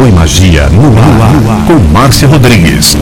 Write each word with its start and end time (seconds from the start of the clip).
Tarô 0.00 0.08
e 0.08 0.12
Magia 0.12 0.66
no 0.68 0.98
ar, 0.98 1.66
com 1.66 1.74
Márcia 1.92 2.26
Rodrigues. 2.26 2.96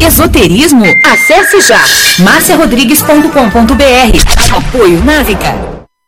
Esoterismo? 0.00 0.84
Acesse 1.04 1.60
já 1.60 1.80
marciarodrigues.com.br 2.20 4.56
Apoio 4.56 5.04
Návica. 5.04 5.52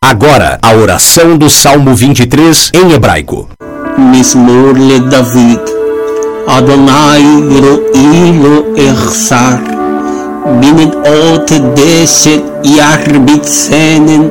Agora, 0.00 0.56
a 0.62 0.72
oração 0.72 1.36
do 1.36 1.50
Salmo 1.50 1.96
23 1.96 2.70
em 2.74 2.92
hebraico. 2.92 3.48
Mismor 3.98 4.78
le 4.78 5.00
David 5.00 5.60
Adonai 6.46 7.24
ro'i 7.24 8.38
lo 8.38 8.72
echsar 8.76 9.60
binnen 10.60 10.92
deset 11.74 12.44
yarbitsenen 12.62 13.26
bitzenen 13.26 14.30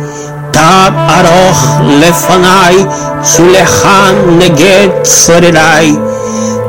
תד 0.60 0.90
ארוך 1.08 1.80
לפניי, 1.80 2.84
שולחן 3.24 4.14
נגד 4.38 4.88
צורריי. 5.02 5.96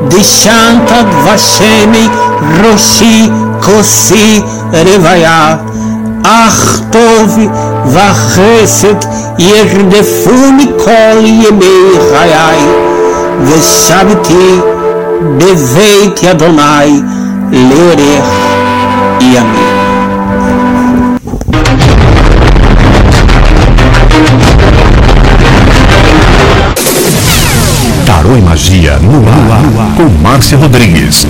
דשנת 0.08 0.92
דבשמי 1.10 2.08
ראשי 2.64 3.28
כוסי 3.62 4.40
רוויה. 4.72 5.56
אך 6.24 6.80
טוב 6.90 7.38
וחסד 7.86 8.94
ירדפוני 9.38 10.66
כל 10.84 11.24
ימי 11.24 11.98
חיי, 12.10 12.58
ושבתי 13.44 14.60
בבית 15.38 16.24
אדוני 16.24 17.00
לאורך 17.52 18.28
ימים. 19.20 19.61
Magia 28.53 28.99
no 28.99 29.17
ar, 29.27 29.95
com 29.97 30.07
Márcia 30.21 30.55
Rodrigues. 30.59 31.25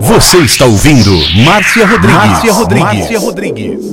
Você 0.00 0.38
está 0.38 0.64
ouvindo 0.66 1.12
Márcia 1.44 1.86
Rodrigues. 1.86 2.16
Márcia 2.16 2.52
Rodrigues. 2.52 2.98
Márcia 2.98 3.18
Rodrigues. 3.20 3.84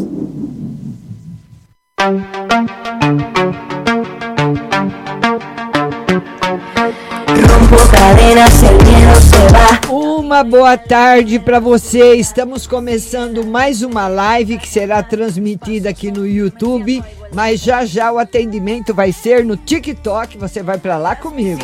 Rompo 7.48 7.78
cadenas, 7.92 8.64
el 8.64 8.74
miedo 8.86 9.22
se 9.22 9.48
va. 9.54 9.94
Uma 9.94 10.44
boa 10.44 10.76
tarde 10.80 11.38
para 11.38 11.60
você. 11.60 12.16
Estamos 12.16 12.66
começando 12.66 13.46
mais 13.46 13.84
uma 13.84 14.08
live 14.08 14.58
que 14.58 14.68
será 14.68 15.04
transmitida 15.04 15.92
aqui 15.92 16.10
no 16.10 16.26
YouTube, 16.26 17.04
mas 17.36 17.60
já 17.60 17.84
já 17.86 18.14
o 18.14 18.18
atendimento 18.18 18.94
vai 18.94 19.12
ser 19.12 19.44
no 19.44 19.58
TikTok. 19.58 20.38
Você 20.38 20.64
vai 20.64 20.78
para 20.78 20.98
lá 20.98 21.18
comigo. 21.18 21.62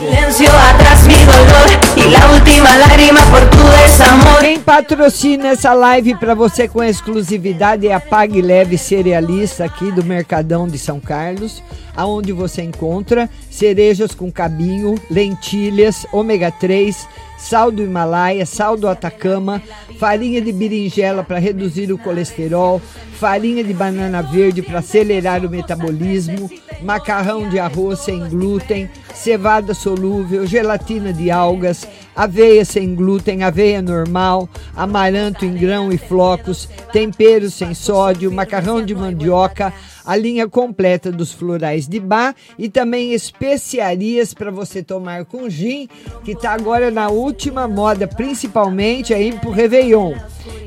Quem 4.41 4.59
patrocina 4.59 5.47
essa 5.47 5.73
live 5.73 6.15
para 6.15 6.35
você 6.35 6.67
com 6.67 6.83
exclusividade 6.83 7.87
é 7.87 7.93
a 7.93 8.01
Pague 8.01 8.41
Leve 8.41 8.77
Cerealista 8.77 9.63
aqui 9.63 9.89
do 9.91 10.03
Mercadão 10.03 10.67
de 10.67 10.77
São 10.77 10.99
Carlos, 10.99 11.63
aonde 11.95 12.33
você 12.33 12.61
encontra 12.61 13.29
cerejas 13.49 14.13
com 14.13 14.29
cabinho, 14.29 14.95
lentilhas, 15.09 16.05
ômega 16.11 16.51
3, 16.51 17.07
sal 17.37 17.71
do 17.71 17.81
Himalaia, 17.81 18.45
sal 18.45 18.75
do 18.75 18.89
Atacama, 18.89 19.61
farinha 19.97 20.41
de 20.41 20.51
berinjela 20.51 21.23
para 21.23 21.39
reduzir 21.39 21.93
o 21.93 21.97
colesterol, 21.97 22.81
farinha 23.21 23.63
de 23.63 23.71
banana 23.71 24.23
verde 24.23 24.63
para 24.63 24.79
acelerar 24.79 25.45
o 25.45 25.49
metabolismo, 25.49 26.49
macarrão 26.81 27.47
de 27.47 27.59
arroz 27.59 27.99
sem 27.99 28.27
glúten, 28.27 28.89
cevada 29.13 29.75
solúvel, 29.75 30.47
gelatina 30.47 31.13
de 31.13 31.29
algas, 31.29 31.87
aveia 32.15 32.65
sem 32.65 32.95
glúten, 32.95 33.43
aveia 33.43 33.79
normal, 33.79 34.49
amaranto 34.75 35.45
em 35.45 35.53
grão 35.53 35.91
e 35.91 35.99
flocos, 35.99 36.67
temperos 36.91 37.53
sem 37.53 37.75
sódio, 37.75 38.31
macarrão 38.31 38.83
de 38.83 38.95
mandioca, 38.95 39.71
a 40.11 40.15
linha 40.17 40.45
completa 40.45 41.09
dos 41.09 41.31
florais 41.31 41.87
de 41.87 41.97
bar 41.97 42.35
e 42.59 42.67
também 42.67 43.13
especiarias 43.13 44.33
para 44.33 44.51
você 44.51 44.83
tomar 44.83 45.23
com 45.23 45.49
gin, 45.49 45.87
que 46.25 46.31
está 46.31 46.51
agora 46.51 46.91
na 46.91 47.07
última 47.07 47.65
moda, 47.65 48.05
principalmente 48.05 49.13
aí 49.13 49.31
pro 49.31 49.51
Réveillon. 49.51 50.13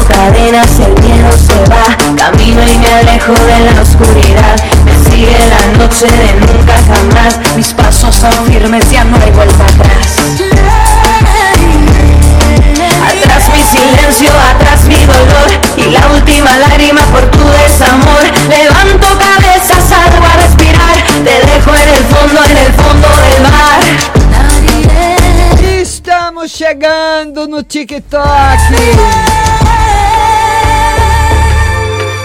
cadenas, 0.08 0.80
el 0.80 0.94
miedo 1.02 1.30
se 1.36 1.54
va, 1.68 1.96
camino 2.16 2.62
y 2.66 2.78
me 2.78 2.94
alejo 2.94 3.32
de 3.32 3.60
la 3.60 3.82
oscuridad. 3.82 4.56
Me 4.84 5.10
sigue 5.10 5.38
la 5.48 5.78
noche 5.78 6.06
de 6.06 6.32
nunca 6.40 6.74
jamás, 6.86 7.38
mis 7.54 7.74
pasos 7.74 8.14
son 8.14 8.46
firmes, 8.46 8.90
ya 8.90 9.04
no 9.04 9.16
hay 9.22 9.30
vuelta 9.30 9.64
atrás. 9.64 10.16
Atrás 13.02 13.50
mi 13.52 13.62
silencio, 13.62 14.30
atrás 14.54 14.84
mi 14.84 15.04
dolor 15.04 15.50
y 15.76 15.90
la 15.90 16.06
última 16.14 16.56
lágrima 16.56 17.02
por 17.12 17.30
tu 17.30 17.46
desamor. 17.62 18.24
Levanto 18.48 19.06
cabeza, 19.18 19.74
salgo 19.86 20.24
a 20.24 20.36
respirar, 20.36 20.96
te 21.24 21.40
dejo 21.46 21.74
en 21.74 21.88
el 21.90 22.04
fondo, 22.04 22.42
en 22.44 22.56
el 22.56 22.72
fondo 22.72 23.08
del 23.08 23.42
mar. 23.42 24.17
Estamos 26.38 26.52
chegando 26.52 27.48
no 27.48 27.64
TikTok. 27.64 28.22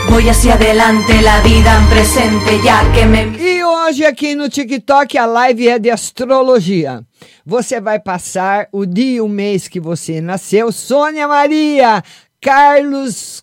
Voy 0.07 0.29
hacia 0.29 0.53
adelante, 0.53 1.19
la 1.19 1.41
vida 1.41 1.75
en 1.79 1.87
presente, 1.87 2.61
ya 2.63 2.91
que 2.93 3.07
me... 3.07 3.23
E 3.39 3.63
hoje 3.63 4.05
aqui 4.05 4.35
no 4.35 4.49
TikTok 4.49 5.17
a 5.17 5.25
live 5.25 5.67
é 5.67 5.79
de 5.79 5.89
astrologia. 5.89 7.03
Você 7.43 7.81
vai 7.81 7.99
passar 7.99 8.67
o 8.71 8.85
dia 8.85 9.15
e 9.15 9.21
o 9.21 9.27
mês 9.27 9.67
que 9.67 9.79
você 9.79 10.21
nasceu. 10.21 10.71
Sônia 10.71 11.27
Maria, 11.27 12.03
Carlos 12.39 13.42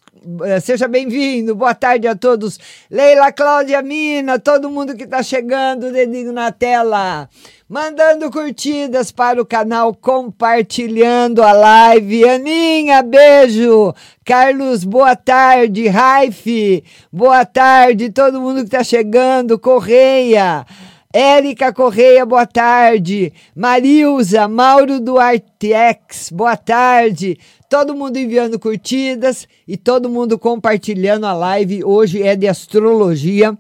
Seja 0.62 0.86
bem-vindo, 0.86 1.54
boa 1.54 1.74
tarde 1.74 2.06
a 2.06 2.14
todos. 2.14 2.60
Leila 2.90 3.32
Cláudia 3.32 3.80
Mina, 3.80 4.38
todo 4.38 4.68
mundo 4.68 4.94
que 4.94 5.04
está 5.04 5.22
chegando, 5.22 5.90
dedinho 5.90 6.30
na 6.30 6.52
tela. 6.52 7.26
Mandando 7.66 8.30
curtidas 8.30 9.10
para 9.10 9.40
o 9.40 9.46
canal, 9.46 9.94
compartilhando 9.94 11.42
a 11.42 11.52
live. 11.52 12.28
Aninha, 12.28 13.02
beijo. 13.02 13.94
Carlos, 14.22 14.84
boa 14.84 15.16
tarde. 15.16 15.88
Raife, 15.88 16.84
boa 17.10 17.46
tarde. 17.46 18.10
Todo 18.10 18.42
mundo 18.42 18.58
que 18.58 18.66
está 18.66 18.84
chegando. 18.84 19.58
Correia. 19.58 20.66
Érica 21.12 21.72
Correia, 21.72 22.24
boa 22.26 22.46
tarde. 22.46 23.32
Marilza, 23.56 24.46
Mauro 24.46 25.00
Duartex, 25.00 26.30
boa 26.30 26.56
tarde. 26.56 27.36
Todo 27.70 27.94
mundo 27.94 28.16
enviando 28.16 28.58
curtidas 28.58 29.46
e 29.64 29.76
todo 29.76 30.10
mundo 30.10 30.36
compartilhando 30.36 31.24
a 31.24 31.32
live. 31.32 31.84
Hoje 31.84 32.20
é 32.20 32.34
de 32.34 32.48
astrologia. 32.48 33.56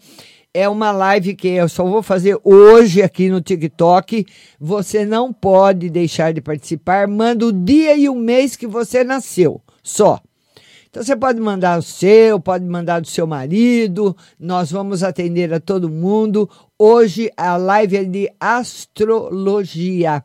É 0.52 0.68
uma 0.68 0.90
live 0.90 1.36
que 1.36 1.46
eu 1.46 1.68
só 1.68 1.84
vou 1.84 2.02
fazer 2.02 2.36
hoje 2.42 3.04
aqui 3.04 3.28
no 3.28 3.40
TikTok. 3.40 4.26
Você 4.58 5.06
não 5.06 5.32
pode 5.32 5.88
deixar 5.88 6.32
de 6.32 6.40
participar. 6.40 7.06
Manda 7.06 7.46
o 7.46 7.52
dia 7.52 7.96
e 7.96 8.08
o 8.08 8.16
mês 8.16 8.56
que 8.56 8.66
você 8.66 9.04
nasceu. 9.04 9.62
Só. 9.80 10.20
Então 10.88 11.04
você 11.04 11.14
pode 11.14 11.40
mandar 11.40 11.78
o 11.78 11.82
seu, 11.82 12.40
pode 12.40 12.64
mandar 12.64 13.00
do 13.00 13.06
seu 13.06 13.28
marido. 13.28 14.16
Nós 14.40 14.72
vamos 14.72 15.04
atender 15.04 15.54
a 15.54 15.60
todo 15.60 15.88
mundo. 15.88 16.50
Hoje 16.76 17.30
a 17.36 17.56
live 17.56 17.96
é 17.98 18.02
de 18.02 18.28
astrologia 18.40 20.24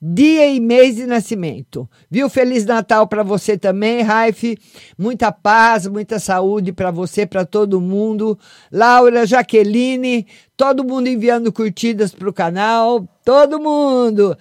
dia 0.00 0.46
e 0.48 0.60
mês 0.60 0.96
de 0.96 1.06
nascimento. 1.06 1.88
Viu? 2.10 2.28
Feliz 2.28 2.64
Natal 2.64 3.06
para 3.06 3.22
você 3.22 3.56
também, 3.56 4.02
Raif. 4.02 4.56
Muita 4.98 5.32
paz, 5.32 5.86
muita 5.86 6.18
saúde 6.18 6.72
para 6.72 6.90
você, 6.90 7.26
para 7.26 7.44
todo 7.44 7.80
mundo. 7.80 8.38
Laura, 8.70 9.26
Jaqueline, 9.26 10.26
todo 10.56 10.84
mundo 10.84 11.08
enviando 11.08 11.52
curtidas 11.52 12.14
para 12.14 12.28
o 12.28 12.32
canal. 12.32 13.06
Todo 13.24 13.58
mundo. 13.58 14.36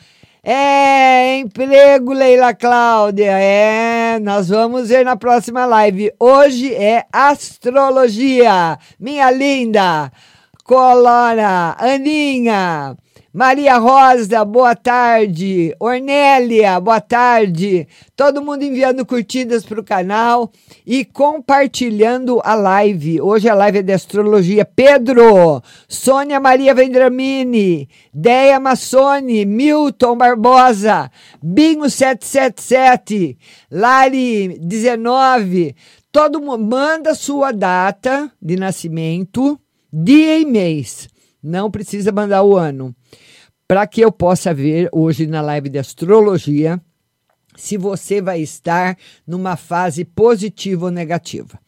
É, 0.47 1.39
emprego, 1.39 2.13
Leila 2.13 2.53
Cláudia. 2.53 3.31
É, 3.39 4.19
nós 4.19 4.49
vamos 4.49 4.89
ver 4.89 5.03
na 5.03 5.15
próxima 5.15 5.65
live. 5.65 6.13
Hoje 6.19 6.71
é 6.71 7.05
astrologia. 7.11 8.77
Minha 8.99 9.31
linda. 9.31 10.11
Colora, 10.65 11.75
Aninha. 11.77 12.97
Maria 13.31 13.77
Rosa, 13.77 14.43
boa 14.43 14.75
tarde. 14.75 15.75
Ornélia, 15.79 16.79
boa 16.79 16.99
tarde. 16.99 17.87
Todo 18.15 18.43
mundo 18.43 18.63
enviando 18.63 19.05
curtidas 19.05 19.63
para 19.63 19.79
o 19.79 19.83
canal 19.83 20.51
e 20.83 21.05
compartilhando 21.05 22.41
a 22.43 22.55
live. 22.55 23.21
Hoje 23.21 23.47
a 23.47 23.53
live 23.53 23.77
é 23.77 23.81
de 23.83 23.93
astrologia. 23.93 24.65
Pedro, 24.65 25.61
Sônia 25.87 26.39
Maria 26.39 26.73
Vendramini, 26.73 27.87
Deia 28.11 28.59
Massoni, 28.59 29.45
Milton 29.45 30.17
Barbosa, 30.17 31.11
Binho 31.43 31.87
777, 31.91 33.37
Lari 33.69 34.57
19. 34.59 35.75
Todo 36.11 36.41
mundo 36.41 36.65
manda 36.65 37.13
sua 37.13 37.51
data 37.51 38.31
de 38.41 38.55
nascimento, 38.55 39.59
dia 39.91 40.39
e 40.39 40.45
mês. 40.45 41.07
Não 41.41 41.69
precisa 41.69 42.11
mandar 42.11 42.43
o 42.43 42.55
ano 42.55 42.95
para 43.67 43.87
que 43.87 44.01
eu 44.01 44.11
possa 44.11 44.53
ver 44.53 44.89
hoje 44.91 45.25
na 45.25 45.41
live 45.41 45.69
de 45.69 45.79
astrologia 45.79 46.81
se 47.55 47.77
você 47.77 48.21
vai 48.21 48.41
estar 48.41 48.97
numa 49.25 49.55
fase 49.55 50.03
positiva 50.03 50.85
ou 50.85 50.91
negativa. 50.91 51.59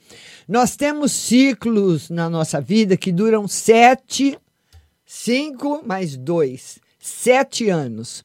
Nós 0.47 0.75
temos 0.75 1.11
ciclos 1.11 2.09
na 2.09 2.29
nossa 2.29 2.61
vida 2.61 2.97
que 2.97 3.11
duram 3.11 3.47
sete, 3.47 4.37
cinco 5.05 5.81
mais 5.85 6.15
dois, 6.15 6.79
sete 6.99 7.69
anos. 7.69 8.23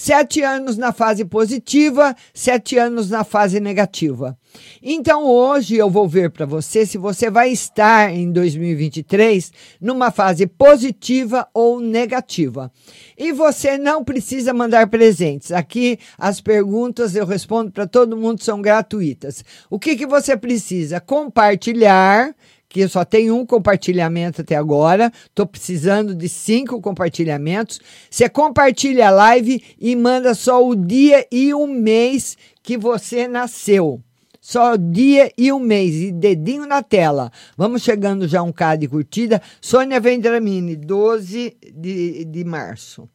Sete 0.00 0.42
anos 0.42 0.78
na 0.78 0.92
fase 0.92 1.24
positiva, 1.24 2.14
sete 2.32 2.78
anos 2.78 3.10
na 3.10 3.24
fase 3.24 3.58
negativa. 3.58 4.38
Então 4.80 5.24
hoje 5.24 5.74
eu 5.74 5.90
vou 5.90 6.08
ver 6.08 6.30
para 6.30 6.46
você 6.46 6.86
se 6.86 6.96
você 6.96 7.28
vai 7.28 7.50
estar 7.50 8.14
em 8.14 8.30
2023 8.30 9.52
numa 9.80 10.12
fase 10.12 10.46
positiva 10.46 11.48
ou 11.52 11.80
negativa. 11.80 12.70
E 13.18 13.32
você 13.32 13.76
não 13.76 14.04
precisa 14.04 14.54
mandar 14.54 14.86
presentes. 14.86 15.50
Aqui 15.50 15.98
as 16.16 16.40
perguntas 16.40 17.16
eu 17.16 17.26
respondo 17.26 17.72
para 17.72 17.84
todo 17.84 18.16
mundo 18.16 18.40
são 18.40 18.62
gratuitas. 18.62 19.44
O 19.68 19.80
que 19.80 19.96
que 19.96 20.06
você 20.06 20.36
precisa? 20.36 21.00
Compartilhar 21.00 22.32
que 22.68 22.86
só 22.86 23.04
tenho 23.04 23.36
um 23.36 23.46
compartilhamento 23.46 24.42
até 24.42 24.54
agora. 24.54 25.12
Estou 25.26 25.46
precisando 25.46 26.14
de 26.14 26.28
cinco 26.28 26.80
compartilhamentos. 26.80 27.80
Você 28.10 28.28
compartilha 28.28 29.08
a 29.08 29.10
live 29.10 29.62
e 29.80 29.96
manda 29.96 30.34
só 30.34 30.64
o 30.66 30.76
dia 30.76 31.26
e 31.32 31.54
o 31.54 31.66
mês 31.66 32.36
que 32.62 32.76
você 32.76 33.26
nasceu. 33.26 34.02
Só 34.40 34.74
o 34.74 34.78
dia 34.78 35.32
e 35.36 35.52
o 35.52 35.58
mês, 35.58 35.94
e 35.96 36.12
dedinho 36.12 36.66
na 36.66 36.82
tela. 36.82 37.30
Vamos 37.56 37.82
chegando 37.82 38.26
já 38.26 38.40
a 38.40 38.42
um 38.42 38.52
K 38.52 38.76
de 38.76 38.88
curtida. 38.88 39.42
Sônia 39.60 40.00
Vendramini, 40.00 40.76
12 40.76 41.56
de, 41.74 42.24
de 42.24 42.44
março. 42.44 43.08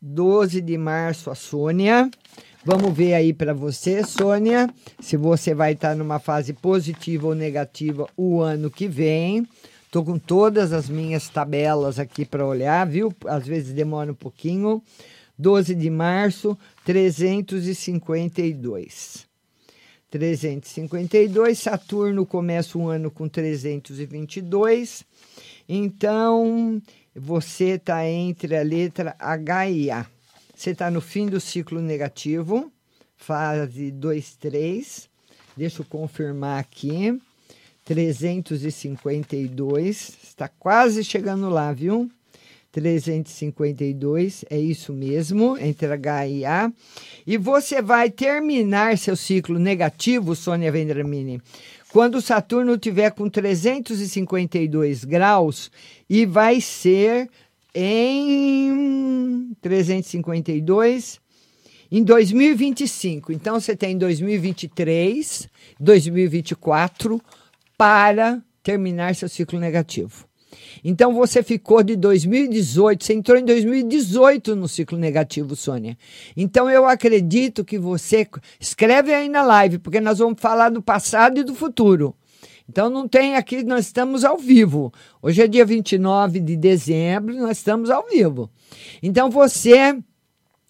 12 0.00 0.60
de 0.60 0.78
março, 0.78 1.30
a 1.30 1.34
Sônia. 1.34 2.10
Vamos 2.64 2.92
ver 2.92 3.14
aí 3.14 3.32
para 3.32 3.54
você, 3.54 4.04
Sônia, 4.04 4.68
se 5.00 5.16
você 5.16 5.54
vai 5.54 5.74
estar 5.74 5.90
tá 5.90 5.94
numa 5.94 6.18
fase 6.18 6.52
positiva 6.52 7.28
ou 7.28 7.34
negativa 7.34 8.08
o 8.16 8.40
ano 8.40 8.68
que 8.70 8.88
vem. 8.88 9.46
Estou 9.86 10.04
com 10.04 10.18
todas 10.18 10.72
as 10.72 10.88
minhas 10.88 11.28
tabelas 11.28 11.98
aqui 11.98 12.24
para 12.24 12.44
olhar, 12.44 12.86
viu? 12.86 13.14
Às 13.26 13.46
vezes 13.46 13.72
demora 13.72 14.10
um 14.12 14.14
pouquinho. 14.14 14.82
12 15.38 15.74
de 15.74 15.88
março, 15.88 16.58
352. 16.84 19.26
352, 20.10 21.58
Saturno 21.58 22.26
começa 22.26 22.76
o 22.76 22.88
ano 22.88 23.10
com 23.10 23.26
322. 23.28 25.04
Então, 25.68 26.82
você 27.14 27.76
está 27.76 28.06
entre 28.06 28.56
a 28.56 28.62
letra 28.62 29.14
H 29.18 29.70
e 29.70 29.90
A. 29.90 30.06
Você 30.58 30.70
está 30.70 30.90
no 30.90 31.00
fim 31.00 31.26
do 31.26 31.38
ciclo 31.38 31.80
negativo, 31.80 32.72
fase 33.16 33.92
2, 33.92 34.34
3. 34.40 35.08
Deixa 35.56 35.82
eu 35.82 35.86
confirmar 35.86 36.58
aqui. 36.58 37.16
352. 37.84 40.18
Está 40.20 40.48
quase 40.48 41.04
chegando 41.04 41.48
lá, 41.48 41.72
viu? 41.72 42.10
352, 42.72 44.44
é 44.50 44.58
isso 44.58 44.92
mesmo, 44.92 45.56
entre 45.58 45.92
H 45.92 46.26
e 46.26 46.44
A. 46.44 46.72
E 47.24 47.38
você 47.38 47.80
vai 47.80 48.10
terminar 48.10 48.98
seu 48.98 49.14
ciclo 49.14 49.60
negativo, 49.60 50.34
Sônia 50.34 50.72
Vendramini, 50.72 51.40
quando 51.92 52.20
Saturno 52.20 52.76
tiver 52.76 53.12
com 53.12 53.30
352 53.30 55.04
graus 55.04 55.70
e 56.10 56.26
vai 56.26 56.60
ser 56.60 57.30
em 57.74 59.56
352 59.60 61.20
em 61.90 62.02
2025. 62.02 63.32
Então 63.32 63.60
você 63.60 63.76
tem 63.76 63.96
2023, 63.96 65.48
2024 65.80 67.20
para 67.76 68.42
terminar 68.62 69.14
seu 69.14 69.28
ciclo 69.28 69.58
negativo. 69.58 70.26
Então 70.82 71.12
você 71.12 71.42
ficou 71.42 71.82
de 71.82 71.96
2018, 71.96 73.04
você 73.04 73.14
entrou 73.14 73.38
em 73.38 73.44
2018 73.44 74.56
no 74.56 74.68
ciclo 74.68 74.98
negativo, 74.98 75.54
Sônia. 75.54 75.96
Então 76.36 76.70
eu 76.70 76.86
acredito 76.86 77.64
que 77.64 77.78
você 77.78 78.26
escreve 78.58 79.12
aí 79.12 79.28
na 79.28 79.42
live, 79.42 79.78
porque 79.78 80.00
nós 80.00 80.18
vamos 80.18 80.40
falar 80.40 80.70
do 80.70 80.82
passado 80.82 81.40
e 81.40 81.44
do 81.44 81.54
futuro. 81.54 82.14
Então 82.68 82.90
não 82.90 83.08
tem 83.08 83.34
aqui, 83.34 83.64
nós 83.64 83.86
estamos 83.86 84.24
ao 84.24 84.36
vivo. 84.36 84.92
Hoje 85.22 85.42
é 85.42 85.48
dia 85.48 85.64
29 85.64 86.40
de 86.40 86.56
dezembro, 86.56 87.34
nós 87.34 87.56
estamos 87.56 87.88
ao 87.88 88.06
vivo. 88.06 88.50
Então 89.02 89.30
você 89.30 89.98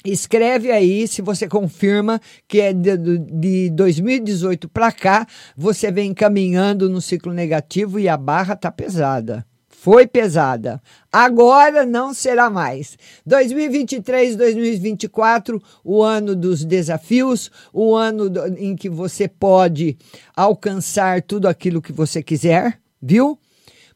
escreve 0.04 0.70
aí 0.70 1.08
se 1.08 1.20
você 1.20 1.48
confirma 1.48 2.20
que 2.46 2.60
é 2.60 2.72
de, 2.72 2.96
de 3.18 3.70
2018 3.70 4.68
para 4.68 4.92
cá, 4.92 5.26
você 5.56 5.90
vem 5.90 6.14
caminhando 6.14 6.88
no 6.88 7.00
ciclo 7.00 7.32
negativo 7.32 7.98
e 7.98 8.08
a 8.08 8.16
barra 8.16 8.54
tá 8.54 8.70
pesada 8.70 9.44
foi 9.80 10.08
pesada. 10.08 10.82
Agora 11.12 11.86
não 11.86 12.12
será 12.12 12.50
mais. 12.50 12.98
2023, 13.24 14.34
2024, 14.34 15.62
o 15.84 16.02
ano 16.02 16.34
dos 16.34 16.64
desafios, 16.64 17.50
o 17.72 17.94
ano 17.94 18.24
em 18.58 18.74
que 18.74 18.88
você 18.88 19.28
pode 19.28 19.96
alcançar 20.34 21.22
tudo 21.22 21.46
aquilo 21.46 21.80
que 21.80 21.92
você 21.92 22.22
quiser, 22.22 22.80
viu? 23.00 23.38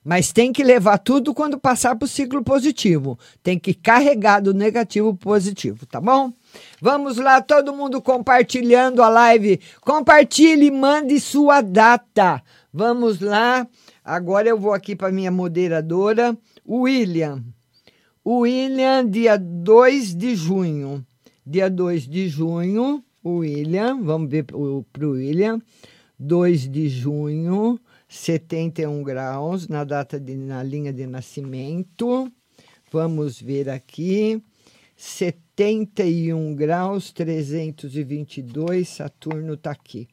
Mas 0.05 0.33
tem 0.33 0.53
que 0.53 0.65
levar 0.65 0.99
tudo 0.99 1.35
quando 1.35 1.59
passar 1.59 1.97
para 1.97 2.07
o 2.07 2.09
ciclo 2.09 2.43
positivo. 2.43 3.19
Tem 3.43 3.59
que 3.59 3.75
carregar 3.75 4.41
do 4.41 4.55
negativo 4.55 5.15
para 5.15 5.31
positivo, 5.33 5.85
tá 5.87 6.01
bom? 6.01 6.33
Vamos 6.81 7.17
lá, 7.19 7.41
todo 7.41 7.75
mundo 7.75 8.01
compartilhando 8.01 9.03
a 9.03 9.09
live. 9.09 9.61
Compartilhe, 9.81 10.71
mande 10.71 11.19
sua 11.21 11.61
data. 11.61 12.43
Vamos 12.73 13.21
lá. 13.21 13.67
Agora 14.05 14.49
eu 14.49 14.59
vou 14.59 14.73
aqui 14.73 14.97
para 14.97 15.13
minha 15.13 15.31
moderadora, 15.31 16.37
William. 16.69 17.45
William, 18.27 19.09
dia 19.09 19.37
2 19.37 20.17
de 20.17 20.35
junho. 20.35 21.07
Dia 21.47 21.71
2 21.71 22.09
de 22.09 22.29
junho, 22.29 23.05
William, 23.25 24.03
vamos 24.03 24.29
ver 24.29 24.45
para 24.45 24.57
o 24.57 24.85
William. 25.01 25.61
2 26.19 26.69
de 26.69 26.89
junho, 26.89 27.79
71 28.09 29.03
graus 29.05 29.69
na 29.69 29.85
data 29.85 30.19
de, 30.19 30.37
na 30.37 30.65
linha 30.65 30.93
de 30.93 31.07
nascimento. 31.07 32.31
Vamos 32.91 33.41
ver 33.41 33.71
aqui. 33.71 34.43
71 34.97 36.55
graus, 36.57 37.13
322, 37.13 38.89
Saturno 38.89 39.55
está 39.55 39.71
aqui 39.71 40.09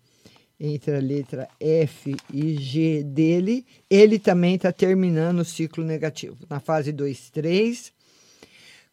entre 0.59 0.95
a 0.95 0.99
letra 0.99 1.47
F 1.59 2.15
e 2.33 2.55
G 2.55 3.03
dele, 3.03 3.65
ele 3.89 4.19
também 4.19 4.55
está 4.55 4.71
terminando 4.71 5.39
o 5.39 5.45
ciclo 5.45 5.83
negativo. 5.83 6.37
Na 6.49 6.59
fase 6.59 6.91
2, 6.91 7.29
3. 7.29 7.93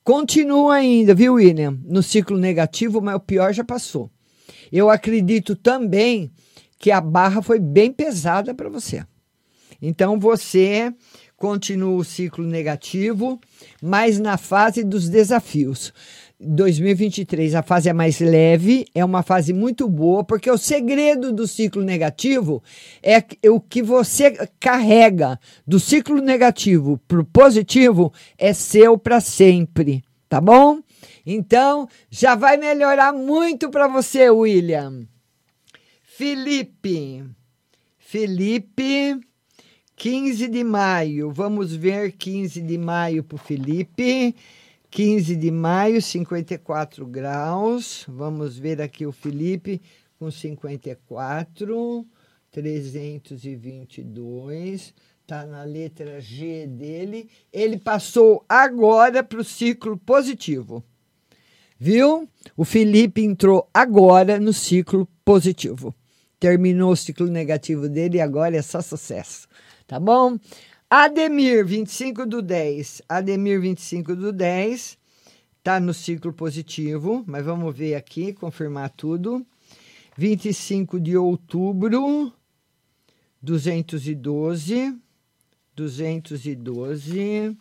Continua 0.04 0.76
ainda, 0.76 1.14
viu, 1.14 1.34
William? 1.34 1.76
No 1.84 2.02
ciclo 2.02 2.38
negativo, 2.38 3.00
mas 3.00 3.16
o 3.16 3.20
pior 3.20 3.52
já 3.52 3.64
passou. 3.64 4.08
Eu 4.70 4.88
acredito 4.88 5.56
também 5.56 6.30
que 6.78 6.92
a 6.92 7.00
barra 7.00 7.42
foi 7.42 7.58
bem 7.58 7.90
pesada 7.90 8.54
para 8.54 8.68
você. 8.68 9.04
Então 9.82 10.18
você 10.20 10.94
continua 11.36 11.96
o 11.96 12.04
ciclo 12.04 12.46
negativo, 12.46 13.40
mas 13.82 14.18
na 14.18 14.38
fase 14.38 14.82
dos 14.82 15.08
desafios. 15.08 15.92
2023 16.38 17.54
a 17.54 17.62
fase 17.62 17.88
é 17.88 17.92
mais 17.92 18.20
leve, 18.20 18.86
é 18.94 19.04
uma 19.04 19.22
fase 19.22 19.52
muito 19.52 19.88
boa, 19.88 20.22
porque 20.22 20.50
o 20.50 20.58
segredo 20.58 21.32
do 21.32 21.46
ciclo 21.46 21.82
negativo 21.82 22.62
é 23.02 23.24
o 23.48 23.58
que 23.58 23.82
você 23.82 24.48
carrega 24.60 25.40
do 25.66 25.80
ciclo 25.80 26.20
negativo 26.20 27.00
para 27.08 27.20
o 27.20 27.24
positivo 27.24 28.12
é 28.36 28.52
seu 28.52 28.98
para 28.98 29.20
sempre, 29.20 30.02
tá 30.28 30.40
bom? 30.40 30.80
Então 31.24 31.88
já 32.10 32.34
vai 32.34 32.56
melhorar 32.56 33.12
muito 33.12 33.70
para 33.70 33.88
você, 33.88 34.28
William. 34.28 35.06
Felipe, 36.02 37.24
Felipe, 37.98 39.18
15 39.96 40.48
de 40.48 40.62
maio, 40.62 41.30
vamos 41.30 41.74
ver 41.74 42.12
15 42.12 42.60
de 42.60 42.76
maio 42.76 43.24
para 43.24 43.36
o 43.36 43.38
Felipe. 43.38 44.34
15 44.96 45.36
de 45.36 45.50
maio, 45.50 46.00
54 46.00 47.06
graus. 47.06 48.06
Vamos 48.08 48.58
ver 48.58 48.80
aqui 48.80 49.04
o 49.04 49.12
Felipe 49.12 49.82
com 50.18 50.30
54, 50.30 52.06
322. 52.50 54.94
Está 55.20 55.44
na 55.44 55.64
letra 55.64 56.18
G 56.18 56.66
dele. 56.66 57.28
Ele 57.52 57.76
passou 57.76 58.42
agora 58.48 59.22
para 59.22 59.38
o 59.38 59.44
ciclo 59.44 59.98
positivo. 59.98 60.82
Viu? 61.78 62.26
O 62.56 62.64
Felipe 62.64 63.22
entrou 63.22 63.68
agora 63.74 64.40
no 64.40 64.54
ciclo 64.54 65.06
positivo. 65.22 65.94
Terminou 66.40 66.92
o 66.92 66.96
ciclo 66.96 67.26
negativo 67.26 67.86
dele 67.86 68.16
e 68.16 68.22
agora 68.22 68.56
é 68.56 68.62
só 68.62 68.80
sucesso. 68.80 69.46
Tá 69.86 70.00
bom? 70.00 70.38
Ademir, 70.88 71.66
25 71.66 72.24
do 72.26 72.40
10. 72.40 73.02
Ademir, 73.08 73.60
25 73.60 74.14
do 74.14 74.32
10. 74.32 74.96
Está 75.58 75.80
no 75.80 75.92
ciclo 75.92 76.32
positivo, 76.32 77.24
mas 77.26 77.44
vamos 77.44 77.76
ver 77.76 77.96
aqui, 77.96 78.32
confirmar 78.32 78.90
tudo. 78.90 79.44
25 80.16 81.00
de 81.00 81.16
outubro, 81.16 82.32
212. 83.42 84.96
212. 85.74 87.56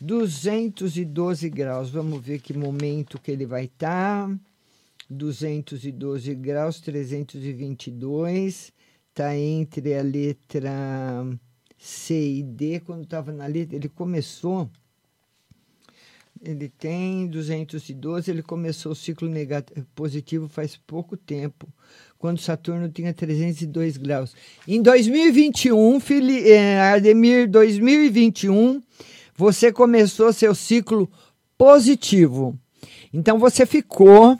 212 0.00 1.50
graus. 1.50 1.90
Vamos 1.90 2.20
ver 2.20 2.40
que 2.40 2.52
momento 2.52 3.20
que 3.20 3.30
ele 3.30 3.46
vai 3.46 3.66
estar. 3.66 4.28
Tá. 4.28 4.38
212 5.08 6.34
graus, 6.34 6.80
322. 6.80 8.72
Está 9.12 9.36
entre 9.36 9.94
a 9.94 10.02
letra 10.02 11.24
C 11.80 12.14
e 12.14 12.42
D. 12.42 12.80
Quando 12.80 13.04
estava 13.04 13.32
na 13.32 13.46
letra, 13.46 13.74
ele 13.74 13.88
começou. 13.88 14.70
Ele 16.42 16.68
tem 16.68 17.26
212, 17.26 18.30
ele 18.30 18.42
começou 18.42 18.92
o 18.92 18.94
ciclo 18.94 19.28
negativo, 19.28 19.86
positivo 19.94 20.48
faz 20.48 20.74
pouco 20.74 21.14
tempo, 21.14 21.68
quando 22.18 22.40
Saturno 22.40 22.88
tinha 22.88 23.12
302 23.12 23.98
graus. 23.98 24.34
Em 24.66 24.80
2021, 24.80 26.00
Fili, 26.00 26.48
eh, 26.48 26.80
Ardemir, 26.80 27.46
2021, 27.46 28.80
você 29.36 29.70
começou 29.70 30.32
seu 30.32 30.54
ciclo 30.54 31.10
positivo. 31.58 32.58
Então 33.12 33.38
você 33.38 33.66
ficou 33.66 34.38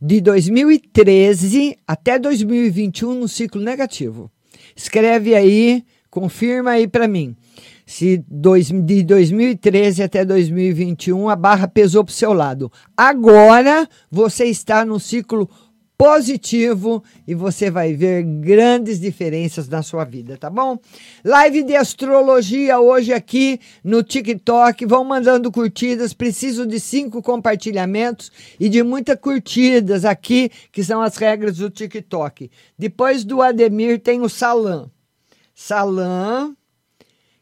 de 0.00 0.20
2013 0.20 1.78
até 1.86 2.18
2021 2.18 3.14
no 3.14 3.28
ciclo 3.28 3.62
negativo. 3.62 4.30
Escreve 4.76 5.34
aí, 5.34 5.84
confirma 6.10 6.72
aí 6.72 6.88
para 6.88 7.06
mim. 7.06 7.36
Se 7.86 8.24
dois, 8.28 8.68
de 8.68 9.02
2013 9.02 10.02
até 10.02 10.24
2021 10.24 11.28
a 11.28 11.36
barra 11.36 11.66
pesou 11.66 12.04
para 12.04 12.12
o 12.12 12.14
seu 12.14 12.32
lado. 12.32 12.70
Agora 12.96 13.88
você 14.10 14.44
está 14.44 14.84
no 14.84 15.00
ciclo 15.00 15.48
positivo 16.00 17.04
e 17.28 17.34
você 17.34 17.70
vai 17.70 17.92
ver 17.92 18.22
grandes 18.22 18.98
diferenças 18.98 19.68
na 19.68 19.82
sua 19.82 20.02
vida, 20.02 20.34
tá 20.38 20.48
bom? 20.48 20.78
Live 21.22 21.62
de 21.62 21.76
astrologia 21.76 22.80
hoje 22.80 23.12
aqui 23.12 23.60
no 23.84 24.02
TikTok. 24.02 24.86
Vão 24.86 25.04
mandando 25.04 25.52
curtidas. 25.52 26.14
Preciso 26.14 26.66
de 26.66 26.80
cinco 26.80 27.20
compartilhamentos 27.20 28.32
e 28.58 28.70
de 28.70 28.82
muitas 28.82 29.20
curtidas 29.20 30.06
aqui, 30.06 30.50
que 30.72 30.82
são 30.82 31.02
as 31.02 31.16
regras 31.16 31.58
do 31.58 31.68
TikTok. 31.68 32.50
Depois 32.78 33.22
do 33.22 33.42
Ademir 33.42 34.00
tem 34.00 34.22
o 34.22 34.28
Salam. 34.30 34.90
Salam 35.60 36.56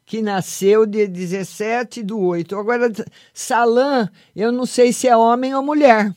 que 0.05 0.23
nasceu 0.23 0.87
de 0.87 1.07
17 1.07 2.03
do 2.03 2.19
8. 2.19 2.57
Agora, 2.57 2.91
Salam, 3.33 4.09
eu 4.35 4.51
não 4.51 4.67
sei 4.67 4.93
se 4.93 5.07
é 5.07 5.17
homem 5.17 5.55
ou 5.55 5.63
mulher. 5.63 6.15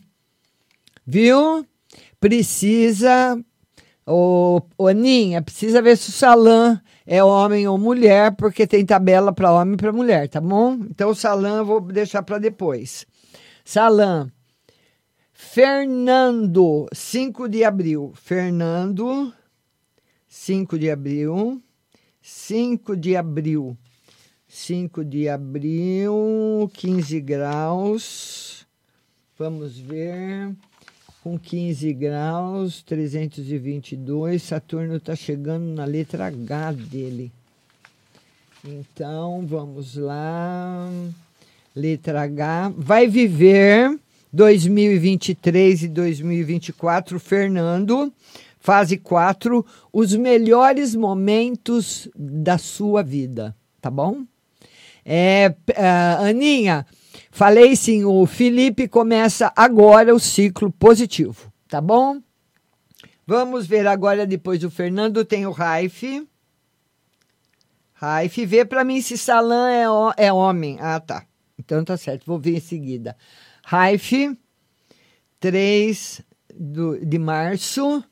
Viu? 1.06 1.66
precisa, 2.22 3.38
ô, 4.06 4.62
ô 4.78 4.88
Aninha, 4.88 5.42
precisa 5.42 5.82
ver 5.82 5.98
se 5.98 6.10
o 6.10 6.14
Salam 6.14 6.80
é 7.06 7.24
homem 7.24 7.68
ou 7.68 7.78
mulher, 7.80 8.36
porque 8.36 8.68
tem 8.68 8.86
tabela 8.86 9.34
para 9.34 9.52
homem 9.52 9.74
e 9.74 9.78
para 9.78 9.92
mulher, 9.92 10.30
tá 10.30 10.40
bom? 10.40 10.74
Então 10.90 11.10
o 11.10 11.16
Salam 11.16 11.58
eu 11.58 11.66
vou 11.66 11.82
deixar 11.82 12.22
para 12.22 12.38
depois. 12.38 13.08
Salam. 13.66 14.32
Fernando, 15.34 16.88
5 16.94 17.50
de 17.50 17.64
abril. 17.64 18.12
Fernando, 18.16 19.34
5 20.28 20.78
de 20.78 20.90
abril. 20.90 21.62
5 22.22 22.96
de 22.96 23.16
abril. 23.16 23.78
5 24.48 25.04
de 25.06 25.30
abril, 25.30 26.70
15 26.74 27.22
graus. 27.22 28.68
Vamos 29.38 29.78
ver 29.80 30.54
com 31.24 31.38
15 31.40 31.94
graus, 31.94 32.84
322. 32.84 34.42
Saturno 34.42 34.98
está 34.98 35.16
chegando 35.16 35.66
na 35.74 35.86
letra 35.86 36.28
H 36.28 36.74
dele. 36.74 37.32
Então, 38.64 39.46
vamos 39.48 39.96
lá. 39.96 40.90
Letra 41.76 42.24
H. 42.24 42.74
Vai 42.78 43.08
viver 43.08 43.98
2023 44.34 45.84
e 45.84 45.88
2024, 45.88 47.20
Fernando, 47.20 48.14
fase 48.62 48.98
4, 48.98 49.66
os 49.92 50.16
melhores 50.16 50.96
momentos 50.96 52.08
da 52.16 52.58
sua 52.58 53.04
vida, 53.04 53.54
tá 53.82 53.92
bom? 53.92 54.24
É, 55.04 55.54
uh, 55.72 56.24
Aninha, 56.30 56.86
Falei 57.30 57.76
sim, 57.78 58.04
o 58.04 58.26
Felipe 58.26 58.90
começa 58.90 59.52
agora 59.56 60.14
o 60.14 60.20
ciclo 60.20 60.70
positivo, 60.70 61.52
tá 61.68 61.80
bom? 61.80 62.22
Vamos 63.26 63.66
ver 63.66 63.88
agora, 63.88 64.28
depois 64.28 64.60
do 64.60 64.70
Fernando, 64.70 65.24
tem 65.24 65.46
o 65.46 65.52
Raif. 65.52 66.28
Raif, 67.94 68.46
vê 68.46 68.66
para 68.66 68.84
mim 68.84 69.02
se 69.02 69.18
Salam 69.18 70.14
é, 70.18 70.26
é 70.26 70.34
homem. 70.34 70.78
Ah, 70.82 71.00
tá. 71.00 71.26
Então 71.58 71.84
tá 71.86 71.96
certo, 71.96 72.26
vou 72.26 72.38
ver 72.38 72.58
em 72.58 72.60
seguida. 72.60 73.16
Raif, 73.64 74.38
3 75.40 76.22
do, 76.54 77.06
de 77.06 77.18
março, 77.18 78.04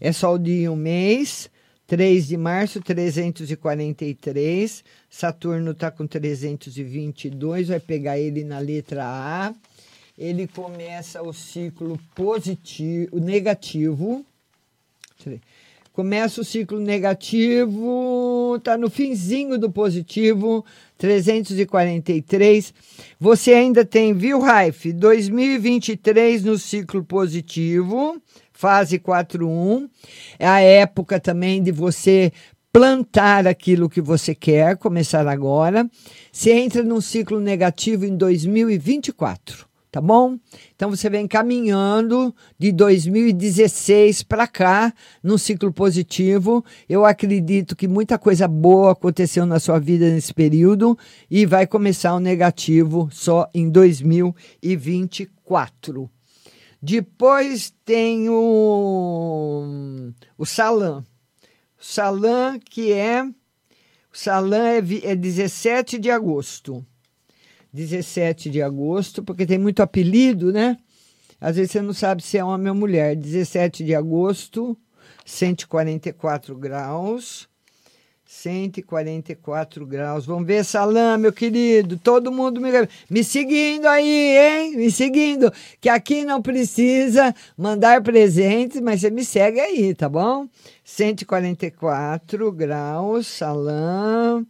é 0.00 0.12
só 0.12 0.34
o 0.34 0.38
dia 0.38 0.64
e 0.64 0.68
um 0.68 0.76
mês. 0.76 1.50
3 1.88 2.28
de 2.28 2.36
março, 2.36 2.80
343. 2.82 4.84
Saturno 5.08 5.70
está 5.70 5.90
com 5.90 6.06
322, 6.06 7.68
vai 7.68 7.80
pegar 7.80 8.18
ele 8.18 8.44
na 8.44 8.58
letra 8.58 9.06
A. 9.06 9.54
Ele 10.18 10.46
começa 10.46 11.22
o 11.22 11.32
ciclo 11.32 11.98
positivo, 12.14 13.18
negativo. 13.18 14.22
Começa 15.94 16.42
o 16.42 16.44
ciclo 16.44 16.78
negativo, 16.78 18.54
está 18.56 18.78
no 18.78 18.88
finzinho 18.88 19.58
do 19.58 19.68
positivo, 19.68 20.64
343. 20.96 22.72
Você 23.18 23.52
ainda 23.52 23.84
tem, 23.84 24.14
viu, 24.14 24.38
Raif? 24.38 24.92
2023 24.92 26.44
no 26.44 26.56
ciclo 26.56 27.02
positivo, 27.02 28.22
fase 28.58 28.98
4.1. 28.98 29.88
É 30.36 30.48
a 30.48 30.60
época 30.60 31.20
também 31.20 31.62
de 31.62 31.70
você 31.70 32.32
plantar 32.72 33.46
aquilo 33.46 33.88
que 33.88 34.00
você 34.00 34.34
quer, 34.34 34.76
começar 34.76 35.28
agora. 35.28 35.88
Você 36.32 36.52
entra 36.52 36.82
num 36.82 37.00
ciclo 37.00 37.38
negativo 37.38 38.04
em 38.04 38.16
2024, 38.16 39.64
tá 39.92 40.00
bom? 40.00 40.36
Então 40.74 40.90
você 40.90 41.08
vem 41.08 41.28
caminhando 41.28 42.34
de 42.58 42.72
2016 42.72 44.24
para 44.24 44.48
cá 44.48 44.92
num 45.22 45.38
ciclo 45.38 45.72
positivo. 45.72 46.64
Eu 46.88 47.06
acredito 47.06 47.76
que 47.76 47.86
muita 47.86 48.18
coisa 48.18 48.48
boa 48.48 48.90
aconteceu 48.90 49.46
na 49.46 49.60
sua 49.60 49.78
vida 49.78 50.10
nesse 50.10 50.34
período 50.34 50.98
e 51.30 51.46
vai 51.46 51.64
começar 51.64 52.12
o 52.12 52.18
negativo 52.18 53.08
só 53.12 53.48
em 53.54 53.70
2024. 53.70 56.10
Depois 56.80 57.72
tem 57.84 58.28
o, 58.28 60.12
o 60.36 60.46
Salam. 60.46 61.04
Salam, 61.78 62.58
que 62.58 62.92
é. 62.92 63.28
Salam 64.12 64.66
é, 64.66 64.78
é 65.02 65.16
17 65.16 65.98
de 65.98 66.10
agosto. 66.10 66.84
17 67.72 68.48
de 68.48 68.62
agosto, 68.62 69.22
porque 69.22 69.46
tem 69.46 69.58
muito 69.58 69.82
apelido, 69.82 70.52
né? 70.52 70.76
Às 71.40 71.56
vezes 71.56 71.72
você 71.72 71.82
não 71.82 71.92
sabe 71.92 72.22
se 72.22 72.38
é 72.38 72.44
homem 72.44 72.68
ou 72.68 72.74
mulher. 72.74 73.14
17 73.14 73.84
de 73.84 73.94
agosto, 73.94 74.76
144 75.24 76.56
graus. 76.56 77.48
144 78.30 79.86
graus. 79.86 80.26
Vamos 80.26 80.46
ver, 80.46 80.62
Salam, 80.62 81.16
meu 81.16 81.32
querido. 81.32 81.96
Todo 81.96 82.30
mundo 82.30 82.60
me, 82.60 82.68
me 83.08 83.24
seguindo 83.24 83.86
aí, 83.86 84.36
hein? 84.36 84.76
Me 84.76 84.90
seguindo. 84.90 85.50
Que 85.80 85.88
aqui 85.88 86.26
não 86.26 86.42
precisa 86.42 87.34
mandar 87.56 88.02
presentes, 88.02 88.82
mas 88.82 89.00
você 89.00 89.08
me 89.08 89.24
segue 89.24 89.58
aí, 89.58 89.94
tá 89.94 90.10
bom? 90.10 90.46
144 90.84 92.52
graus, 92.52 93.26
Salam. 93.26 94.46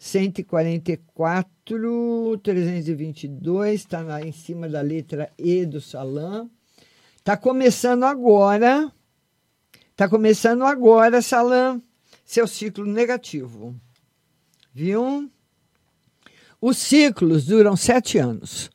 144, 0.00 2.40
322, 2.42 3.74
está 3.74 4.00
lá 4.00 4.20
em 4.20 4.32
cima 4.32 4.68
da 4.68 4.80
letra 4.80 5.30
E 5.38 5.64
do 5.64 5.80
Salam. 5.80 6.50
Tá 7.22 7.36
começando 7.36 8.02
agora. 8.02 8.90
Tá 9.94 10.08
começando 10.08 10.64
agora, 10.64 11.22
Salam 11.22 11.80
seu 12.24 12.46
ciclo 12.46 12.86
negativo. 12.86 13.74
Viu? 14.74 15.30
Os 16.60 16.78
ciclos 16.78 17.44
duram 17.44 17.76
sete 17.76 18.18
anos. 18.18 18.70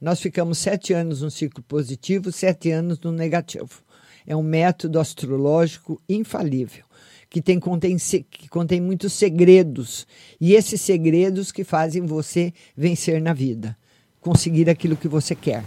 Nós 0.00 0.20
ficamos 0.20 0.58
sete 0.58 0.92
anos 0.92 1.22
no 1.22 1.30
ciclo 1.30 1.62
positivo, 1.62 2.32
sete 2.32 2.70
anos 2.70 2.98
no 3.00 3.12
negativo. 3.12 3.82
É 4.26 4.34
um 4.34 4.42
método 4.42 4.98
astrológico 4.98 6.00
infalível, 6.08 6.84
que, 7.28 7.40
tem, 7.40 7.58
contém, 7.60 7.96
que 8.30 8.48
contém 8.48 8.80
muitos 8.80 9.12
segredos. 9.12 10.06
E 10.40 10.54
esses 10.54 10.80
segredos 10.80 11.52
que 11.52 11.64
fazem 11.64 12.06
você 12.06 12.52
vencer 12.76 13.20
na 13.20 13.32
vida, 13.32 13.76
conseguir 14.20 14.70
aquilo 14.70 14.96
que 14.96 15.08
você 15.08 15.34
quer. 15.34 15.64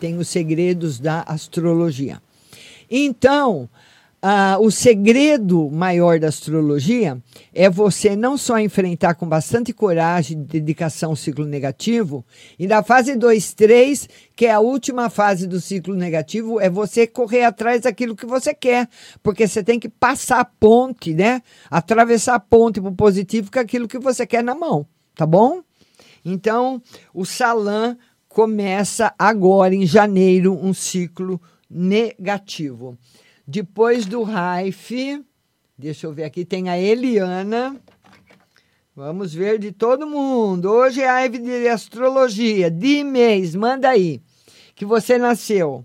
Tem 0.00 0.16
os 0.18 0.28
segredos 0.28 0.98
da 1.00 1.22
astrologia. 1.22 2.22
Então, 2.90 3.68
ah, 4.26 4.56
o 4.58 4.70
segredo 4.70 5.70
maior 5.70 6.18
da 6.18 6.28
astrologia 6.28 7.22
é 7.52 7.68
você 7.68 8.16
não 8.16 8.38
só 8.38 8.58
enfrentar 8.58 9.16
com 9.16 9.28
bastante 9.28 9.70
coragem 9.70 10.38
e 10.38 10.44
dedicação 10.46 11.12
o 11.12 11.16
ciclo 11.16 11.44
negativo, 11.44 12.24
e 12.58 12.66
na 12.66 12.82
fase 12.82 13.16
2, 13.16 13.52
3, 13.52 14.08
que 14.34 14.46
é 14.46 14.52
a 14.52 14.60
última 14.60 15.10
fase 15.10 15.46
do 15.46 15.60
ciclo 15.60 15.94
negativo, 15.94 16.58
é 16.58 16.70
você 16.70 17.06
correr 17.06 17.44
atrás 17.44 17.82
daquilo 17.82 18.16
que 18.16 18.24
você 18.24 18.54
quer, 18.54 18.88
porque 19.22 19.46
você 19.46 19.62
tem 19.62 19.78
que 19.78 19.90
passar 19.90 20.40
a 20.40 20.44
ponte, 20.46 21.12
né? 21.12 21.42
Atravessar 21.70 22.36
a 22.36 22.40
ponte 22.40 22.80
para 22.80 22.90
o 22.90 22.94
positivo 22.94 23.52
com 23.52 23.58
aquilo 23.58 23.86
que 23.86 23.98
você 23.98 24.26
quer 24.26 24.42
na 24.42 24.54
mão, 24.54 24.86
tá 25.14 25.26
bom? 25.26 25.60
Então, 26.24 26.80
o 27.12 27.26
Salam 27.26 27.94
começa 28.26 29.12
agora, 29.18 29.74
em 29.74 29.84
janeiro, 29.84 30.58
um 30.58 30.72
ciclo 30.72 31.38
negativo. 31.68 32.96
Depois 33.46 34.06
do 34.06 34.22
Raif, 34.22 35.22
deixa 35.76 36.06
eu 36.06 36.12
ver 36.14 36.24
aqui, 36.24 36.46
tem 36.46 36.70
a 36.70 36.78
Eliana. 36.78 37.78
Vamos 38.96 39.34
ver 39.34 39.58
de 39.58 39.70
todo 39.70 40.06
mundo. 40.06 40.70
Hoje 40.70 41.02
é 41.02 41.08
a 41.08 41.14
live 41.14 41.38
de 41.38 41.68
astrologia, 41.68 42.70
de 42.70 43.04
mês, 43.04 43.54
manda 43.54 43.90
aí. 43.90 44.22
Que 44.74 44.86
você 44.86 45.18
nasceu 45.18 45.84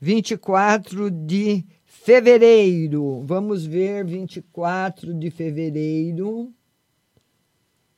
24 0.00 1.10
de 1.10 1.64
fevereiro. 1.84 3.22
Vamos 3.24 3.66
ver 3.66 4.04
24 4.04 5.12
de 5.12 5.30
fevereiro. 5.30 6.52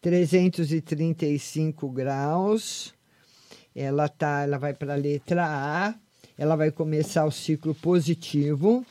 335 0.01 1.90
graus. 1.90 2.95
Ela 3.75 4.09
tá, 4.09 4.43
ela 4.45 4.57
vai 4.57 4.73
para 4.73 4.95
a 4.95 4.97
letra 4.97 5.45
A. 5.47 6.04
Ela 6.37 6.57
vai 6.57 6.70
começar 6.70 7.25
o 7.25 7.31
ciclo 7.31 7.75
positivo. 7.75 8.85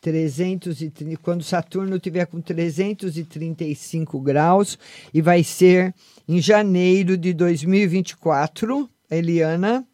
330, 0.00 1.16
quando 1.22 1.42
Saturno 1.42 1.98
tiver 1.98 2.26
com 2.26 2.38
335 2.38 4.20
graus 4.20 4.78
e 5.14 5.22
vai 5.22 5.42
ser 5.42 5.94
em 6.28 6.42
janeiro 6.42 7.16
de 7.16 7.32
2024, 7.32 8.88
Eliana. 9.10 9.86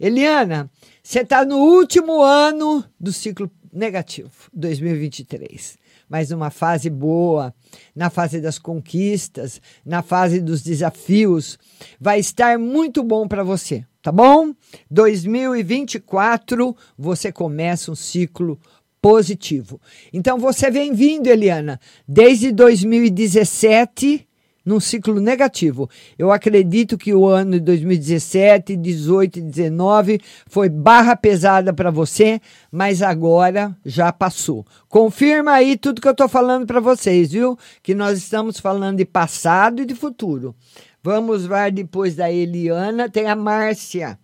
Eliana, 0.00 0.68
você 1.00 1.20
está 1.20 1.44
no 1.44 1.58
último 1.58 2.20
ano 2.20 2.84
do 2.98 3.12
ciclo 3.12 3.48
negativo, 3.72 4.30
2023. 4.52 5.78
Mas 6.08 6.30
uma 6.30 6.50
fase 6.50 6.90
boa, 6.90 7.54
na 7.94 8.10
fase 8.10 8.40
das 8.40 8.58
conquistas, 8.58 9.60
na 9.84 10.02
fase 10.02 10.40
dos 10.40 10.62
desafios, 10.62 11.58
vai 12.00 12.18
estar 12.18 12.58
muito 12.58 13.02
bom 13.02 13.26
para 13.26 13.42
você, 13.42 13.84
tá 14.02 14.12
bom? 14.12 14.54
2024 14.90 16.76
você 16.96 17.32
começa 17.32 17.90
um 17.90 17.94
ciclo 17.94 18.58
positivo. 19.00 19.80
Então 20.12 20.38
você 20.38 20.70
vem 20.70 20.92
vindo, 20.94 21.26
Eliana, 21.26 21.80
desde 22.08 22.52
2017 22.52 24.26
num 24.64 24.80
ciclo 24.80 25.20
negativo. 25.20 25.88
Eu 26.18 26.32
acredito 26.32 26.96
que 26.96 27.12
o 27.12 27.26
ano 27.26 27.52
de 27.52 27.60
2017, 27.60 28.76
18 28.76 29.38
e 29.38 29.42
19 29.42 30.20
foi 30.46 30.68
barra 30.68 31.14
pesada 31.14 31.72
para 31.72 31.90
você, 31.90 32.40
mas 32.72 33.02
agora 33.02 33.76
já 33.84 34.12
passou. 34.12 34.64
Confirma 34.88 35.52
aí 35.52 35.76
tudo 35.76 36.00
que 36.00 36.08
eu 36.08 36.12
estou 36.12 36.28
falando 36.28 36.66
para 36.66 36.80
vocês, 36.80 37.32
viu? 37.32 37.58
Que 37.82 37.94
nós 37.94 38.18
estamos 38.18 38.58
falando 38.58 38.98
de 38.98 39.04
passado 39.04 39.82
e 39.82 39.86
de 39.86 39.94
futuro. 39.94 40.54
Vamos 41.02 41.44
ver 41.44 41.70
depois 41.70 42.16
da 42.16 42.32
Eliana, 42.32 43.10
tem 43.10 43.26
a 43.26 43.36
Márcia. 43.36 44.18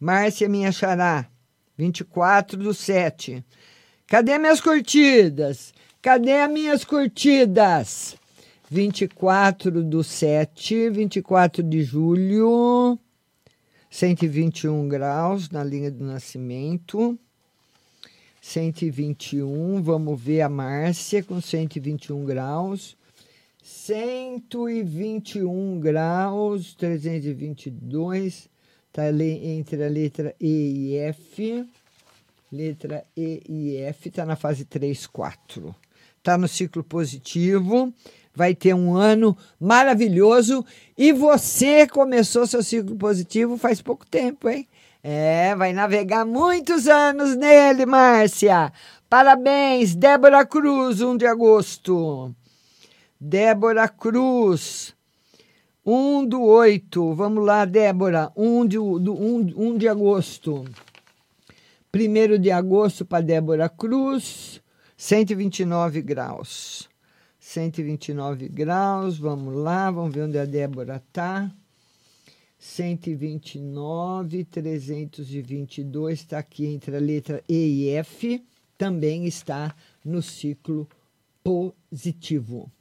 Márcia, 0.00 0.48
minha 0.48 0.72
xará, 0.72 1.26
24 1.76 2.58
do 2.58 2.72
7. 2.72 3.44
Cadê 4.06 4.38
minhas 4.38 4.60
curtidas? 4.60 5.72
Cadê 6.00 6.32
as 6.40 6.50
minhas 6.50 6.84
curtidas? 6.84 8.16
24 8.72 9.84
do 9.84 10.02
7, 10.02 10.88
24 10.88 11.62
de 11.62 11.82
julho, 11.82 12.98
121 13.90 14.88
graus 14.88 15.50
na 15.50 15.62
linha 15.62 15.90
do 15.90 16.02
nascimento. 16.02 17.18
121, 18.40 19.82
vamos 19.82 20.18
ver 20.18 20.40
a 20.40 20.48
Márcia 20.48 21.22
com 21.22 21.38
121 21.38 22.24
graus. 22.24 22.96
121 23.62 25.78
graus, 25.78 26.74
322, 26.74 28.48
está 28.88 29.10
entre 29.10 29.84
a 29.84 29.88
letra 29.90 30.34
E 30.40 30.94
e 30.94 30.96
F. 30.96 31.68
Letra 32.50 33.04
E 33.14 33.42
e 33.46 33.76
F 33.82 34.08
está 34.08 34.24
na 34.24 34.34
fase 34.34 34.64
3, 34.64 35.06
4. 35.08 35.76
Está 36.16 36.38
no 36.38 36.48
ciclo 36.48 36.82
positivo, 36.82 37.92
vai 38.34 38.54
ter 38.54 38.74
um 38.74 38.94
ano 38.94 39.36
maravilhoso. 39.60 40.64
E 40.96 41.12
você 41.12 41.86
começou 41.86 42.46
seu 42.46 42.62
ciclo 42.62 42.96
positivo 42.96 43.56
faz 43.56 43.80
pouco 43.82 44.06
tempo, 44.06 44.48
hein? 44.48 44.66
É, 45.02 45.54
vai 45.56 45.72
navegar 45.72 46.24
muitos 46.24 46.86
anos 46.86 47.36
nele, 47.36 47.84
Márcia. 47.84 48.72
Parabéns, 49.10 49.94
Débora 49.94 50.46
Cruz, 50.46 51.00
1 51.00 51.16
de 51.16 51.26
agosto. 51.26 52.34
Débora 53.20 53.88
Cruz, 53.88 54.94
1 55.84 56.24
do 56.26 56.42
8. 56.42 57.14
Vamos 57.14 57.44
lá, 57.44 57.64
Débora, 57.64 58.32
1 58.36 58.66
de, 58.66 58.76
do, 58.76 59.12
1, 59.12 59.54
1 59.56 59.78
de 59.78 59.88
agosto. 59.88 60.64
1 61.94 62.38
de 62.40 62.50
agosto 62.50 63.04
para 63.04 63.22
Débora 63.22 63.68
Cruz, 63.68 64.62
129 64.96 66.00
graus. 66.00 66.91
129 67.52 68.48
graus, 68.48 69.18
vamos 69.18 69.54
lá, 69.54 69.90
vamos 69.90 70.14
ver 70.14 70.22
onde 70.22 70.38
a 70.38 70.46
Débora 70.46 70.96
está. 70.96 71.54
129, 72.58 74.44
322 74.44 76.18
está 76.18 76.38
aqui 76.38 76.64
entre 76.64 76.96
a 76.96 76.98
letra 76.98 77.44
E 77.46 77.84
e 77.84 77.90
F, 77.90 78.42
também 78.78 79.26
está 79.26 79.76
no 80.02 80.22
ciclo 80.22 80.88
positivo. 81.44 82.72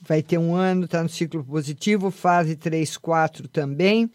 Vai 0.00 0.22
ter 0.22 0.38
um 0.38 0.54
ano, 0.54 0.84
está 0.84 1.02
no 1.02 1.08
ciclo 1.08 1.44
positivo, 1.44 2.10
fase 2.10 2.56
3, 2.56 2.96
4 2.96 3.48
também 3.48 4.10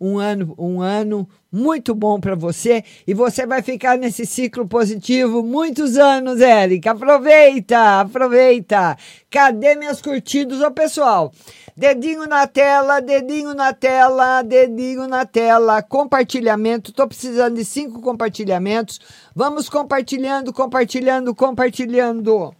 um 0.00 0.18
ano, 0.18 0.54
um 0.58 0.80
ano 0.80 1.28
muito 1.50 1.94
bom 1.94 2.20
para 2.20 2.34
você 2.34 2.84
e 3.06 3.14
você 3.14 3.46
vai 3.46 3.62
ficar 3.62 3.96
nesse 3.98 4.24
ciclo 4.24 4.66
positivo 4.66 5.42
muitos 5.42 5.96
anos, 5.96 6.40
Érica. 6.40 6.92
Aproveita, 6.92 8.00
aproveita. 8.00 8.96
Cadê 9.30 9.74
minhas 9.74 10.00
curtidas, 10.00 10.60
ô 10.60 10.70
pessoal? 10.70 11.32
Dedinho 11.76 12.26
na 12.26 12.46
tela, 12.46 13.00
dedinho 13.00 13.54
na 13.54 13.72
tela, 13.72 14.42
dedinho 14.42 15.06
na 15.08 15.24
tela, 15.24 15.82
compartilhamento. 15.82 16.92
Tô 16.92 17.06
precisando 17.06 17.56
de 17.56 17.64
cinco 17.64 18.00
compartilhamentos. 18.00 19.00
Vamos 19.34 19.68
compartilhando, 19.68 20.52
compartilhando, 20.52 21.34
compartilhando. 21.34 22.54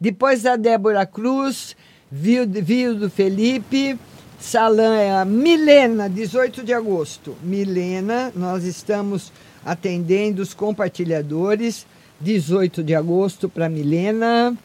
Depois 0.00 0.42
da 0.42 0.56
Débora 0.56 1.06
Cruz, 1.06 1.76
viu, 2.10 2.46
viu 2.48 2.94
do 2.94 3.10
Felipe. 3.10 3.98
Salã 4.38 4.96
é 4.96 5.12
a 5.12 5.24
Milena, 5.24 6.08
18 6.08 6.62
de 6.62 6.72
agosto. 6.72 7.34
Milena, 7.42 8.32
nós 8.34 8.64
estamos 8.64 9.32
atendendo 9.64 10.42
os 10.42 10.54
compartilhadores. 10.54 11.86
18 12.20 12.82
de 12.82 12.94
agosto 12.94 13.48
para 13.48 13.68
Milena. 13.68 14.56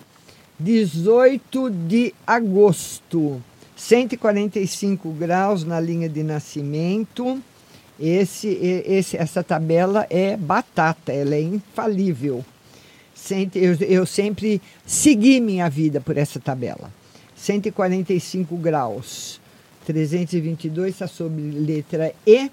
18 0.59 1.69
de 1.69 2.13
agosto. 2.25 3.41
145 3.75 5.09
graus 5.11 5.63
na 5.63 5.79
linha 5.79 6.07
de 6.07 6.21
nascimento. 6.21 7.41
Esse, 7.99 8.47
esse, 8.85 9.17
essa 9.17 9.43
tabela 9.43 10.07
é 10.09 10.35
batata, 10.35 11.11
ela 11.11 11.35
é 11.35 11.41
infalível. 11.41 12.43
Eu, 13.55 13.75
eu 13.87 14.05
sempre 14.05 14.61
segui 14.85 15.39
minha 15.39 15.69
vida 15.69 16.01
por 16.01 16.17
essa 16.17 16.39
tabela. 16.39 16.91
145 17.41 18.55
graus. 18.55 19.41
322 19.85 20.93
está 20.93 21.07
sob 21.07 21.41
letra 21.41 22.13
E. 22.25 22.51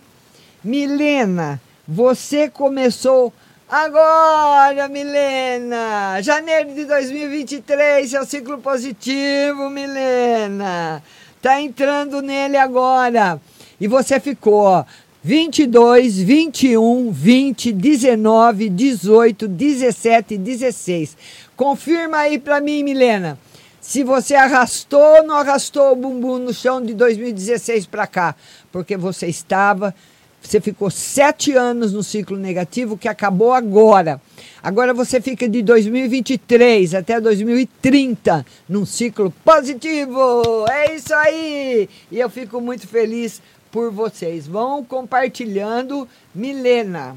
Milena, 0.64 1.60
você 1.86 2.48
começou 2.48 3.32
agora, 3.68 4.88
Milena! 4.88 6.20
Janeiro 6.22 6.74
de 6.74 6.86
2023, 6.86 8.08
seu 8.08 8.24
ciclo 8.24 8.58
positivo, 8.58 9.68
Milena! 9.68 11.02
Tá 11.42 11.60
entrando 11.60 12.22
nele 12.22 12.56
agora. 12.56 13.38
E 13.78 13.86
você 13.86 14.18
ficou, 14.18 14.62
ó, 14.62 14.84
22, 15.22 16.18
21, 16.18 17.12
20, 17.12 17.72
19, 17.72 18.68
18, 18.70 19.46
17, 19.46 20.38
16. 20.38 21.16
Confirma 21.54 22.18
aí 22.18 22.38
para 22.38 22.60
mim, 22.60 22.82
Milena 22.82 23.38
se 23.80 24.02
você 24.02 24.34
arrastou 24.34 25.00
ou 25.18 25.22
não 25.22 25.36
arrastou 25.36 25.92
o 25.92 25.96
bumbum 25.96 26.38
no 26.38 26.52
chão 26.52 26.82
de 26.82 26.94
2016 26.94 27.86
para 27.86 28.06
cá, 28.06 28.34
porque 28.72 28.96
você 28.96 29.26
estava 29.26 29.94
Você 30.40 30.60
ficou 30.60 30.90
sete 30.90 31.52
anos 31.52 31.92
no 31.92 32.02
ciclo 32.02 32.36
negativo 32.36 32.96
que 32.96 33.08
acabou 33.08 33.52
agora. 33.52 34.20
Agora 34.62 34.94
você 34.94 35.20
fica 35.20 35.48
de 35.48 35.62
2023 35.62 36.94
até 36.94 37.20
2030 37.20 38.46
num 38.68 38.86
ciclo 38.86 39.32
positivo. 39.44 40.64
É 40.70 40.94
isso 40.94 41.14
aí! 41.14 41.88
E 42.10 42.18
eu 42.18 42.30
fico 42.30 42.60
muito 42.60 42.86
feliz 42.86 43.42
por 43.70 43.90
vocês. 43.90 44.46
Vão 44.46 44.84
compartilhando. 44.84 46.08
Milena. 46.34 47.16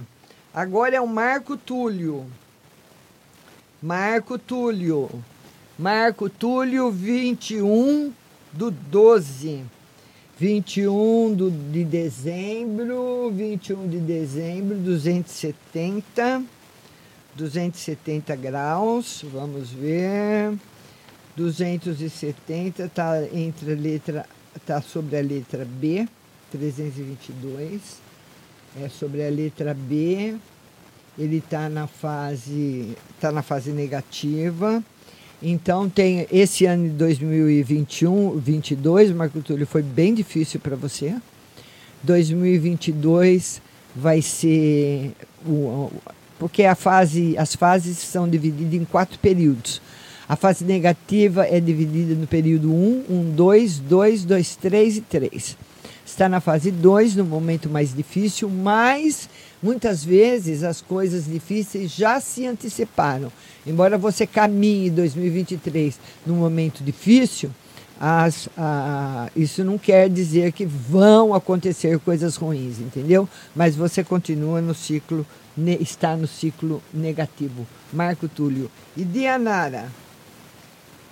Agora 0.53 0.95
é 0.95 1.01
o 1.01 1.07
Marco 1.07 1.55
Túlio. 1.55 2.25
Marco 3.81 4.37
Túlio. 4.37 5.09
Marco 5.77 6.29
Túlio, 6.29 6.91
21 6.91 8.13
do 8.51 8.71
12. 8.71 9.63
21 10.37 11.35
do, 11.35 11.51
de 11.51 11.83
dezembro, 11.85 13.31
21 13.31 13.87
de 13.87 13.99
dezembro, 13.99 14.77
270. 14.77 16.43
270 17.35 18.35
graus, 18.35 19.23
vamos 19.31 19.69
ver. 19.69 20.53
270 21.35 22.83
está 22.83 23.23
entre 23.33 23.73
a 23.73 23.75
letra, 23.75 24.25
está 24.55 24.81
sobre 24.81 25.17
a 25.17 25.21
letra 25.21 25.65
B, 25.65 26.07
322. 26.51 27.81
É 28.81 28.89
sobre 28.89 29.25
a 29.25 29.29
letra 29.29 29.73
B. 29.73 30.35
Ele 31.17 31.37
está 31.37 31.69
na 31.69 31.87
fase, 31.87 32.97
está 33.15 33.31
na 33.31 33.41
fase 33.41 33.71
negativa. 33.71 34.83
Então 35.41 35.89
tem 35.89 36.27
esse 36.31 36.65
ano 36.65 36.89
de 36.89 36.95
2021, 36.95 38.37
22, 38.37 39.11
Marco 39.11 39.41
Túlio, 39.41 39.65
foi 39.65 39.81
bem 39.81 40.13
difícil 40.13 40.59
para 40.59 40.75
você. 40.75 41.15
2022 42.03 43.61
vai 43.95 44.21
ser 44.21 45.13
o, 45.45 45.91
porque 46.37 46.63
a 46.63 46.75
fase, 46.75 47.35
as 47.37 47.55
fases 47.55 47.97
são 47.97 48.29
divididas 48.29 48.73
em 48.73 48.85
quatro 48.85 49.17
períodos. 49.19 49.81
A 50.29 50.35
fase 50.35 50.63
negativa 50.63 51.45
é 51.45 51.59
dividida 51.59 52.15
no 52.15 52.25
período 52.27 52.71
1, 52.71 53.05
1, 53.09 53.31
2, 53.35 53.79
2, 53.79 54.25
2, 54.25 54.55
3 54.55 54.97
e 54.97 55.01
3. 55.01 55.57
Está 56.05 56.29
na 56.29 56.39
fase 56.39 56.71
2, 56.71 57.15
no 57.15 57.25
momento 57.25 57.69
mais 57.69 57.93
difícil, 57.93 58.49
mas 58.49 59.27
muitas 59.61 60.03
vezes 60.03 60.63
as 60.63 60.81
coisas 60.81 61.25
difíceis 61.25 61.91
já 61.91 62.19
se 62.19 62.45
anteciparam. 62.45 63.31
Embora 63.65 63.97
você 63.97 64.25
caminhe 64.25 64.89
2023 64.89 65.99
num 66.25 66.35
momento 66.35 66.83
difícil, 66.83 67.51
as, 67.99 68.49
a, 68.57 69.29
isso 69.35 69.63
não 69.63 69.77
quer 69.77 70.09
dizer 70.09 70.51
que 70.51 70.65
vão 70.65 71.35
acontecer 71.35 71.99
coisas 71.99 72.35
ruins, 72.35 72.79
entendeu? 72.79 73.29
Mas 73.55 73.75
você 73.75 74.03
continua 74.03 74.59
no 74.61 74.73
ciclo 74.73 75.25
está 75.79 76.15
no 76.15 76.27
ciclo 76.27 76.81
negativo. 76.93 77.67
Marco 77.91 78.27
Túlio. 78.27 78.71
E 78.95 79.03
Dianara? 79.03 79.91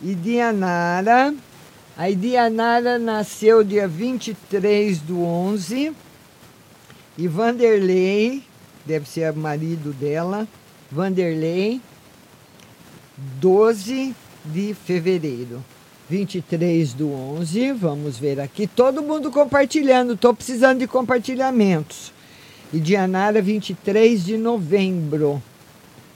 E 0.02 0.16
Dianara, 0.16 1.36
a 1.98 2.10
Dianara 2.10 2.98
nasceu 2.98 3.64
dia 3.64 3.88
23 3.88 5.00
do 5.00 5.22
11. 5.22 5.94
E 7.20 7.28
Vanderlei, 7.28 8.42
deve 8.86 9.06
ser 9.06 9.30
o 9.34 9.36
marido 9.36 9.92
dela, 9.92 10.48
Vanderlei, 10.90 11.82
12 13.42 14.16
de 14.46 14.74
fevereiro. 14.74 15.62
23 16.10 16.94
do 16.94 17.12
11, 17.12 17.74
vamos 17.74 18.18
ver 18.18 18.40
aqui. 18.40 18.66
Todo 18.66 19.04
mundo 19.04 19.30
compartilhando, 19.32 20.14
estou 20.14 20.34
precisando 20.34 20.80
de 20.80 20.88
compartilhamentos. 20.88 22.14
E 22.72 22.80
Dianara, 22.80 23.42
23 23.42 24.24
de 24.24 24.38
novembro, 24.38 25.44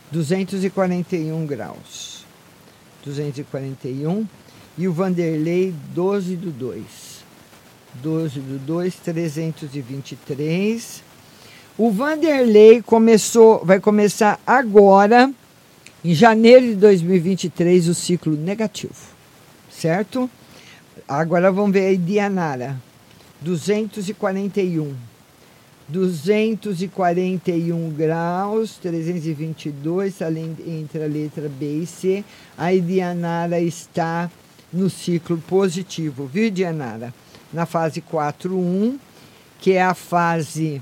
241 0.10 1.46
graus. 1.46 2.26
241. 3.04 4.26
E 4.78 4.88
o 4.88 4.94
Vanderlei, 4.94 5.76
12 5.94 6.38
do 6.38 6.50
2. 6.50 7.12
12 8.01 8.39
do 8.39 8.58
2, 8.60 8.95
323. 8.95 11.03
O 11.77 11.91
Vanderlei 11.91 12.82
começou, 12.82 13.63
vai 13.65 13.79
começar 13.79 14.39
agora, 14.45 15.32
em 16.03 16.13
janeiro 16.13 16.67
de 16.67 16.75
2023, 16.75 17.88
o 17.88 17.93
ciclo 17.93 18.36
negativo. 18.36 18.93
Certo? 19.71 20.29
Agora 21.08 21.51
vamos 21.51 21.73
ver 21.73 21.88
aí 21.88 21.97
Dianara. 21.97 22.77
241. 23.41 24.93
241 25.89 27.89
graus, 27.89 28.77
322, 28.82 30.21
além 30.21 30.56
entre 30.65 31.03
a 31.03 31.08
letra 31.08 31.49
B 31.49 31.79
e 31.79 31.86
C. 31.86 32.23
A 32.58 32.71
Dianara 32.71 33.60
está 33.60 34.32
no 34.71 34.89
ciclo 34.89 35.38
positivo, 35.39 36.25
viu, 36.25 36.49
Dianara? 36.49 37.13
Na 37.54 37.66
fase 37.66 38.02
4.1, 38.02 38.98
que 39.60 39.74
é 39.74 39.84
a 39.84 39.94
fase, 39.94 40.82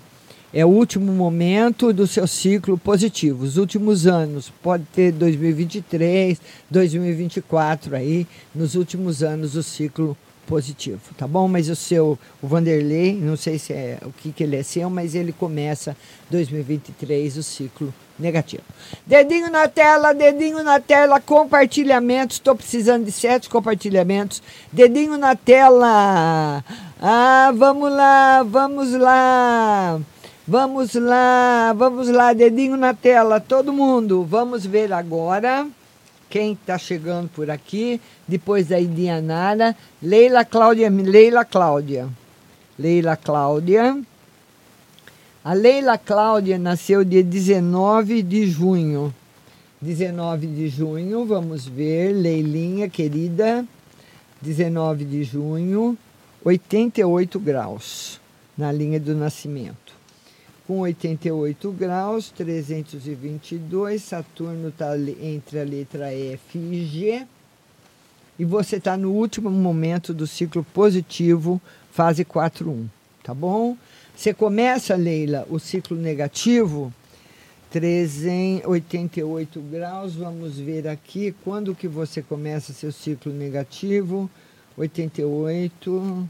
é 0.54 0.66
o 0.66 0.70
último 0.70 1.12
momento 1.12 1.92
do 1.92 2.08
seu 2.08 2.26
ciclo 2.26 2.78
positivo. 2.78 3.44
Os 3.44 3.58
últimos 3.58 4.08
anos, 4.08 4.52
pode 4.64 4.86
ter 4.94 5.12
2023, 5.12 6.40
2024 6.70 7.96
aí, 7.96 8.26
nos 8.56 8.76
últimos 8.76 9.22
anos 9.22 9.56
o 9.56 9.62
ciclo 9.62 10.08
positivo 10.08 10.31
positivo, 10.52 11.00
tá 11.18 11.26
bom? 11.26 11.48
Mas 11.48 11.70
o 11.70 11.76
seu, 11.78 12.20
o 12.42 12.46
Vanderlei, 12.46 13.16
não 13.16 13.38
sei 13.38 13.58
se 13.58 13.72
é 13.72 13.98
o 14.06 14.12
que, 14.12 14.34
que 14.34 14.44
ele 14.44 14.58
é 14.58 14.64
seu, 14.64 14.90
mas 14.90 15.16
ele 15.16 15.32
começa 15.32 15.96
2023 16.30 17.38
o 17.38 17.42
ciclo 17.42 17.94
negativo. 18.20 18.64
Dedinho 19.08 19.50
na 19.50 19.70
tela, 19.70 20.14
dedinho 20.14 20.62
na 20.62 20.78
tela, 20.78 21.22
compartilhamentos. 21.22 22.36
Estou 22.36 22.54
precisando 22.54 23.06
de 23.06 23.14
sete 23.14 23.50
compartilhamentos. 23.50 24.44
Dedinho 24.74 25.18
na 25.18 25.38
tela. 25.38 26.62
Ah, 27.02 27.54
vamos 27.56 27.90
lá, 27.90 28.44
vamos 28.44 28.92
lá. 28.92 30.02
Vamos 30.46 30.96
lá, 30.96 31.74
vamos 31.74 32.10
lá, 32.10 32.34
dedinho 32.34 32.76
na 32.76 32.94
tela, 32.94 33.40
todo 33.40 33.72
mundo. 33.72 34.26
Vamos 34.26 34.66
ver 34.66 34.92
agora 34.92 35.66
quem 36.32 36.54
está 36.54 36.78
chegando 36.78 37.28
por 37.28 37.52
aqui, 37.52 38.00
depois 38.26 38.68
da 38.68 38.80
Indianara, 38.80 39.76
Leila 40.02 40.46
Cláudia, 40.46 40.90
Leila 40.90 41.44
Cláudia. 41.44 42.08
Leila 42.80 43.18
Cláudia. 43.18 44.02
A 45.44 45.54
Leila 45.54 45.98
Cláudia 45.98 46.58
nasceu 46.58 47.04
dia 47.04 47.22
19 47.22 48.24
de 48.24 48.48
junho. 48.50 49.14
19 49.82 50.48
de 50.48 50.70
junho, 50.70 51.26
vamos 51.26 51.66
ver, 51.66 52.14
Leilinha 52.14 52.88
querida, 52.88 53.66
19 54.40 55.04
de 55.04 55.24
junho, 55.24 55.98
88 56.46 57.40
graus 57.40 58.22
na 58.56 58.72
linha 58.72 59.00
do 59.00 59.16
nascimento 59.16 59.91
com 60.72 60.80
88 60.80 61.70
graus, 61.74 62.32
322. 62.32 64.02
Saturno 64.02 64.70
está 64.70 64.98
entre 65.22 65.60
a 65.60 65.66
letra 65.66 66.14
F 66.14 66.58
e 66.58 66.86
G. 66.86 67.28
E 68.40 68.46
você 68.46 68.78
está 68.78 68.96
no 68.96 69.12
último 69.12 69.50
momento 69.52 70.14
do 70.14 70.26
ciclo 70.26 70.64
positivo, 70.64 71.62
fase 71.92 72.24
4.1. 72.24 72.86
Tá 73.22 73.34
bom? 73.34 73.76
Você 74.16 74.34
começa, 74.34 74.96
Leila, 74.96 75.46
o 75.50 75.60
ciclo 75.60 75.98
negativo, 75.98 76.94
388 77.70 79.60
graus. 79.70 80.16
Vamos 80.16 80.58
ver 80.58 80.88
aqui 80.88 81.36
quando 81.44 81.76
que 81.76 81.90
você 81.90 82.22
começa 82.22 82.72
seu 82.72 82.94
ciclo 82.94 83.34
negativo. 83.34 84.32
88. 84.78 86.30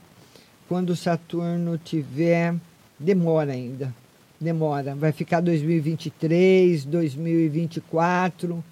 Quando 0.68 0.96
Saturno 0.96 1.78
tiver. 1.78 2.56
Demora 3.00 3.52
ainda 3.52 4.01
demora. 4.42 4.96
Vai 4.96 5.12
ficar 5.12 5.40
2023, 5.40 6.84
2024 6.86 8.64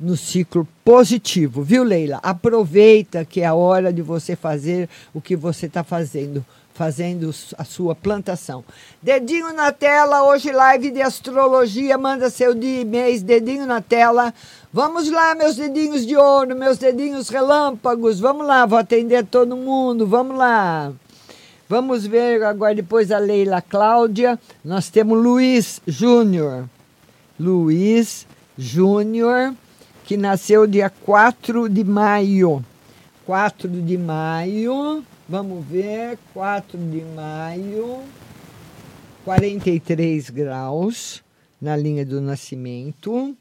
no 0.00 0.16
ciclo 0.16 0.66
positivo, 0.84 1.62
viu, 1.62 1.84
Leila? 1.84 2.18
Aproveita 2.22 3.24
que 3.24 3.42
é 3.42 3.46
a 3.46 3.54
hora 3.54 3.92
de 3.92 4.02
você 4.02 4.34
fazer 4.34 4.88
o 5.14 5.20
que 5.20 5.36
você 5.36 5.66
está 5.66 5.84
fazendo, 5.84 6.44
fazendo 6.74 7.32
a 7.56 7.62
sua 7.62 7.94
plantação. 7.94 8.64
Dedinho 9.00 9.52
na 9.52 9.70
tela, 9.70 10.24
hoje 10.24 10.50
live 10.50 10.90
de 10.90 11.00
astrologia, 11.00 11.96
manda 11.96 12.30
seu 12.30 12.52
dia 12.52 12.80
e 12.80 12.84
mês, 12.84 13.22
dedinho 13.22 13.64
na 13.64 13.80
tela. 13.80 14.34
Vamos 14.72 15.08
lá, 15.08 15.36
meus 15.36 15.54
dedinhos 15.54 16.04
de 16.04 16.16
ouro, 16.16 16.56
meus 16.56 16.78
dedinhos 16.78 17.28
relâmpagos, 17.28 18.18
vamos 18.18 18.44
lá, 18.44 18.66
vou 18.66 18.78
atender 18.78 19.24
todo 19.26 19.56
mundo, 19.56 20.04
vamos 20.04 20.36
lá. 20.36 20.92
Vamos 21.72 22.06
ver 22.06 22.42
agora 22.42 22.74
depois 22.74 23.10
a 23.10 23.18
Leila 23.18 23.62
Cláudia. 23.62 24.38
Nós 24.62 24.90
temos 24.90 25.16
Luiz 25.16 25.80
Júnior. 25.86 26.68
Luiz 27.40 28.26
Júnior, 28.58 29.54
que 30.04 30.18
nasceu 30.18 30.66
dia 30.66 30.90
4 30.90 31.70
de 31.70 31.82
maio. 31.82 32.62
4 33.24 33.70
de 33.70 33.96
maio. 33.96 35.02
Vamos 35.26 35.64
ver, 35.64 36.18
4 36.34 36.76
de 36.76 37.00
maio. 37.16 38.02
43 39.24 40.28
graus 40.28 41.24
na 41.58 41.74
linha 41.74 42.04
do 42.04 42.20
nascimento. 42.20 43.34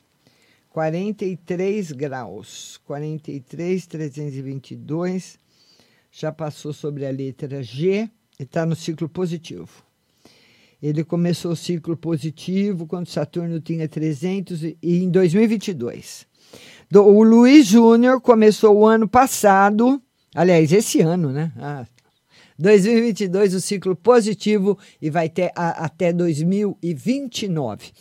43 0.69 1.91
graus. 1.91 2.79
43, 2.85 3.85
322. 3.87 5.37
Já 6.13 6.31
passou 6.31 6.71
sobre 6.71 7.05
a 7.05 7.11
letra 7.11 7.61
G 7.61 8.09
está 8.43 8.65
no 8.65 8.75
ciclo 8.75 9.07
positivo. 9.09 9.69
Ele 10.81 11.03
começou 11.03 11.51
o 11.51 11.55
ciclo 11.55 11.95
positivo 11.95 12.87
quando 12.87 13.07
Saturno 13.07 13.59
tinha 13.59 13.87
300 13.87 14.63
e 14.63 14.77
em 14.81 15.09
2022. 15.09 16.25
Do, 16.89 17.03
o 17.03 17.23
Luiz 17.23 17.67
Júnior 17.67 18.19
começou 18.19 18.77
o 18.77 18.85
ano 18.85 19.07
passado, 19.07 20.01
aliás, 20.33 20.71
esse 20.71 21.01
ano, 21.01 21.31
né? 21.31 21.51
Ah, 21.57 21.85
2022 22.61 23.55
o 23.55 23.61
ciclo 23.61 23.95
positivo 23.95 24.77
e 25.01 25.09
vai 25.09 25.27
ter 25.27 25.51
a, 25.55 25.85
até 25.85 26.13
2029. 26.13 27.91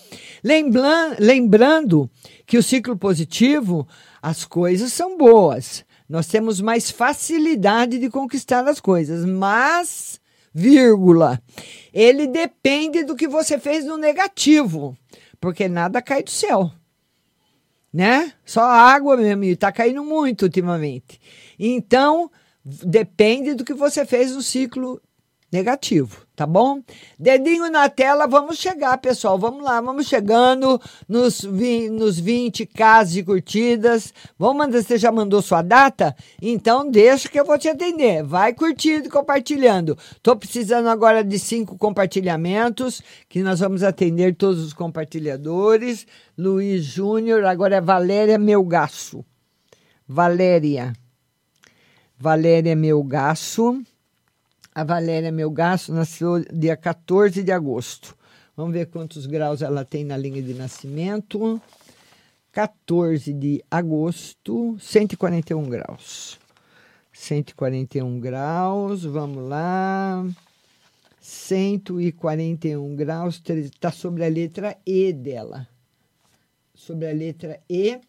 Lembra, 0.44 1.16
lembrando 1.18 2.10
que 2.46 2.58
o 2.58 2.62
ciclo 2.62 2.96
positivo, 2.96 3.88
as 4.20 4.44
coisas 4.44 4.92
são 4.92 5.16
boas. 5.16 5.84
Nós 6.08 6.26
temos 6.26 6.60
mais 6.60 6.90
facilidade 6.90 7.98
de 7.98 8.10
conquistar 8.10 8.66
as 8.66 8.80
coisas, 8.80 9.24
mas, 9.24 10.20
vírgula, 10.52 11.40
ele 11.92 12.26
depende 12.26 13.04
do 13.04 13.16
que 13.16 13.28
você 13.28 13.58
fez 13.58 13.84
no 13.84 13.96
negativo, 13.96 14.96
porque 15.40 15.68
nada 15.68 16.02
cai 16.02 16.22
do 16.22 16.30
céu. 16.30 16.70
Né? 17.92 18.32
Só 18.44 18.62
água 18.62 19.16
mesmo, 19.16 19.44
e 19.44 19.56
tá 19.56 19.72
caindo 19.72 20.04
muito 20.04 20.42
ultimamente. 20.42 21.20
Então, 21.58 22.30
depende 22.64 23.54
do 23.54 23.64
que 23.64 23.74
você 23.74 24.04
fez 24.06 24.32
no 24.32 24.42
ciclo 24.42 25.00
negativo, 25.52 26.26
tá 26.40 26.46
bom? 26.46 26.82
Dedinho 27.18 27.70
na 27.70 27.90
tela, 27.90 28.26
vamos 28.26 28.56
chegar, 28.56 28.96
pessoal. 28.96 29.38
Vamos 29.38 29.62
lá, 29.62 29.78
vamos 29.78 30.06
chegando 30.06 30.80
nos, 31.06 31.42
nos 31.42 32.18
20 32.18 32.64
casos 32.64 33.12
de 33.12 33.22
curtidas. 33.22 34.14
Vamos 34.38 34.56
mandar, 34.56 34.82
você 34.82 34.96
já 34.96 35.12
mandou 35.12 35.42
sua 35.42 35.60
data? 35.60 36.16
Então 36.40 36.90
deixa 36.90 37.28
que 37.28 37.38
eu 37.38 37.44
vou 37.44 37.58
te 37.58 37.68
atender. 37.68 38.22
Vai 38.22 38.54
curtindo 38.54 39.06
e 39.06 39.10
compartilhando. 39.10 39.98
Tô 40.22 40.34
precisando 40.34 40.88
agora 40.88 41.22
de 41.22 41.38
cinco 41.38 41.76
compartilhamentos, 41.76 43.02
que 43.28 43.42
nós 43.42 43.60
vamos 43.60 43.82
atender 43.82 44.34
todos 44.34 44.64
os 44.64 44.72
compartilhadores. 44.72 46.06
Luiz 46.38 46.82
Júnior, 46.82 47.44
agora 47.44 47.76
é 47.76 47.80
Valéria 47.82 48.38
Melgaço. 48.38 49.22
Valéria. 50.08 50.94
Valéria 52.18 52.74
Melgaço. 52.74 53.84
A 54.72 54.84
Valéria 54.84 55.32
Melgaço 55.32 55.92
nasceu 55.92 56.44
dia 56.52 56.76
14 56.76 57.42
de 57.42 57.50
agosto. 57.50 58.16
Vamos 58.56 58.72
ver 58.72 58.86
quantos 58.86 59.26
graus 59.26 59.62
ela 59.62 59.84
tem 59.84 60.04
na 60.04 60.16
linha 60.16 60.40
de 60.40 60.54
nascimento. 60.54 61.60
14 62.52 63.32
de 63.32 63.64
agosto, 63.68 64.76
141 64.78 65.68
graus. 65.68 66.38
141 67.12 68.20
graus, 68.20 69.04
vamos 69.04 69.48
lá. 69.48 70.24
141 71.20 72.94
graus, 72.94 73.42
está 73.44 73.90
sobre 73.90 74.24
a 74.24 74.28
letra 74.28 74.76
E 74.86 75.12
dela. 75.12 75.66
Sobre 76.74 77.08
a 77.08 77.12
letra 77.12 77.60
E 77.68 78.00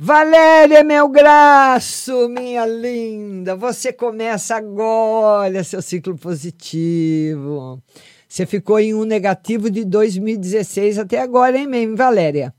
Valéria 0.00 0.84
Melgraço, 0.84 2.28
minha 2.28 2.64
linda, 2.64 3.56
você 3.56 3.92
começa 3.92 4.54
agora 4.54 5.64
seu 5.64 5.82
ciclo 5.82 6.16
positivo. 6.16 7.82
Você 8.28 8.46
ficou 8.46 8.78
em 8.78 8.94
um 8.94 9.02
negativo 9.02 9.68
de 9.68 9.84
2016 9.84 11.00
até 11.00 11.20
agora, 11.20 11.58
hein, 11.58 11.66
mesmo, 11.66 11.96
Valéria? 11.96 12.54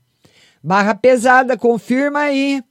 Barra 0.62 0.94
pesada, 0.94 1.56
confirma 1.56 2.18
aí. 2.18 2.62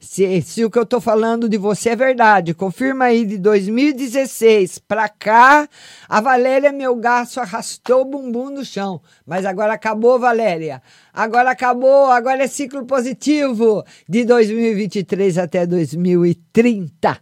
Se, 0.00 0.40
se 0.42 0.64
o 0.64 0.70
que 0.70 0.78
eu 0.78 0.84
estou 0.84 1.00
falando 1.00 1.48
de 1.48 1.58
você 1.58 1.90
é 1.90 1.96
verdade, 1.96 2.54
confirma 2.54 3.06
aí 3.06 3.24
de 3.24 3.36
2016 3.36 4.78
para 4.78 5.08
cá, 5.08 5.68
a 6.08 6.20
Valéria 6.20 6.70
Melgaço 6.70 7.40
arrastou 7.40 8.02
o 8.02 8.04
bumbum 8.04 8.48
no 8.48 8.64
chão. 8.64 9.02
Mas 9.26 9.44
agora 9.44 9.72
acabou, 9.72 10.16
Valéria. 10.16 10.80
Agora 11.12 11.50
acabou, 11.50 12.12
agora 12.12 12.44
é 12.44 12.46
ciclo 12.46 12.86
positivo 12.86 13.84
de 14.08 14.24
2023 14.24 15.36
até 15.36 15.66
2030. 15.66 17.18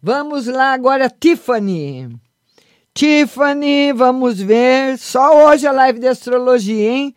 Vamos 0.00 0.46
lá 0.46 0.72
agora, 0.72 1.10
Tiffany. 1.10 2.08
Tiffany, 2.94 3.92
vamos 3.92 4.40
ver. 4.40 4.96
Só 4.96 5.46
hoje 5.46 5.66
a 5.66 5.72
live 5.72 5.98
de 5.98 6.08
astrologia, 6.08 6.90
hein? 6.90 7.14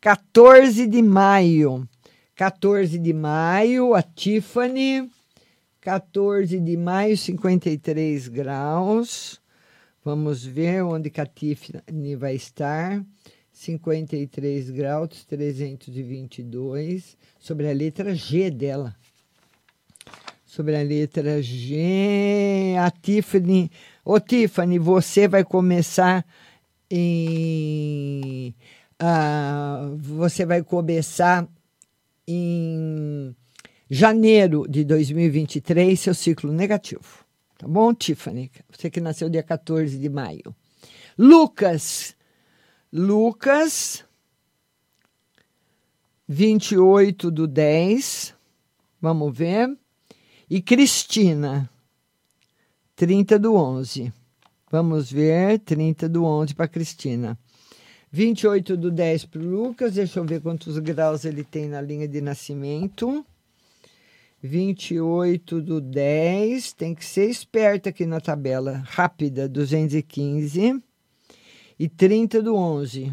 14 0.00 0.84
de 0.84 1.00
maio. 1.00 1.88
14 2.36 2.98
de 2.98 3.14
maio, 3.14 3.94
a 3.94 4.02
Tiffany. 4.02 5.10
14 5.80 6.60
de 6.60 6.76
maio, 6.76 7.16
53 7.16 8.28
graus. 8.28 9.40
Vamos 10.04 10.44
ver 10.44 10.84
onde 10.84 11.08
que 11.08 11.18
a 11.18 11.24
Tiffany 11.24 12.14
vai 12.14 12.34
estar. 12.34 13.02
53 13.50 14.68
graus, 14.68 15.24
322. 15.24 17.16
Sobre 17.38 17.70
a 17.70 17.72
letra 17.72 18.14
G 18.14 18.50
dela. 18.50 18.94
Sobre 20.44 20.76
a 20.76 20.82
letra 20.82 21.40
G, 21.40 22.74
a 22.78 22.90
Tiffany. 22.90 23.70
Ô, 24.04 24.20
Tiffany, 24.20 24.78
você 24.78 25.26
vai 25.26 25.42
começar 25.42 26.22
em. 26.90 28.54
Uh, 29.00 29.96
você 29.96 30.44
vai 30.44 30.62
começar 30.62 31.48
em 32.26 33.34
janeiro 33.88 34.66
de 34.68 34.84
2023 34.84 35.98
seu 35.98 36.14
ciclo 36.14 36.52
negativo. 36.52 37.24
Tá 37.58 37.66
bom, 37.66 37.94
Tiffany? 37.94 38.50
Você 38.70 38.90
que 38.90 39.00
nasceu 39.00 39.30
dia 39.30 39.42
14 39.42 39.98
de 39.98 40.08
maio. 40.08 40.54
Lucas. 41.18 42.14
Lucas, 42.92 44.04
28 46.28 47.30
do 47.30 47.46
10. 47.46 48.34
Vamos 49.00 49.36
ver. 49.36 49.76
E 50.48 50.62
Cristina, 50.62 51.68
30 52.94 53.38
do 53.38 53.54
11. 53.54 54.12
Vamos 54.70 55.10
ver, 55.10 55.58
30 55.60 56.08
do 56.08 56.24
11 56.24 56.54
para 56.54 56.68
Cristina. 56.68 57.38
28 58.10 58.76
do 58.76 58.90
10 58.90 59.26
para 59.26 59.40
o 59.40 59.44
Lucas, 59.44 59.94
deixa 59.94 60.20
eu 60.20 60.24
ver 60.24 60.40
quantos 60.40 60.78
graus 60.78 61.24
ele 61.24 61.42
tem 61.42 61.68
na 61.68 61.80
linha 61.80 62.06
de 62.06 62.20
nascimento. 62.20 63.24
28 64.42 65.60
do 65.60 65.80
10, 65.80 66.72
tem 66.72 66.94
que 66.94 67.04
ser 67.04 67.28
esperta 67.28 67.88
aqui 67.88 68.06
na 68.06 68.20
tabela, 68.20 68.82
rápida, 68.86 69.48
215. 69.48 70.80
E 71.78 71.88
30 71.88 72.42
do 72.42 72.54
11. 72.54 73.12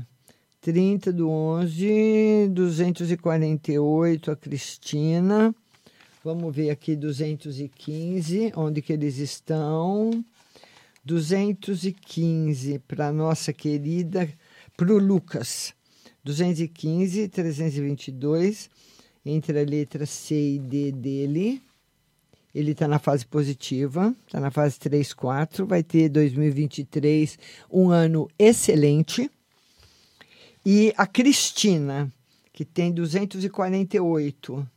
30 0.62 1.12
do 1.12 1.30
11, 1.30 2.50
248 2.54 4.32
a 4.32 4.36
Cristina. 4.36 5.54
Vamos 6.24 6.56
ver 6.56 6.70
aqui 6.70 6.96
215, 6.96 8.54
onde 8.56 8.82
que 8.82 8.94
eles 8.94 9.18
estão. 9.18 10.24
215 11.04 12.80
para 12.88 13.12
nossa 13.12 13.52
querida 13.52 14.30
para 14.76 14.94
o 14.94 14.98
Lucas, 14.98 15.74
215, 16.24 17.28
322, 17.28 18.70
entre 19.26 19.60
a 19.60 19.64
letra 19.64 20.06
C 20.06 20.56
e 20.56 20.60
D 20.60 20.92
dele. 20.92 21.62
Ele 22.54 22.72
está 22.72 22.88
na 22.88 23.00
fase 23.00 23.26
positiva, 23.26 24.16
está 24.28 24.40
na 24.40 24.52
fase 24.52 24.80
3, 24.80 25.14
4. 25.14 25.66
Vai 25.66 25.82
ter 25.84 26.10
2023 26.10 27.38
um 27.72 27.90
ano 27.90 28.30
excelente. 28.38 29.30
E 30.66 30.94
a 30.96 31.08
Cristina, 31.08 32.12
que 32.52 32.64
tem 32.64 32.92
248, 32.92 34.68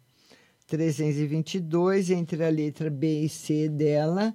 322, 0.67 2.11
entre 2.11 2.45
a 2.45 2.49
letra 2.49 2.91
B 2.91 3.21
e 3.21 3.29
C 3.29 3.69
dela 3.69 4.35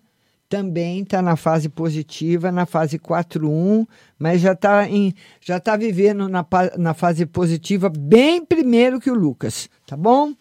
também 0.51 1.03
está 1.03 1.21
na 1.21 1.37
fase 1.37 1.69
positiva, 1.69 2.51
na 2.51 2.65
fase 2.65 2.99
4.1, 2.99 3.87
mas 4.19 4.41
já 4.41 4.51
está 4.51 4.83
já 5.39 5.61
tá 5.61 5.77
vivendo 5.77 6.27
na, 6.27 6.45
na 6.77 6.93
fase 6.93 7.25
positiva 7.25 7.89
bem 7.89 8.43
primeiro 8.43 8.99
que 8.99 9.09
o 9.09 9.13
Lucas, 9.13 9.69
tá 9.87 9.95
bom? 9.95 10.33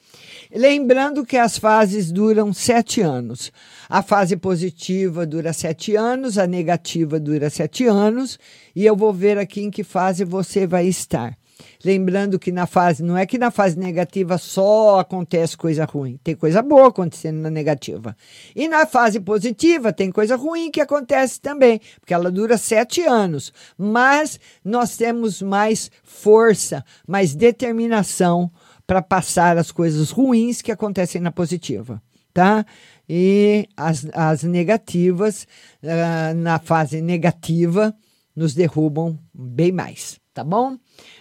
Lembrando 0.53 1.25
que 1.25 1.37
as 1.37 1.57
fases 1.57 2.11
duram 2.11 2.53
sete 2.53 3.01
anos. 3.01 3.53
A 3.89 4.03
fase 4.03 4.37
positiva 4.37 5.25
dura 5.25 5.53
sete 5.53 5.95
anos, 5.95 6.39
a 6.39 6.47
negativa 6.47 7.21
dura 7.21 7.49
sete 7.49 7.87
anos, 7.87 8.37
e 8.75 8.85
eu 8.85 8.97
vou 8.97 9.13
ver 9.13 9.39
aqui 9.39 9.63
em 9.63 9.71
que 9.71 9.85
fase 9.85 10.25
você 10.25 10.67
vai 10.67 10.89
estar. 10.89 11.39
Lembrando 11.85 12.39
que 12.39 12.53
na 12.53 12.67
fase, 12.67 13.03
não 13.03 13.17
é 13.17 13.25
que 13.27 13.39
na 13.39 13.51
fase 13.51 13.79
negativa 13.79 14.39
só 14.39 15.01
acontece 15.01 15.57
coisa 15.57 15.85
ruim, 15.85 16.19
tem 16.23 16.35
coisa 16.35 16.63
boa 16.63 16.89
acontecendo 16.89 17.39
na 17.41 17.51
negativa. 17.51 18.17
E 18.55 18.69
na 18.69 18.87
fase 18.87 19.21
positiva 19.21 19.93
tem 19.93 20.11
coisa 20.11 20.37
ruim 20.37 20.71
que 20.71 20.81
acontece 20.81 21.41
também, 21.41 21.81
porque 21.99 22.15
ela 22.15 22.31
dura 22.31 22.59
sete 22.59 23.03
anos. 23.03 23.53
Mas 23.77 24.39
nós 24.65 24.97
temos 24.97 25.43
mais 25.43 25.91
força, 26.03 26.85
mais 27.07 27.35
determinação 27.35 28.51
para 28.87 29.01
passar 29.01 29.57
as 29.57 29.71
coisas 29.71 30.11
ruins 30.11 30.61
que 30.61 30.73
acontecem 30.73 31.21
na 31.21 31.31
positiva, 31.31 32.03
tá? 32.35 32.67
E 33.09 33.69
as, 33.77 34.07
as 34.13 34.43
negativas, 34.43 35.47
uh, 35.83 36.35
na 36.35 36.59
fase 36.59 37.01
negativa, 37.01 37.95
nos 38.35 38.55
derrubam 38.55 39.19
bem 39.35 39.71
mais, 39.71 40.21
tá 40.33 40.43
bom? 40.43 40.77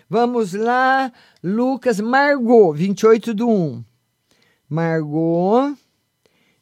Vamos 0.09 0.53
lá, 0.53 1.13
Lucas 1.43 1.99
Margot, 1.99 2.73
28 2.73 3.31
do 3.31 3.47
1. 3.47 3.83
Margot, 4.67 5.77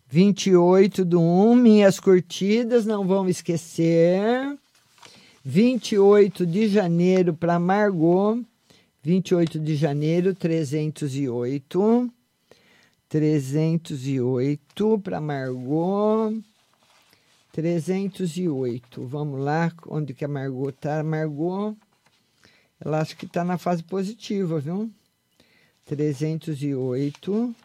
28 0.09 1.05
do 1.05 1.21
1, 1.21 1.55
minhas 1.55 1.97
curtidas, 1.97 2.85
não 2.85 3.07
vão 3.07 3.29
esquecer. 3.29 4.57
28 5.45 6.45
de 6.45 6.67
janeiro 6.67 7.33
para 7.33 7.57
Margot. 7.57 8.43
28 9.01 9.59
de 9.59 9.77
janeiro, 9.77 10.35
308. 10.35 12.11
308 13.07 14.99
para 14.99 15.21
Margot. 15.21 16.37
308. 17.53 19.05
Vamos 19.05 19.39
lá, 19.39 19.71
onde 19.87 20.13
que 20.13 20.25
a 20.25 20.27
Margot 20.27 20.73
tá? 20.73 21.01
Margot, 21.01 21.77
ela 22.79 22.99
acho 22.99 23.17
que 23.17 23.25
está 23.25 23.43
na 23.43 23.57
fase 23.57 23.81
positiva, 23.83 24.59
viu? 24.59 24.91
308. 25.85 27.55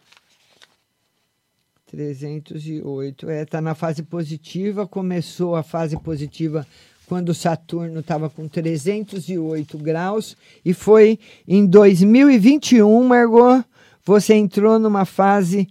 308. 1.87 3.29
É, 3.29 3.45
tá 3.45 3.61
na 3.61 3.75
fase 3.75 4.01
positiva, 4.03 4.87
começou 4.87 5.55
a 5.55 5.61
fase 5.61 5.95
positiva 5.97 6.65
quando 7.05 7.33
Saturno 7.33 7.99
estava 7.99 8.29
com 8.29 8.47
308 8.47 9.77
graus 9.77 10.37
e 10.65 10.73
foi 10.73 11.19
em 11.47 11.65
2021, 11.65 13.03
Margot, 13.03 13.61
você 14.03 14.33
entrou 14.33 14.79
numa 14.79 15.05
fase 15.05 15.69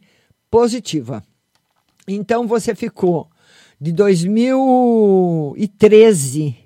positiva. 0.51 1.23
Então 2.07 2.47
você 2.47 2.75
ficou 2.75 3.29
de 3.81 3.93
2013, 3.93 6.62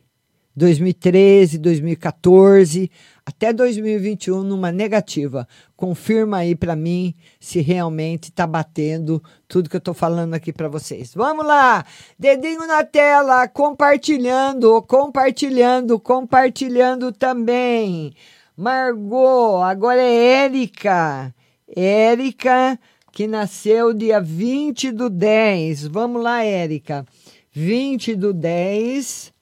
2013, 0.56 1.58
2014 1.58 2.90
até 3.26 3.52
2021 3.52 4.42
numa 4.42 4.72
negativa. 4.72 5.46
Confirma 5.76 6.38
aí 6.38 6.54
para 6.54 6.74
mim 6.74 7.14
se 7.38 7.60
realmente 7.60 8.30
está 8.30 8.46
batendo 8.46 9.22
tudo 9.46 9.68
que 9.68 9.76
eu 9.76 9.78
estou 9.78 9.92
falando 9.92 10.34
aqui 10.34 10.52
para 10.52 10.68
vocês. 10.68 11.12
Vamos 11.14 11.44
lá, 11.44 11.84
dedinho 12.18 12.66
na 12.66 12.84
tela, 12.84 13.46
compartilhando, 13.48 14.80
compartilhando, 14.82 16.00
compartilhando 16.00 17.12
também. 17.12 18.14
Margot, 18.56 19.62
agora 19.62 20.00
é 20.00 20.44
Érica. 20.44 21.34
Érica, 21.68 22.78
que 23.12 23.26
nasceu 23.26 23.92
dia 23.92 24.20
20 24.20 24.92
do 24.92 25.10
10. 25.10 25.88
Vamos 25.88 26.22
lá, 26.22 26.44
Érica. 26.44 27.04
20 27.52 28.14
do 28.14 28.32
10, 28.32 29.32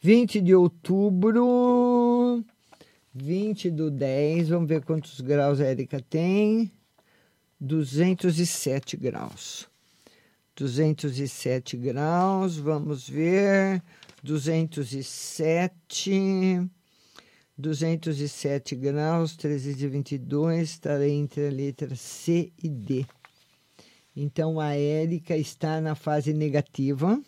20 0.00 0.40
de 0.40 0.54
outubro. 0.54 2.44
20 3.14 3.70
do 3.70 3.90
10, 3.90 4.50
vamos 4.50 4.68
ver 4.68 4.84
quantos 4.84 5.18
graus 5.20 5.60
a 5.60 5.64
Érica 5.64 6.00
tem. 6.00 6.70
207 7.60 8.96
graus. 8.96 9.68
207 10.54 11.76
graus, 11.76 12.56
vamos 12.56 13.08
ver. 13.08 13.82
207. 14.22 16.70
207 17.56 18.76
graus, 18.76 19.36
322, 19.36 20.70
está 20.70 21.08
entre 21.08 21.48
a 21.48 21.50
letra 21.50 21.96
C 21.96 22.52
e 22.62 22.68
D. 22.68 23.04
Então 24.14 24.60
a 24.60 24.76
Érica 24.76 25.36
está 25.36 25.80
na 25.80 25.96
fase 25.96 26.32
negativa. 26.32 27.20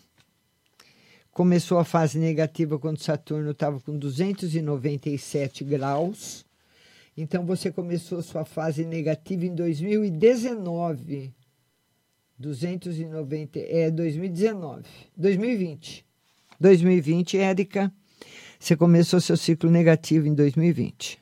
Começou 1.31 1.79
a 1.79 1.85
fase 1.85 2.19
negativa 2.19 2.77
quando 2.77 2.99
Saturno 2.99 3.51
estava 3.51 3.79
com 3.79 3.97
297 3.97 5.63
graus. 5.63 6.45
Então 7.15 7.45
você 7.45 7.71
começou 7.71 8.21
sua 8.21 8.43
fase 8.43 8.85
negativa 8.85 9.45
em 9.45 9.55
2019. 9.55 11.33
290 12.37 13.59
é 13.59 13.91
2019, 13.91 14.83
2020. 15.15 16.05
2020, 16.59 17.37
Érica, 17.37 17.93
você 18.59 18.75
começou 18.75 19.21
seu 19.21 19.37
ciclo 19.37 19.69
negativo 19.69 20.27
em 20.27 20.33
2020. 20.33 21.19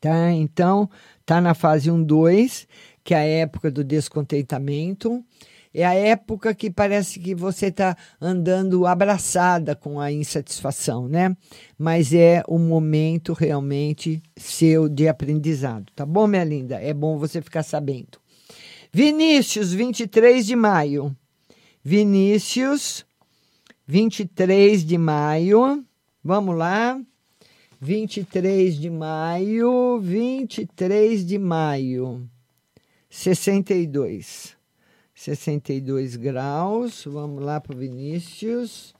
Tá? 0.00 0.32
Então, 0.32 0.88
tá 1.26 1.40
na 1.40 1.54
fase 1.54 1.90
1 1.90 2.02
2, 2.02 2.66
que 3.04 3.12
é 3.12 3.18
a 3.18 3.24
época 3.24 3.70
do 3.70 3.84
descontentamento 3.84 5.22
é 5.72 5.84
a 5.84 5.94
época 5.94 6.54
que 6.54 6.70
parece 6.70 7.20
que 7.20 7.34
você 7.34 7.66
está 7.66 7.96
andando 8.20 8.86
abraçada 8.86 9.76
com 9.76 10.00
a 10.00 10.10
insatisfação, 10.10 11.08
né? 11.08 11.36
Mas 11.78 12.12
é 12.12 12.42
o 12.48 12.58
momento 12.58 13.32
realmente 13.32 14.22
seu 14.36 14.88
de 14.88 15.08
aprendizado, 15.08 15.86
tá 15.94 16.04
bom, 16.04 16.26
minha 16.26 16.44
linda? 16.44 16.80
É 16.80 16.92
bom 16.92 17.18
você 17.18 17.40
ficar 17.40 17.62
sabendo. 17.62 18.18
Vinícius, 18.92 19.72
23 19.72 20.44
de 20.44 20.56
maio. 20.56 21.16
Vinícius, 21.82 23.06
23 23.86 24.84
de 24.84 24.98
maio. 24.98 25.84
Vamos 26.22 26.56
lá. 26.56 27.00
23 27.80 28.76
de 28.76 28.90
maio, 28.90 29.98
23 30.00 31.24
de 31.24 31.38
maio. 31.38 32.28
62. 33.08 34.59
62 35.20 36.16
graus. 36.16 37.04
Vamos 37.04 37.44
lá 37.44 37.60
para 37.60 37.76
Vinícius. 37.76 38.94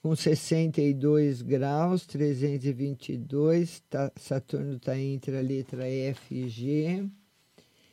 Com 0.00 0.14
62 0.14 1.42
graus, 1.42 2.06
322. 2.06 3.82
Tá, 3.90 4.12
Saturno 4.14 4.76
está 4.76 4.96
entre 4.96 5.36
a 5.36 5.40
letra 5.40 5.84
F 5.88 6.32
e 6.32 6.48
G. 6.48 7.04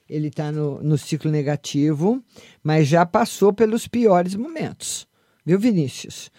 Ele 0.07 0.27
está 0.27 0.51
no, 0.51 0.83
no 0.83 0.95
ciclo 0.95 1.31
negativo, 1.31 2.23
mas 2.63 2.87
já 2.87 3.03
passou 3.03 3.51
pelos 3.51 3.87
piores 3.87 4.35
momentos. 4.35 5.07
Viu, 5.43 5.57
Vinícius? 5.57 6.29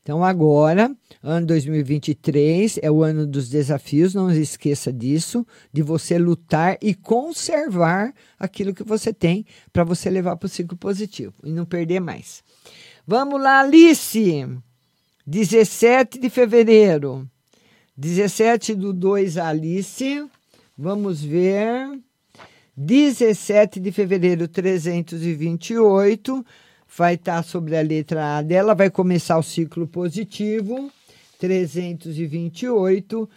Então, 0.00 0.24
agora, 0.24 0.90
ano 1.22 1.46
2023 1.46 2.78
é 2.82 2.90
o 2.90 3.02
ano 3.02 3.26
dos 3.26 3.48
desafios, 3.48 4.14
não 4.14 4.30
esqueça 4.30 4.92
disso, 4.92 5.46
de 5.72 5.82
você 5.82 6.18
lutar 6.18 6.78
e 6.80 6.94
conservar 6.94 8.14
aquilo 8.38 8.74
que 8.74 8.82
você 8.82 9.12
tem 9.12 9.44
para 9.72 9.84
você 9.84 10.08
levar 10.08 10.36
para 10.36 10.46
o 10.46 10.50
ciclo 10.50 10.76
positivo 10.76 11.34
e 11.44 11.50
não 11.50 11.66
perder 11.66 12.00
mais. 12.00 12.42
Vamos 13.06 13.40
lá, 13.40 13.60
Alice! 13.60 14.46
17 15.26 16.18
de 16.18 16.30
fevereiro. 16.30 17.28
17 17.96 18.74
do 18.74 18.92
2, 18.92 19.36
Alice. 19.36 20.26
Vamos 20.76 21.22
ver. 21.22 22.00
17 22.76 23.78
de 23.78 23.92
fevereiro, 23.92 24.48
328 24.48 26.46
vai 26.96 27.14
estar 27.14 27.36
tá 27.36 27.42
sobre 27.42 27.76
a 27.76 27.82
letra 27.82 28.38
A 28.38 28.42
dela, 28.42 28.74
vai 28.74 28.90
começar 28.90 29.38
o 29.38 29.42
ciclo 29.42 29.86
positivo, 29.86 30.90
328. 31.40 33.28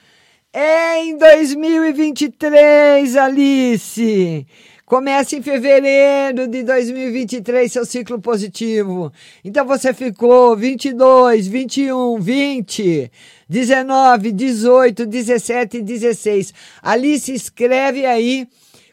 É 0.52 1.04
em 1.04 1.18
2023, 1.18 3.16
Alice! 3.16 4.46
Começa 4.86 5.38
em 5.38 5.42
fevereiro 5.42 6.48
de 6.48 6.62
2023 6.64 7.72
seu 7.72 7.86
ciclo 7.86 8.20
positivo. 8.20 9.12
Então 9.44 9.66
você 9.66 9.94
ficou 9.94 10.56
22, 10.56 11.48
21, 11.48 12.20
20, 12.20 13.10
19, 13.50 14.32
18, 14.34 15.06
17 15.06 15.78
e 15.78 15.82
16. 15.82 16.54
Alice, 16.82 17.34
escreve 17.34 18.06
aí 18.06 18.48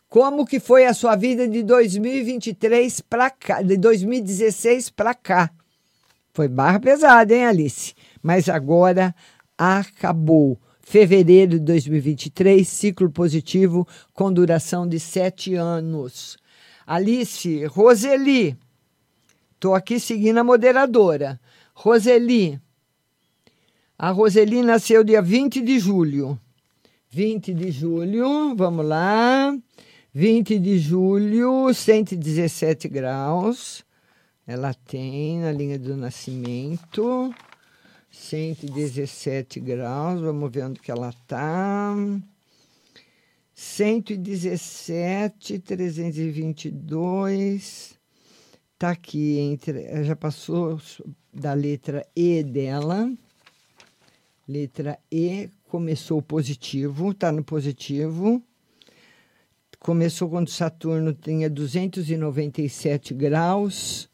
como 0.08 0.46
que 0.46 0.60
foi 0.60 0.86
a 0.86 0.94
sua 0.94 1.16
vida 1.16 1.48
de 1.48 1.64
2023 1.64 3.00
para 3.00 3.28
cá, 3.28 3.60
de 3.60 3.76
2016 3.76 4.88
para 4.90 5.12
cá? 5.14 5.50
Foi 6.32 6.46
barra 6.46 6.78
pesada, 6.78 7.34
hein, 7.34 7.44
Alice? 7.44 7.92
Mas 8.22 8.48
agora 8.48 9.14
acabou. 9.56 10.58
Fevereiro 10.80 11.52
de 11.52 11.60
2023, 11.60 12.66
ciclo 12.66 13.10
positivo 13.10 13.86
com 14.12 14.32
duração 14.32 14.88
de 14.88 14.98
sete 14.98 15.54
anos. 15.54 16.36
Alice, 16.84 17.64
Roseli, 17.66 18.58
estou 19.54 19.74
aqui 19.74 20.00
seguindo 20.00 20.38
a 20.38 20.44
moderadora. 20.44 21.40
Roseli, 21.72 22.60
a 23.96 24.10
Roseli 24.10 24.62
nasceu 24.62 25.04
dia 25.04 25.22
20 25.22 25.60
de 25.60 25.78
julho. 25.78 26.40
20 27.10 27.52
de 27.52 27.70
julho, 27.70 28.56
vamos 28.56 28.86
lá. 28.86 29.54
20 30.12 30.58
de 30.58 30.78
julho, 30.78 31.72
117 31.72 32.88
graus. 32.88 33.84
Ela 34.46 34.74
tem 34.74 35.38
na 35.38 35.52
linha 35.52 35.78
do 35.78 35.96
nascimento. 35.96 37.32
117 38.20 39.58
graus, 39.60 40.20
vamos 40.20 40.52
ver 40.52 40.66
onde 40.66 40.78
que 40.78 40.90
ela 40.90 41.08
está. 41.08 41.96
117, 43.54 45.58
322. 45.58 47.98
Tá 48.78 48.90
aqui 48.90 49.38
entre. 49.38 50.04
Já 50.04 50.14
passou 50.14 50.78
da 51.32 51.54
letra 51.54 52.06
E 52.14 52.42
dela. 52.42 53.10
Letra 54.46 54.98
E 55.10 55.48
começou 55.68 56.20
positivo, 56.20 57.14
tá 57.14 57.32
no 57.32 57.42
positivo. 57.42 58.42
Começou 59.78 60.28
quando 60.28 60.50
Saturno 60.50 61.14
tinha 61.14 61.48
297 61.48 63.14
graus. 63.14 64.10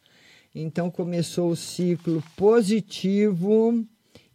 Então 0.54 0.92
começou 0.92 1.50
o 1.50 1.56
ciclo 1.56 2.22
positivo 2.36 3.84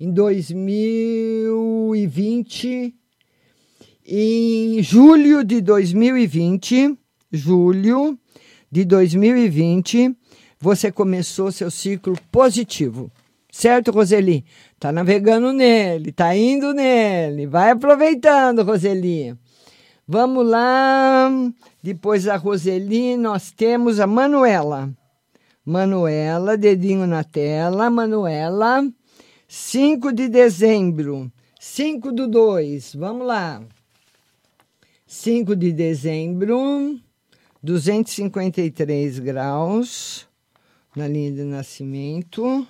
em 0.02 0.12
2020. 0.12 2.94
Em 4.04 4.82
julho 4.82 5.44
de 5.44 5.62
2020, 5.62 6.98
julho 7.32 8.18
de 8.72 8.84
2020, 8.84 10.18
você 10.60 10.92
começou 10.92 11.52
seu 11.52 11.70
ciclo 11.70 12.18
positivo. 12.32 13.12
Certo, 13.52 13.92
Roseli? 13.92 14.44
Tá 14.80 14.92
navegando 14.92 15.54
nele, 15.54 16.12
tá 16.12 16.36
indo 16.36 16.74
nele. 16.74 17.46
Vai 17.46 17.70
aproveitando, 17.70 18.64
Roseli. 18.64 19.38
Vamos 20.08 20.48
lá. 20.48 21.30
Depois 21.84 22.24
da 22.24 22.38
Roseli, 22.38 23.16
nós 23.18 23.52
temos 23.52 24.00
a 24.00 24.08
Manuela. 24.08 24.92
Manuela, 25.64 26.58
dedinho 26.58 27.06
na 27.06 27.24
tela. 27.24 27.88
Manuela, 27.92 28.84
5 29.54 30.14
de 30.14 30.30
dezembro. 30.30 31.30
5 31.60 32.14
do 32.14 32.26
2. 32.26 32.96
Vamos 32.96 33.28
lá. 33.28 33.62
5 35.06 35.58
de 35.58 35.74
dezembro, 35.74 36.98
253 37.62 39.20
graus 39.20 40.26
na 40.96 41.06
linha 41.06 41.34
de 41.34 41.44
nascimento. 41.44 42.66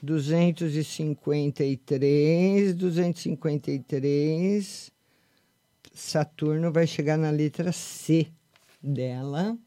253, 0.00 2.76
253. 2.76 4.92
Saturno 5.92 6.70
vai 6.70 6.86
chegar 6.86 7.18
na 7.18 7.30
letra 7.30 7.72
C 7.72 8.28
dela 8.80 9.58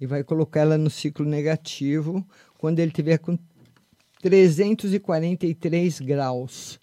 e 0.00 0.06
vai 0.06 0.24
colocar 0.24 0.60
ela 0.60 0.78
no 0.78 0.88
ciclo 0.88 1.26
negativo 1.26 2.26
quando 2.56 2.78
ele 2.78 2.92
tiver 2.92 3.18
com 3.18 3.36
343 4.22 6.00
graus. 6.00 6.78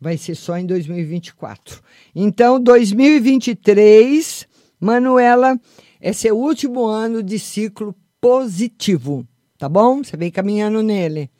Vai 0.00 0.16
ser 0.16 0.34
só 0.34 0.56
em 0.56 0.66
2024. 0.66 1.82
Então, 2.14 2.60
2023, 2.60 4.46
Manuela, 4.80 5.58
é 6.00 6.12
seu 6.12 6.38
último 6.38 6.86
ano 6.86 7.22
de 7.22 7.38
ciclo 7.38 7.94
positivo, 8.20 9.26
tá 9.56 9.68
bom? 9.68 10.02
Você 10.02 10.16
vem 10.16 10.30
caminhando 10.30 10.82
nele. 10.82 11.30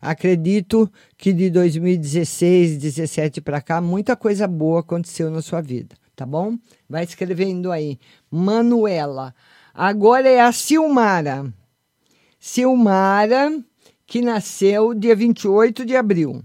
Acredito 0.00 0.90
que 1.16 1.32
de 1.32 1.50
2016, 1.50 2.78
17 2.78 3.40
para 3.40 3.60
cá, 3.60 3.80
muita 3.80 4.14
coisa 4.14 4.46
boa 4.46 4.80
aconteceu 4.80 5.30
na 5.30 5.42
sua 5.42 5.60
vida, 5.60 5.96
tá 6.14 6.24
bom? 6.24 6.56
Vai 6.88 7.04
escrevendo 7.04 7.72
aí. 7.72 7.98
Manuela. 8.30 9.34
Agora 9.74 10.28
é 10.28 10.40
a 10.40 10.52
Silmara. 10.52 11.52
Silmara, 12.38 13.52
que 14.06 14.22
nasceu 14.22 14.94
dia 14.94 15.16
28 15.16 15.84
de 15.84 15.96
abril. 15.96 16.42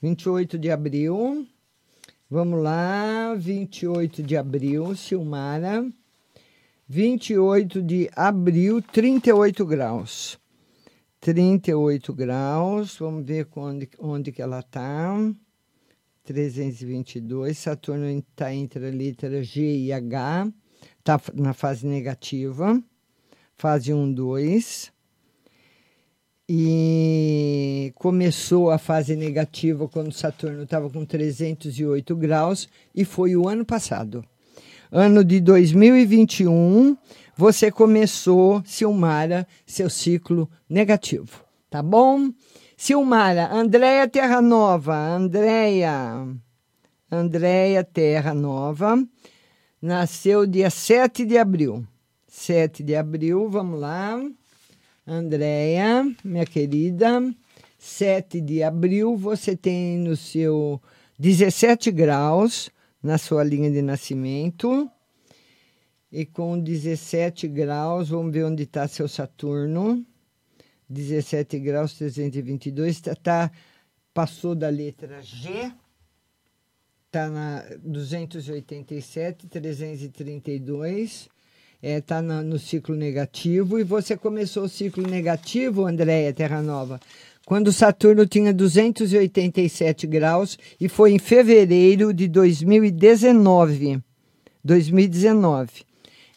28 0.00 0.58
de 0.58 0.70
abril. 0.70 1.46
Vamos 2.30 2.62
lá, 2.62 3.34
28 3.34 4.22
de 4.22 4.36
abril, 4.36 4.94
Silmara. 4.96 5.86
28 6.88 7.82
de 7.82 8.10
abril, 8.16 8.80
38 8.80 9.66
graus. 9.66 10.38
38 11.20 12.14
graus, 12.14 12.96
vamos 12.98 13.26
ver 13.26 13.46
onde, 13.54 13.90
onde 13.98 14.32
que 14.32 14.40
ela 14.40 14.60
está. 14.60 15.14
322, 16.24 17.56
Saturno 17.56 18.06
está 18.06 18.54
entre 18.54 18.86
a 18.86 18.90
letra 18.90 19.42
G 19.42 19.60
e 19.62 19.92
H, 19.92 20.52
está 20.98 21.20
na 21.34 21.54
fase 21.54 21.86
negativa, 21.86 22.80
fase 23.56 23.92
1, 23.92 24.12
2. 24.12 24.92
E 26.50 27.92
começou 27.96 28.70
a 28.70 28.78
fase 28.78 29.14
negativa 29.14 29.86
quando 29.86 30.14
Saturno 30.14 30.62
estava 30.62 30.88
com 30.88 31.04
308 31.04 32.16
graus 32.16 32.70
e 32.94 33.04
foi 33.04 33.36
o 33.36 33.46
ano 33.46 33.66
passado. 33.66 34.24
Ano 34.90 35.22
de 35.22 35.40
2021, 35.40 36.96
você 37.36 37.70
começou, 37.70 38.62
Silmara, 38.64 39.46
seu 39.66 39.90
ciclo 39.90 40.48
negativo, 40.66 41.44
tá 41.68 41.82
bom? 41.82 42.30
Silmara, 42.78 43.52
Andréia 43.52 44.08
Terra 44.08 44.40
Nova, 44.40 44.96
Andréia, 44.96 46.26
Andréia 47.12 47.84
Terra 47.84 48.32
Nova, 48.32 48.96
nasceu 49.82 50.46
dia 50.46 50.70
7 50.70 51.26
de 51.26 51.36
abril. 51.36 51.86
7 52.26 52.82
de 52.82 52.96
abril, 52.96 53.50
vamos 53.50 53.78
lá. 53.78 54.18
Andréia, 55.10 56.04
minha 56.22 56.44
querida, 56.44 57.34
7 57.78 58.42
de 58.42 58.62
abril, 58.62 59.16
você 59.16 59.56
tem 59.56 59.96
no 59.96 60.14
seu 60.14 60.82
17 61.18 61.90
graus 61.90 62.70
na 63.02 63.16
sua 63.16 63.42
linha 63.42 63.70
de 63.70 63.80
nascimento. 63.80 64.90
E 66.12 66.26
com 66.26 66.60
17 66.60 67.48
graus, 67.48 68.10
vamos 68.10 68.30
ver 68.34 68.44
onde 68.44 68.64
está 68.64 68.86
seu 68.86 69.08
Saturno. 69.08 70.04
17 70.90 71.58
graus 71.58 71.94
322, 71.94 73.00
tá, 73.00 73.14
tá, 73.14 73.50
passou 74.12 74.54
da 74.54 74.68
letra 74.68 75.22
G, 75.22 75.72
está 77.06 77.30
na 77.30 77.64
287, 77.82 79.46
332 79.46 81.30
está 81.82 82.16
é, 82.16 82.22
tá 82.22 82.22
no 82.22 82.58
ciclo 82.58 82.96
negativo 82.96 83.78
e 83.78 83.84
você 83.84 84.16
começou 84.16 84.64
o 84.64 84.68
ciclo 84.68 85.06
negativo, 85.06 85.86
Andréia 85.86 86.32
Terra 86.32 86.60
Nova, 86.60 86.98
quando 87.46 87.72
Saturno 87.72 88.26
tinha 88.26 88.52
287 88.52 90.06
graus 90.06 90.58
e 90.80 90.88
foi 90.88 91.12
em 91.12 91.18
fevereiro 91.18 92.12
de 92.12 92.26
2019. 92.26 94.02
2019. 94.64 95.86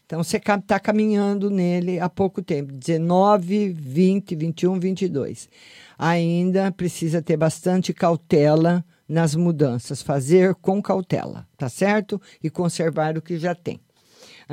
Então 0.05 0.23
você 0.23 0.37
está 0.37 0.79
caminhando 0.79 1.49
nele 1.49 1.99
há 1.99 2.07
pouco 2.07 2.41
tempo 2.41 2.71
19, 2.71 3.69
20, 3.69 4.35
21, 4.35 4.79
22. 4.79 5.49
Ainda 5.97 6.71
precisa 6.71 7.21
ter 7.21 7.37
bastante 7.37 7.93
cautela 7.93 8.85
nas 9.07 9.35
mudanças, 9.35 10.01
fazer 10.01 10.53
com 10.55 10.81
cautela, 10.81 11.47
tá 11.57 11.67
certo? 11.67 12.21
E 12.43 12.49
conservar 12.49 13.17
o 13.17 13.21
que 13.21 13.37
já 13.37 13.55
tem. 13.55 13.79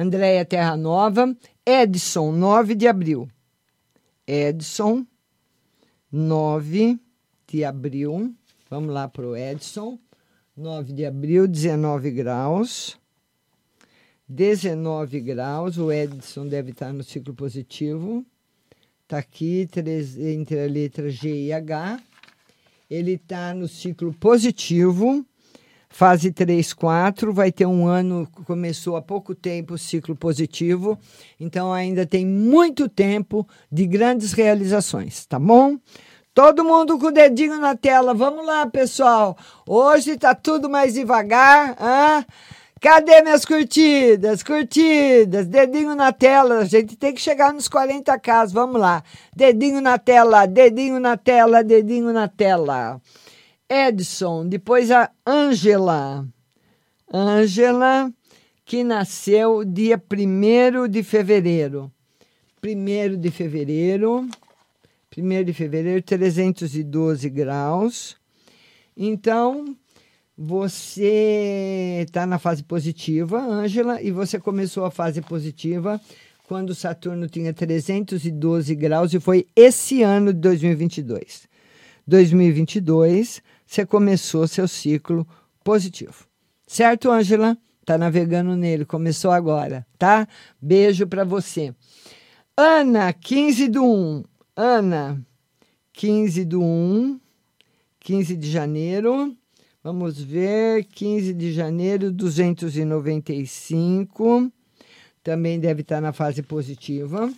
Andréia 0.01 0.45
Terra 0.45 0.77
Nova, 0.77 1.37
Edson, 1.67 2.31
9 2.31 2.77
de 2.77 2.87
abril. 2.87 3.29
Edson, 4.25 5.05
9 6.13 6.97
de 7.49 7.65
abril. 7.65 8.33
Vamos 8.71 8.95
lá 8.95 9.09
para 9.09 9.27
o 9.27 9.37
Edson. 9.37 9.99
9 10.57 10.93
de 10.93 11.05
abril, 11.05 11.49
19 11.49 12.13
graus. 12.13 12.97
19 14.29 15.19
graus. 15.21 15.77
O 15.79 15.91
Edson 15.91 16.47
deve 16.47 16.71
estar 16.71 16.93
no 16.93 17.03
ciclo 17.03 17.35
positivo. 17.35 18.25
Está 19.03 19.19
aqui 19.19 19.69
entre 20.17 20.61
a 20.65 20.69
letra 20.69 21.11
G 21.11 21.47
e 21.47 21.53
H. 21.53 22.01
Ele 22.89 23.15
está 23.15 23.53
no 23.53 23.67
ciclo 23.67 24.15
positivo 24.15 25.27
Fase 25.91 26.31
3, 26.31 26.73
4, 26.75 27.33
vai 27.33 27.51
ter 27.51 27.67
um 27.67 27.87
ano, 27.87 28.29
começou 28.45 28.97
há 28.97 29.03
pouco 29.03 29.35
tempo 29.35 29.75
o 29.75 29.79
ciclo 29.79 30.15
positivo, 30.15 30.99
então 31.41 31.73
ainda 31.73 32.05
tem 32.05 32.27
muito 32.27 32.89
tempo 32.89 33.47
de 33.73 33.87
grandes 33.87 34.33
realizações, 34.33 35.25
tá 35.27 35.39
bom? 35.39 35.79
Todo 36.35 36.65
mundo 36.65 36.99
com 36.99 37.07
o 37.07 37.11
dedinho 37.11 37.59
na 37.59 37.75
tela, 37.75 38.15
vamos 38.15 38.47
lá, 38.47 38.67
pessoal. 38.67 39.37
Hoje 39.67 40.17
tá 40.17 40.35
tudo 40.35 40.71
mais 40.71 40.95
devagar, 40.95 41.77
hã? 41.81 42.25
Cadê 42.81 43.23
minhas 43.23 43.45
curtidas? 43.45 44.45
Curtidas, 44.45 45.49
dedinho 45.49 45.97
na 45.97 46.13
tela. 46.13 46.59
A 46.59 46.65
gente 46.65 46.97
tem 46.97 47.13
que 47.13 47.21
chegar 47.21 47.53
nos 47.53 47.69
40k. 47.69 48.53
Vamos 48.53 48.81
lá. 48.81 49.03
Dedinho 49.35 49.81
na 49.81 49.99
tela, 49.99 50.47
dedinho 50.47 51.01
na 51.01 51.17
tela, 51.17 51.65
dedinho 51.65 52.13
na 52.13 52.29
tela. 52.29 53.01
Edson, 53.69 54.47
depois 54.49 54.91
a 54.91 55.11
Ângela. 55.27 56.27
Ângela, 57.13 58.13
que 58.65 58.83
nasceu 58.83 59.65
dia 59.65 60.01
1 60.01 60.89
de 60.89 61.03
fevereiro. 61.03 61.93
1 62.65 63.19
de 63.19 63.31
fevereiro. 63.31 64.29
1 65.17 65.45
de 65.45 65.53
fevereiro, 65.53 66.03
312 66.03 67.29
graus. 67.29 68.17
Então, 68.97 69.77
você 70.37 72.05
está 72.07 72.27
na 72.27 72.39
fase 72.39 72.63
positiva, 72.63 73.39
Ângela, 73.39 74.01
e 74.01 74.11
você 74.11 74.39
começou 74.39 74.85
a 74.85 74.91
fase 74.91 75.21
positiva 75.21 76.01
quando 76.47 76.75
Saturno 76.75 77.29
tinha 77.29 77.53
312 77.53 78.75
graus 78.75 79.13
e 79.13 79.21
foi 79.21 79.47
esse 79.55 80.03
ano 80.03 80.33
de 80.33 80.41
2022. 80.41 81.49
2022, 82.07 83.43
você 83.69 83.85
começou 83.85 84.49
seu 84.49 84.67
ciclo 84.67 85.29
positivo. 85.63 86.27
Certo, 86.67 87.11
Ângela? 87.11 87.59
Tá 87.85 87.99
navegando 87.99 88.57
nele, 88.57 88.87
começou 88.87 89.31
agora, 89.31 89.87
tá? 89.99 90.27
Beijo 90.61 91.07
para 91.07 91.23
você. 91.23 91.75
Ana, 92.57 93.13
15 93.13 93.69
do 93.69 93.85
1. 93.85 94.25
Ana, 94.57 95.23
15 95.93 96.47
do 96.47 96.63
1, 96.63 97.21
15 98.01 98.37
de 98.37 98.51
janeiro. 98.51 99.37
Vamos 99.85 100.19
ver, 100.21 100.85
15 100.85 101.35
de 101.35 101.53
janeiro, 101.53 102.11
295. 102.11 104.51
Também 105.23 105.61
deve 105.61 105.83
estar 105.83 106.01
na 106.01 106.15
fase 106.15 106.43
positiva. 106.43 107.31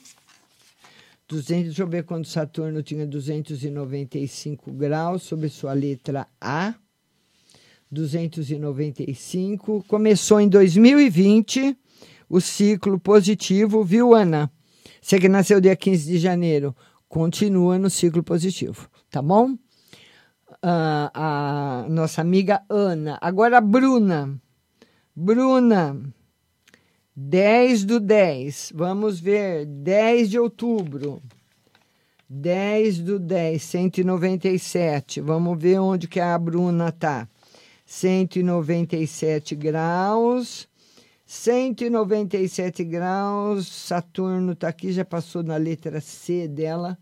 200, 1.31 1.65
deixa 1.67 1.83
eu 1.83 1.87
ver 1.87 2.03
quando 2.05 2.27
Saturno 2.27 2.83
tinha 2.83 3.07
295 3.07 4.71
graus 4.73 5.23
sobre 5.23 5.49
sua 5.49 5.73
letra 5.73 6.27
A. 6.41 6.75
295. 7.91 9.85
Começou 9.89 10.41
em 10.41 10.49
2020 10.49 11.77
o 12.29 12.41
ciclo 12.41 12.99
positivo, 12.99 13.83
viu, 13.83 14.15
Ana? 14.15 14.51
Você 15.01 15.19
que 15.19 15.29
nasceu 15.29 15.61
dia 15.61 15.75
15 15.75 16.11
de 16.11 16.19
janeiro, 16.19 16.77
continua 17.09 17.79
no 17.79 17.89
ciclo 17.89 18.23
positivo, 18.23 18.89
tá 19.11 19.23
bom? 19.23 19.57
a, 20.63 21.11
a 21.85 21.89
nossa 21.89 22.21
amiga 22.21 22.63
Ana. 22.69 23.19
Agora 23.21 23.59
a 23.59 23.61
Bruna. 23.61 24.41
Bruna, 25.15 25.97
10 27.17 27.85
do 27.85 28.01
10. 28.01 28.73
Vamos 28.75 29.21
ver, 29.21 29.67
10 29.67 30.31
de 30.31 30.39
outubro. 30.39 31.23
10 32.29 33.01
do 33.01 33.19
10, 33.19 33.63
197. 33.63 35.21
Vamos 35.21 35.61
ver 35.61 35.81
onde 35.81 36.07
que 36.07 36.21
a 36.21 36.39
Bruna 36.39 36.93
tá. 36.93 37.29
197 37.85 39.57
graus. 39.57 40.69
197 41.27 42.85
graus. 42.85 43.67
Saturno 43.67 44.55
tá 44.55 44.69
aqui, 44.69 44.93
já 44.93 45.05
passou 45.05 45.43
na 45.43 45.57
letra 45.57 46.01
C 46.01 46.47
dela. 46.47 46.97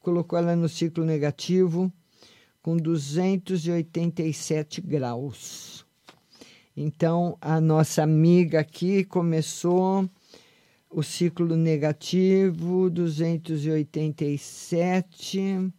Colocou 0.00 0.38
ela 0.38 0.54
no 0.54 0.68
ciclo 0.68 1.04
negativo 1.04 1.90
com 2.62 2.76
287 2.76 4.80
graus. 4.80 5.83
Então, 6.76 7.38
a 7.40 7.60
nossa 7.60 8.02
amiga 8.02 8.58
aqui 8.58 9.04
começou 9.04 10.10
o 10.90 11.04
ciclo 11.04 11.54
negativo, 11.56 12.90
287. 12.90 15.72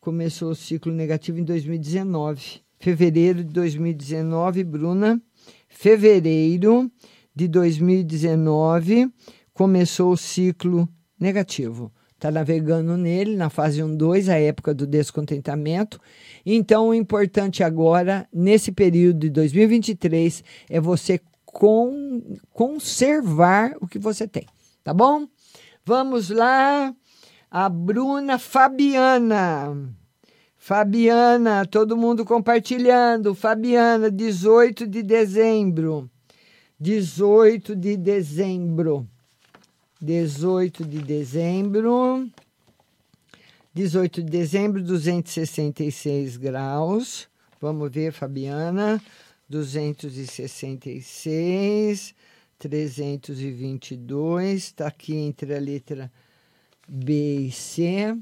Começou 0.00 0.50
o 0.50 0.54
ciclo 0.54 0.92
negativo 0.92 1.40
em 1.40 1.44
2019. 1.44 2.60
Fevereiro 2.78 3.42
de 3.42 3.52
2019, 3.52 4.62
Bruna. 4.62 5.20
Fevereiro 5.68 6.88
de 7.34 7.48
2019 7.48 9.10
começou 9.52 10.12
o 10.12 10.16
ciclo 10.16 10.88
negativo 11.18 11.90
está 12.16 12.30
navegando 12.30 12.96
nele, 12.96 13.36
na 13.36 13.48
fase 13.50 13.82
1, 13.82 13.94
2, 13.94 14.28
a 14.28 14.38
época 14.38 14.74
do 14.74 14.86
descontentamento. 14.86 16.00
Então, 16.44 16.88
o 16.88 16.94
importante 16.94 17.62
agora, 17.62 18.26
nesse 18.32 18.72
período 18.72 19.20
de 19.20 19.30
2023, 19.30 20.42
é 20.68 20.80
você 20.80 21.20
con 21.44 22.22
conservar 22.52 23.76
o 23.80 23.86
que 23.86 23.98
você 23.98 24.26
tem, 24.26 24.46
tá 24.82 24.92
bom? 24.92 25.26
Vamos 25.84 26.30
lá, 26.30 26.94
a 27.50 27.68
Bruna 27.68 28.38
Fabiana. 28.38 29.94
Fabiana, 30.56 31.64
todo 31.64 31.96
mundo 31.96 32.24
compartilhando. 32.24 33.34
Fabiana, 33.36 34.10
18 34.10 34.84
de 34.84 35.00
dezembro. 35.00 36.10
18 36.80 37.76
de 37.76 37.96
dezembro. 37.96 39.08
18 40.00 40.84
de 40.84 40.98
dezembro. 40.98 42.28
18 43.72 44.22
de 44.22 44.30
dezembro, 44.30 44.82
266 44.82 46.36
graus. 46.36 47.28
Vamos 47.60 47.90
ver, 47.90 48.12
Fabiana. 48.12 49.02
266, 49.48 52.14
322. 52.58 54.64
Está 54.64 54.88
aqui 54.88 55.14
entre 55.14 55.54
a 55.54 55.60
letra 55.60 56.12
B 56.86 57.46
e 57.46 57.52
C. 57.52 58.14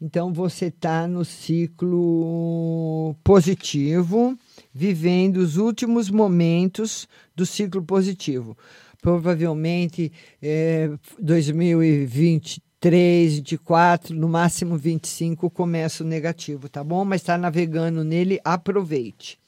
Então, 0.00 0.32
você 0.32 0.66
está 0.66 1.08
no 1.08 1.24
ciclo 1.24 3.16
positivo, 3.24 4.38
vivendo 4.72 5.38
os 5.38 5.56
últimos 5.56 6.08
momentos 6.10 7.08
do 7.34 7.44
ciclo 7.46 7.82
positivo 7.82 8.56
provavelmente 9.04 10.10
é, 10.40 10.90
2023, 11.18 13.34
24, 13.34 14.16
no 14.16 14.26
máximo 14.26 14.78
25 14.78 15.50
começa 15.50 16.02
o 16.02 16.06
negativo, 16.06 16.70
tá 16.70 16.82
bom? 16.82 17.04
Mas 17.04 17.20
está 17.20 17.36
navegando 17.36 18.02
nele, 18.02 18.40
aproveite. 18.42 19.38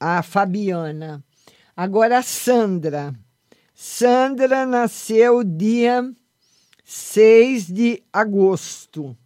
A 0.00 0.20
Fabiana. 0.20 1.22
Agora 1.76 2.18
a 2.18 2.22
Sandra. 2.22 3.14
Sandra 3.72 4.66
nasceu 4.66 5.44
dia 5.44 6.12
6 6.84 7.68
de 7.68 8.02
agosto. 8.12 9.16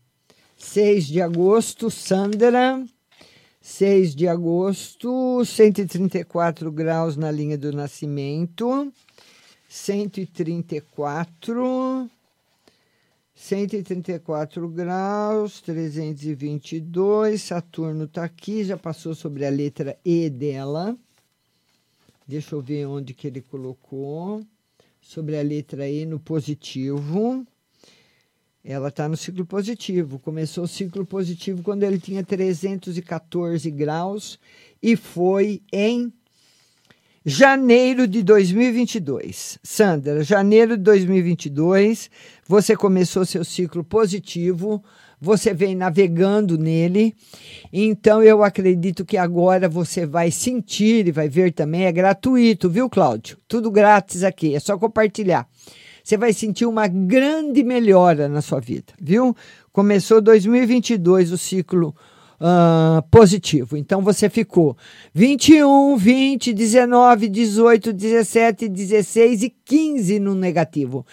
6 0.59 1.07
de 1.07 1.23
agosto, 1.23 1.91
Sandra. 1.91 2.85
6 3.63 4.15
de 4.15 4.29
agosto, 4.29 5.43
134 5.47 6.71
graus 6.71 7.17
na 7.17 7.31
linha 7.31 7.57
do 7.57 7.73
nascimento. 7.73 8.93
134, 9.69 12.09
134 13.35 14.69
graus, 14.69 15.61
322. 15.61 17.43
Saturno 17.43 18.05
está 18.05 18.23
aqui, 18.25 18.65
já 18.65 18.77
passou 18.77 19.13
sobre 19.15 19.45
a 19.45 19.51
letra 19.51 19.99
E 20.05 20.31
dela. 20.31 20.97
Deixa 22.27 22.55
eu 22.55 22.61
ver 22.61 22.87
onde 22.87 23.15
que 23.15 23.27
ele 23.27 23.41
colocou. 23.41 24.45
Sobre 25.01 25.39
a 25.39 25.43
letra 25.43 25.89
E 25.89 26.05
no 26.05 26.19
positivo. 26.19 27.47
Ela 28.65 28.89
está 28.89 29.09
no 29.09 29.17
ciclo 29.17 29.47
positivo. 29.47 30.19
Começou 30.19 30.65
o 30.65 30.69
ciclo 30.69 31.07
positivo 31.07 31.63
quando 31.63 31.85
ele 31.85 32.01
tinha 32.01 32.25
314 32.25 33.71
graus 33.71 34.41
e 34.83 34.97
foi 34.97 35.63
em 35.73 36.13
Janeiro 37.29 38.07
de 38.07 38.23
2022. 38.23 39.59
Sandra, 39.61 40.23
janeiro 40.23 40.77
de 40.77 40.85
2022, 40.85 42.09
você 42.47 42.77
começou 42.77 43.25
seu 43.25 43.45
ciclo 43.45 43.83
positivo, 43.83 44.81
você 45.21 45.53
vem 45.53 45.75
navegando 45.75 46.57
nele. 46.57 47.17
Então 47.73 48.23
eu 48.23 48.45
acredito 48.45 49.05
que 49.05 49.17
agora 49.17 49.69
você 49.69 50.07
vai 50.07 50.31
sentir 50.31 51.09
e 51.09 51.11
vai 51.11 51.29
ver 51.29 51.53
também, 51.53 51.87
é 51.87 51.91
gratuito, 51.91 52.71
viu, 52.71 52.89
Cláudio? 52.89 53.37
Tudo 53.49 53.73
grátis 53.73 54.23
aqui, 54.23 54.55
é 54.55 54.61
só 54.61 54.79
compartilhar. 54.79 55.49
Você 56.05 56.17
vai 56.17 56.33
sentir 56.33 56.65
uma 56.65 56.87
grande 56.87 57.65
melhora 57.65 58.29
na 58.29 58.41
sua 58.41 58.61
vida, 58.61 58.93
viu? 59.01 59.35
Começou 59.73 60.21
2022 60.21 61.33
o 61.33 61.37
ciclo 61.37 61.93
uh, 62.41 63.03
positivo. 63.11 63.77
Então 63.77 64.03
você 64.03 64.29
ficou 64.29 64.77
21, 65.15 65.97
20, 65.97 66.53
19, 66.53 67.29
18, 67.29 67.93
17, 67.93 68.69
16 68.69 69.43
e 69.43 69.51
15 69.51 70.19
no 70.21 70.35
negativo. 70.35 71.05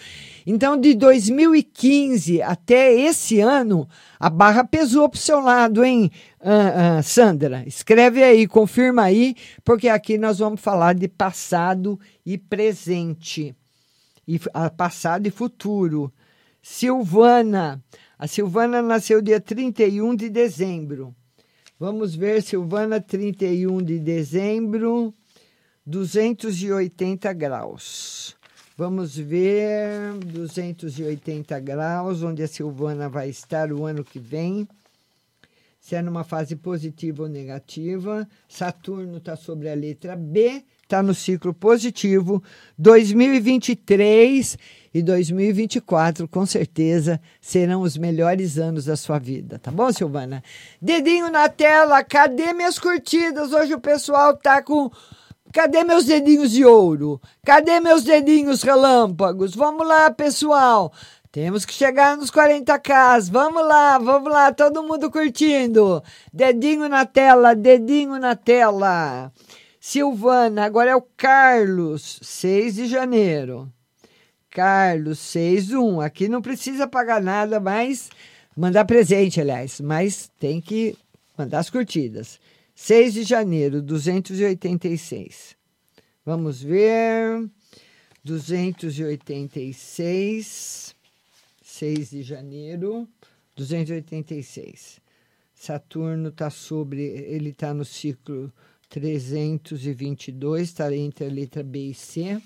Então, 0.46 0.78
de 0.78 0.94
2015 0.94 2.42
até 2.42 2.92
esse 2.92 3.40
ano, 3.40 3.88
a 4.20 4.28
barra 4.28 4.62
pesou 4.62 5.08
para 5.08 5.16
o 5.16 5.20
seu 5.20 5.40
lado, 5.40 5.82
hein, 5.82 6.10
uh, 6.40 6.98
uh, 6.98 7.02
Sandra? 7.02 7.64
Escreve 7.66 8.22
aí, 8.22 8.46
confirma 8.46 9.04
aí, 9.04 9.34
porque 9.64 9.88
aqui 9.88 10.18
nós 10.18 10.38
vamos 10.38 10.60
falar 10.60 10.94
de 10.94 11.08
passado 11.08 11.98
e 12.26 12.36
presente. 12.36 13.56
E, 14.28 14.36
uh, 14.36 14.70
passado 14.76 15.26
e 15.26 15.30
futuro. 15.30 16.12
Silvana, 16.60 17.82
a 18.18 18.26
Silvana 18.26 18.80
nasceu 18.80 19.20
dia 19.20 19.40
31 19.40 20.14
de 20.14 20.30
dezembro. 20.30 21.14
Vamos 21.78 22.14
ver, 22.14 22.42
Silvana, 22.42 23.00
31 23.00 23.82
de 23.82 23.98
dezembro. 23.98 25.12
280 25.84 27.32
graus. 27.32 28.36
Vamos 28.76 29.16
ver 29.16 30.14
280 30.24 31.60
graus, 31.60 32.22
onde 32.22 32.42
a 32.42 32.48
Silvana 32.48 33.08
vai 33.08 33.28
estar 33.28 33.72
o 33.72 33.84
ano 33.84 34.02
que 34.02 34.18
vem. 34.18 34.66
Se 35.78 35.94
é 35.94 36.00
numa 36.00 36.24
fase 36.24 36.56
positiva 36.56 37.24
ou 37.24 37.28
negativa. 37.28 38.26
Saturno 38.48 39.18
está 39.18 39.36
sobre 39.36 39.68
a 39.68 39.74
letra 39.74 40.16
B, 40.16 40.64
está 40.82 41.02
no 41.02 41.14
ciclo 41.14 41.52
positivo. 41.52 42.42
2023 42.78 44.56
e 44.94 45.02
2024, 45.02 46.28
com 46.28 46.46
certeza, 46.46 47.20
serão 47.40 47.82
os 47.82 47.96
melhores 47.96 48.56
anos 48.56 48.84
da 48.84 48.96
sua 48.96 49.18
vida. 49.18 49.58
Tá 49.58 49.72
bom, 49.72 49.92
Silvana? 49.92 50.40
Dedinho 50.80 51.30
na 51.32 51.48
tela, 51.48 52.04
cadê 52.04 52.52
minhas 52.52 52.78
curtidas? 52.78 53.52
Hoje 53.52 53.74
o 53.74 53.80
pessoal 53.80 54.36
tá 54.36 54.62
com 54.62 54.88
Cadê 55.52 55.84
meus 55.84 56.04
dedinhos 56.04 56.50
de 56.50 56.64
ouro? 56.64 57.20
Cadê 57.46 57.78
meus 57.78 58.02
dedinhos 58.02 58.64
relâmpagos? 58.64 59.54
Vamos 59.54 59.86
lá, 59.86 60.10
pessoal. 60.10 60.92
Temos 61.30 61.64
que 61.64 61.72
chegar 61.72 62.16
nos 62.16 62.28
40k. 62.28 63.30
Vamos 63.30 63.64
lá, 63.64 63.96
vamos 63.98 64.32
lá, 64.32 64.52
todo 64.52 64.82
mundo 64.82 65.10
curtindo. 65.12 66.02
Dedinho 66.32 66.88
na 66.88 67.04
tela, 67.06 67.54
dedinho 67.54 68.18
na 68.18 68.34
tela. 68.34 69.32
Silvana, 69.80 70.64
agora 70.64 70.90
é 70.90 70.96
o 70.96 71.06
Carlos, 71.16 72.18
6 72.22 72.74
de 72.74 72.86
janeiro. 72.86 73.72
Carlos, 74.54 75.18
6 75.18 75.72
1. 75.72 76.00
Aqui 76.00 76.28
não 76.28 76.40
precisa 76.40 76.86
pagar 76.86 77.20
nada, 77.20 77.58
mas 77.58 78.08
mandar 78.56 78.84
presente, 78.84 79.40
aliás, 79.40 79.80
mas 79.80 80.30
tem 80.38 80.60
que 80.60 80.96
mandar 81.36 81.58
as 81.58 81.68
curtidas. 81.68 82.38
6 82.72 83.14
de 83.14 83.24
janeiro, 83.24 83.82
286. 83.82 85.56
Vamos 86.24 86.62
ver. 86.62 87.50
286. 88.24 90.94
6 91.60 92.10
de 92.10 92.22
janeiro, 92.22 93.08
286. 93.56 95.00
Saturno 95.52 96.28
está 96.28 96.48
sobre, 96.48 97.02
ele 97.02 97.50
está 97.50 97.74
no 97.74 97.84
ciclo 97.84 98.52
322, 98.88 100.62
está 100.62 100.94
entre 100.94 101.26
a 101.26 101.28
letra 101.28 101.64
B 101.64 101.88
e 101.88 101.94
C. 101.94 102.40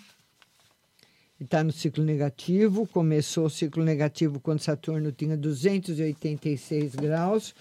Está 1.41 1.63
no 1.63 1.71
ciclo 1.71 2.03
negativo, 2.03 2.85
começou 2.89 3.47
o 3.47 3.51
ciclo 3.51 3.85
negativo 3.85 4.41
quando 4.41 4.59
Saturno 4.59 5.13
tinha 5.13 5.37
286 5.37 6.97
graus. 6.97 7.55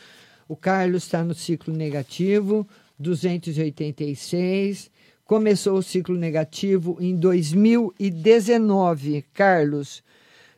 O 0.48 0.56
Carlos 0.56 1.04
está 1.04 1.24
no 1.24 1.36
ciclo 1.36 1.76
negativo, 1.76 2.68
286. 2.98 4.90
Começou 5.24 5.78
o 5.78 5.84
ciclo 5.84 6.18
negativo 6.18 6.98
em 7.00 7.16
2019. 7.16 9.24
Carlos, 9.32 10.02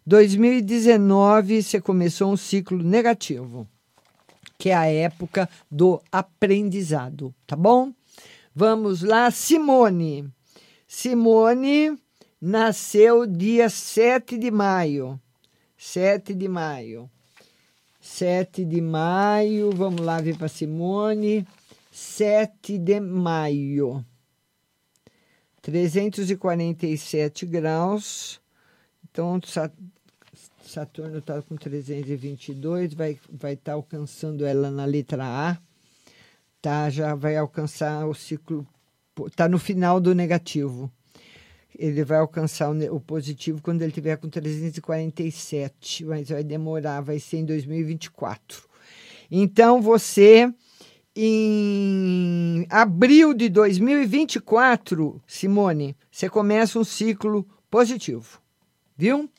2019 0.06 1.62
você 1.62 1.82
começou 1.82 2.32
um 2.32 2.38
ciclo 2.38 2.82
negativo, 2.82 3.68
que 4.58 4.70
é 4.70 4.74
a 4.74 4.86
época 4.86 5.50
do 5.70 6.02
aprendizado, 6.10 7.36
tá 7.46 7.58
bom? 7.58 7.92
Vamos 8.56 9.04
lá, 9.04 9.30
Simone. 9.30 10.32
Simone 10.88 12.00
nasceu 12.42 13.26
dia 13.26 13.70
7 13.70 14.38
de 14.38 14.52
maio. 14.52 15.20
7 15.78 16.34
de 16.34 16.48
maio. 16.48 17.10
7 18.00 18.64
de 18.66 18.82
maio, 18.82 19.72
vamos 19.72 20.02
lá 20.02 20.22
ver 20.22 20.38
para 20.38 20.48
Simone. 20.48 21.46
7 21.92 22.78
de 22.78 23.00
maio. 23.00 24.06
347 25.62 27.46
graus. 27.46 28.42
Então, 29.04 29.40
Saturno 30.62 31.18
está 31.18 31.42
com 31.42 31.56
322, 31.56 32.94
vai 32.94 33.12
estar 33.12 33.28
vai 33.32 33.56
tá 33.56 33.74
alcançando 33.74 34.46
ela 34.46 34.72
na 34.72 34.86
letra 34.86 35.26
A. 35.26 35.58
Tá, 36.62 36.90
já 36.90 37.16
vai 37.16 37.36
alcançar 37.36 38.06
o 38.06 38.14
ciclo. 38.14 38.68
Está 39.28 39.50
no 39.50 39.60
final 39.60 40.00
do 40.00 40.16
negativo 40.16 40.92
ele 41.80 42.04
vai 42.04 42.18
alcançar 42.18 42.70
o, 42.70 43.00
positivo 43.00 43.62
quando 43.62 43.82
ele 43.82 43.94
tiver 43.94 44.18
com 44.18 44.28
347, 44.28 46.04
mas 46.04 46.28
vai 46.28 46.44
demorar, 46.44 47.00
vai 47.00 47.20
ser 47.20 47.38
em 47.38 47.46
2024. 47.46 48.68
Então 49.32 49.82
você 49.82 50.54
em 51.16 52.68
abril 52.70 53.34
de 53.34 53.48
2024, 53.48 55.22
Simone, 55.26 55.96
você 56.12 56.30
começa 56.30 56.78
um 56.78 56.84
ciclo 56.84 57.48
positivo, 57.72 58.42
viu? 58.98 59.30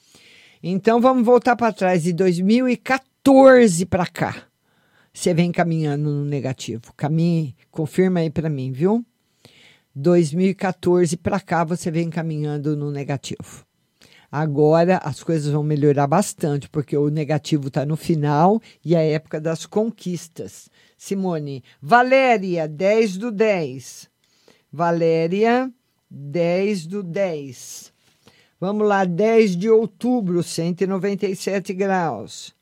Então 0.62 1.00
vamos 1.00 1.24
voltar 1.24 1.56
para 1.56 1.72
trás 1.72 2.02
de 2.02 2.12
2014 2.14 3.84
para 3.84 4.06
cá. 4.06 4.44
Você 5.12 5.34
vem 5.34 5.52
caminhando 5.52 6.08
no 6.10 6.24
negativo. 6.24 6.94
Caminhe, 6.96 7.54
confirma 7.70 8.20
aí 8.20 8.30
para 8.30 8.48
mim, 8.48 8.72
viu? 8.72 9.04
2014 9.94 11.16
para 11.16 11.40
cá 11.40 11.64
você 11.64 11.90
vem 11.90 12.08
caminhando 12.08 12.76
no 12.76 12.90
negativo. 12.90 13.66
Agora 14.30 14.98
as 14.98 15.22
coisas 15.22 15.52
vão 15.52 15.64
melhorar 15.64 16.06
bastante, 16.06 16.68
porque 16.68 16.96
o 16.96 17.08
negativo 17.08 17.66
está 17.66 17.84
no 17.84 17.96
final 17.96 18.62
e 18.84 18.94
a 18.94 19.02
época 19.02 19.40
das 19.40 19.66
conquistas. 19.66 20.70
Simone, 20.96 21.64
Valéria, 21.82 22.68
10 22.68 23.16
do 23.16 23.32
10. 23.32 24.08
Valéria, 24.72 25.70
10 26.08 26.86
do 26.86 27.02
10. 27.02 27.92
Vamos 28.60 28.86
lá, 28.86 29.04
10 29.04 29.56
de 29.56 29.68
outubro, 29.68 30.42
197 30.42 31.72
graus. 31.72 32.54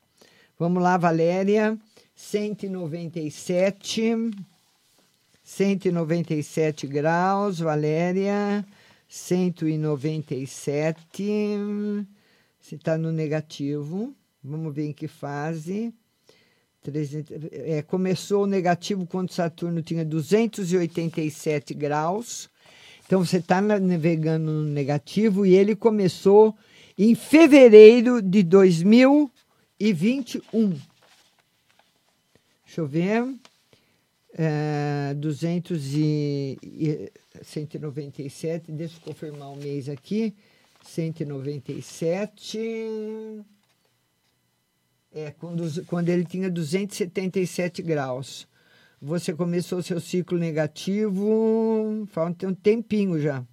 Vamos 0.59 0.83
lá, 0.83 0.97
Valéria, 0.97 1.79
197 2.14 4.31
197 5.49 6.87
graus, 6.87 7.59
Valéria, 7.61 8.63
197. 9.09 11.01
Se 12.61 12.75
está 12.75 12.99
no 12.99 13.11
negativo, 13.11 14.15
vamos 14.45 14.75
ver 14.75 14.89
em 14.89 14.93
que 14.93 15.09
fase. 15.09 15.95
300, 16.83 17.35
é, 17.51 17.81
começou 17.81 18.43
o 18.43 18.47
negativo 18.47 19.07
quando 19.07 19.33
Saturno 19.33 19.81
tinha 19.81 20.05
287 20.05 21.73
graus. 21.73 22.51
Então 23.07 23.25
você 23.25 23.39
está 23.39 23.63
navegando 23.63 24.53
no 24.53 24.65
negativo 24.65 25.47
e 25.47 25.55
ele 25.55 25.75
começou 25.75 26.55
em 26.97 27.15
fevereiro 27.15 28.21
de 28.21 28.43
2021. 28.43 30.79
Deixa 32.67 32.83
eu 32.83 32.87
ver 32.87 33.27
é, 34.39 35.12
200 35.14 35.95
e, 35.95 36.57
e 36.62 37.12
197, 37.43 38.70
deixa 38.70 38.99
eu 38.99 39.01
confirmar 39.01 39.51
o 39.51 39.57
mês 39.57 39.89
aqui, 39.89 40.32
197, 40.84 43.45
é, 45.12 45.32
quando, 45.32 45.84
quando 45.86 46.09
ele 46.09 46.24
tinha 46.24 46.49
277 46.49 47.82
graus. 47.82 48.47
Você 49.03 49.32
começou 49.32 49.82
seu 49.82 50.01
ciclo 50.01 50.39
negativo, 50.39 52.07
falta 52.11 52.47
um 52.47 52.55
tempinho 52.55 53.20
já. 53.20 53.45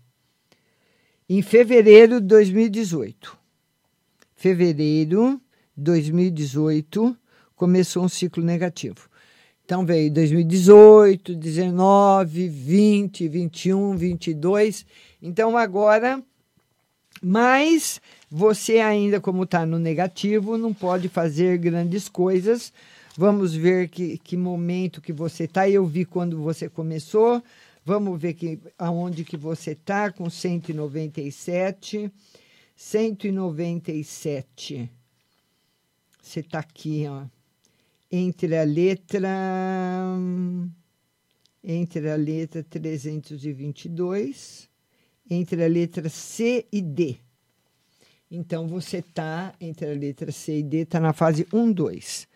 Em 1.27 1.41
fevereiro 1.41 2.21
de 2.21 2.27
2018. 2.27 3.35
Fevereiro 4.35 5.41
de 5.75 5.83
2018 5.83 7.17
começou 7.55 8.03
um 8.03 8.09
ciclo 8.09 8.43
negativo. 8.43 9.09
Então 9.65 9.83
veio 9.83 10.13
2018, 10.13 11.35
19, 11.35 12.47
20, 12.47 13.27
21, 13.27 13.97
22. 13.97 14.85
Então 15.19 15.57
agora, 15.57 16.23
mas 17.19 17.99
você 18.29 18.77
ainda 18.77 19.19
como 19.19 19.41
está 19.41 19.65
no 19.65 19.79
negativo, 19.79 20.55
não 20.55 20.71
pode 20.71 21.09
fazer 21.09 21.57
grandes 21.57 22.07
coisas. 22.07 22.71
Vamos 23.17 23.55
ver 23.55 23.89
que, 23.89 24.19
que 24.19 24.37
momento 24.37 25.01
que 25.01 25.11
você 25.11 25.45
está. 25.45 25.67
Eu 25.67 25.83
vi 25.83 26.05
quando 26.05 26.43
você 26.43 26.69
começou. 26.69 27.41
Vamos 27.83 28.21
ver 28.21 28.35
que, 28.35 28.59
aonde 28.77 29.25
que 29.25 29.35
você 29.35 29.71
está 29.71 30.11
com 30.11 30.29
197. 30.29 32.11
197. 32.75 34.91
Você 36.21 36.41
está 36.41 36.59
aqui, 36.59 37.07
ó 37.09 37.34
entre 38.11 38.57
a 38.57 38.63
letra 38.63 39.29
entre 41.67 42.11
a 42.11 42.15
letra 42.15 42.63
322, 42.63 44.69
entre 45.29 45.65
a 45.65 45.67
letra 45.67 46.07
C 46.09 46.67
e 46.71 46.79
D. 46.79 47.17
Então 48.29 48.67
você 48.67 48.97
está 48.97 49.51
entre 49.59 49.91
a 49.91 49.93
letra 49.93 50.31
C 50.31 50.59
e 50.59 50.63
D, 50.63 50.77
está 50.79 50.99
na 50.99 51.11
fase 51.11 51.47
1, 51.51 51.71
2. 51.71 52.27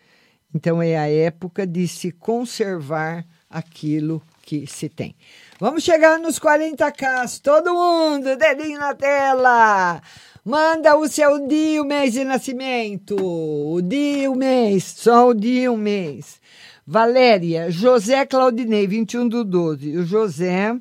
Então 0.52 0.82
é 0.82 0.98
a 0.98 1.08
época 1.08 1.64
de 1.64 1.86
se 1.86 2.10
conservar 2.10 3.24
aquilo 3.48 4.20
que 4.42 4.66
se 4.66 4.88
tem. 4.88 5.14
Vamos 5.60 5.84
chegar 5.84 6.18
nos 6.18 6.40
40k, 6.40 7.40
todo 7.40 7.72
mundo, 7.72 8.36
dedinho 8.36 8.80
na 8.80 8.94
tela. 8.94 10.02
Manda 10.44 10.96
o 10.96 11.06
seu 11.06 11.46
dia, 11.46 11.82
o 11.82 11.84
mês 11.84 12.14
de 12.14 12.24
nascimento. 12.24 13.14
O 13.14 13.82
dia, 13.82 14.30
o 14.30 14.34
mês, 14.34 14.84
só 14.84 15.28
o 15.28 15.34
dia, 15.34 15.70
o 15.70 15.76
mês. 15.76 16.40
Valéria, 16.86 17.70
José 17.70 18.24
Claudinei, 18.24 18.86
21 18.86 19.28
do 19.28 19.44
12. 19.44 19.98
O 19.98 20.04
José 20.04 20.74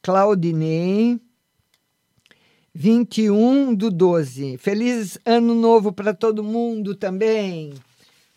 Claudinei, 0.00 1.20
21 2.74 3.74
do 3.74 3.90
12. 3.90 4.56
Feliz 4.56 5.18
ano 5.24 5.54
novo 5.54 5.92
para 5.92 6.14
todo 6.14 6.42
mundo 6.42 6.94
também. 6.94 7.74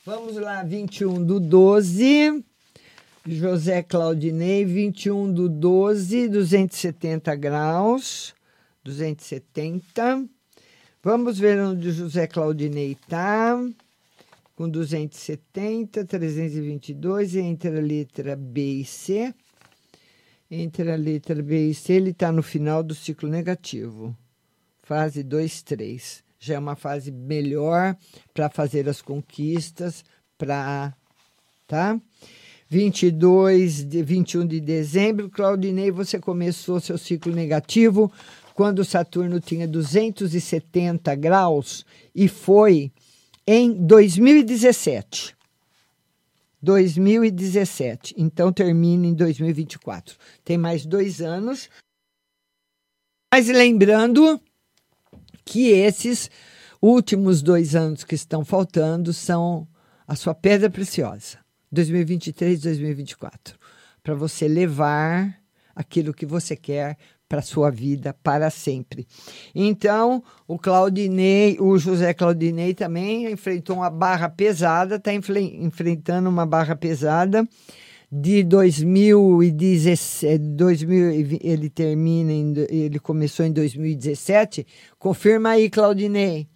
Vamos 0.06 0.36
lá, 0.36 0.64
21 0.64 1.24
do 1.24 1.40
12. 1.40 2.44
José 3.26 3.82
Claudinei, 3.84 4.66
21 4.66 5.32
do 5.32 5.48
12, 5.48 6.28
270 6.28 7.36
graus. 7.36 8.36
270. 8.84 10.28
Vamos 11.04 11.38
ver 11.38 11.60
onde 11.60 11.90
o 11.90 11.92
José 11.92 12.26
Claudinei 12.28 12.94
está. 12.94 13.56
Com 14.56 14.68
270, 14.68 16.04
322, 16.04 17.36
entre 17.36 17.78
a 17.78 17.82
letra 17.82 18.36
B 18.36 18.82
e 18.82 18.86
C. 18.86 19.34
Entre 20.50 20.92
a 20.92 20.96
letra 20.96 21.42
B 21.44 21.70
e 21.70 21.74
C, 21.76 21.94
ele 21.94 22.10
está 22.10 22.32
no 22.32 22.42
final 22.42 22.82
do 22.82 22.96
ciclo 22.96 23.30
negativo. 23.30 24.18
Fase 24.82 25.22
2, 25.22 25.62
3. 25.62 26.24
Já 26.40 26.56
é 26.56 26.60
uma 26.60 26.76
fase 26.76 27.12
melhor 27.12 27.96
para 28.34 28.50
fazer 28.50 28.90
as 28.90 29.02
conquistas, 29.02 30.04
para. 30.38 30.96
Tá? 31.68 32.00
22, 32.70 33.86
de 33.86 34.02
21 34.02 34.48
de 34.48 34.60
dezembro, 34.60 35.30
Claudinei, 35.30 35.92
você 35.92 36.20
começou 36.20 36.80
seu 36.80 36.98
ciclo 36.98 37.34
negativo 37.34 38.12
quando 38.58 38.84
Saturno 38.84 39.40
tinha 39.40 39.68
270 39.68 41.14
graus 41.14 41.86
e 42.16 42.28
foi 42.28 42.92
em 43.46 43.72
2017. 43.86 45.38
2017. 46.60 48.16
Então 48.18 48.52
termina 48.52 49.06
em 49.06 49.14
2024. 49.14 50.18
Tem 50.44 50.58
mais 50.58 50.88
dois 50.88 51.22
anos. 51.22 51.70
Mas 53.32 53.48
lembrando 53.48 54.42
que 55.46 55.70
esses 55.70 56.28
últimos 56.82 57.44
dois 57.44 57.76
anos 57.76 58.04
que 58.04 58.16
estão 58.16 58.44
faltando 58.44 59.14
são 59.14 59.68
a 60.08 60.16
sua 60.16 60.34
pedra 60.34 60.68
preciosa. 60.68 61.38
2023 61.72 62.60
2024. 62.60 63.56
Para 64.02 64.16
você 64.16 64.48
levar 64.48 65.40
aquilo 65.76 66.12
que 66.12 66.26
você 66.26 66.56
quer 66.56 66.98
para 67.28 67.42
sua 67.42 67.70
vida 67.70 68.16
para 68.24 68.50
sempre. 68.50 69.08
Então, 69.54 70.24
o 70.48 70.58
Claudinei, 70.58 71.58
o 71.60 71.78
José 71.78 72.14
Claudinei 72.14 72.74
também 72.74 73.32
enfrentou 73.32 73.78
uma 73.78 73.90
barra 73.90 74.30
pesada, 74.30 74.96
está 74.96 75.12
enfrentando 75.14 76.30
uma 76.30 76.46
barra 76.46 76.76
pesada 76.76 77.48
de 78.10 78.42
2017, 78.44 80.38
2000, 80.40 81.40
ele 81.42 81.70
termina, 81.70 82.32
em, 82.32 82.54
ele 82.70 83.00
começou 83.00 83.46
em 83.46 83.52
2017. 83.52 84.66
Confirma 84.98 85.50
aí, 85.50 85.70
Claudinei. 85.70 86.48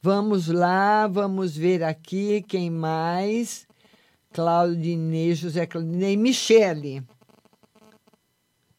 Vamos 0.00 0.48
lá, 0.48 1.06
vamos 1.06 1.54
ver 1.56 1.82
aqui 1.82 2.42
quem 2.48 2.70
mais. 2.70 3.66
Claudinei, 4.32 5.34
José 5.34 5.66
Claudinei, 5.66 6.16
Michele. 6.16 7.02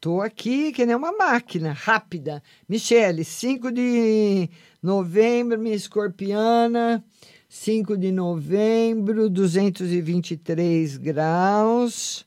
Estou 0.05 0.21
aqui 0.21 0.71
que 0.71 0.85
nem 0.85 0.95
uma 0.95 1.11
máquina, 1.11 1.73
rápida. 1.73 2.43
Michele, 2.69 3.25
5 3.25 3.71
de 3.71 4.47
novembro, 4.79 5.57
minha 5.57 5.73
escorpiana. 5.73 7.03
5 7.49 7.97
de 7.97 8.11
novembro, 8.11 9.27
223 9.31 10.97
graus. 10.97 12.23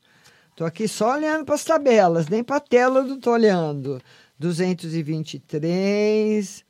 Estou 0.51 0.67
aqui 0.67 0.89
só 0.89 1.15
olhando 1.15 1.45
para 1.45 1.55
as 1.55 1.63
tabelas, 1.63 2.27
nem 2.27 2.43
para 2.43 2.57
a 2.57 2.61
tela 2.61 3.05
não 3.05 3.15
estou 3.15 3.35
olhando. 3.35 4.03
223. 4.41 6.65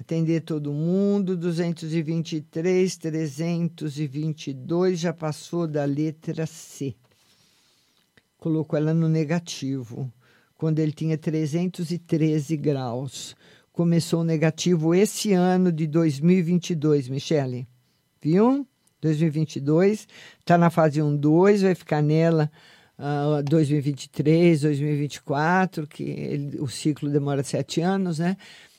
Atender 0.00 0.42
todo 0.42 0.72
mundo. 0.72 1.36
223, 1.36 2.96
322. 2.96 5.00
Já 5.00 5.12
passou 5.12 5.66
da 5.66 5.84
letra 5.84 6.46
C. 6.46 6.94
Colocou 8.38 8.78
ela 8.78 8.94
no 8.94 9.08
negativo 9.08 10.12
quando 10.58 10.80
ele 10.80 10.92
tinha 10.92 11.16
313 11.16 12.56
graus. 12.56 13.34
Começou 13.72 14.24
negativo 14.24 14.92
esse 14.92 15.32
ano 15.32 15.70
de 15.70 15.86
2022, 15.86 17.08
Michele. 17.08 17.66
Viu? 18.20 18.66
2022. 19.00 20.08
Está 20.40 20.58
na 20.58 20.68
fase 20.68 21.00
1, 21.00 21.16
2, 21.16 21.62
vai 21.62 21.74
ficar 21.76 22.02
nela 22.02 22.50
uh, 22.98 23.40
2023, 23.44 24.62
2024, 24.62 25.86
que 25.86 26.02
ele, 26.02 26.60
o 26.60 26.66
ciclo 26.66 27.08
demora 27.08 27.44
sete 27.44 27.80
anos, 27.80 28.18
né? 28.18 28.36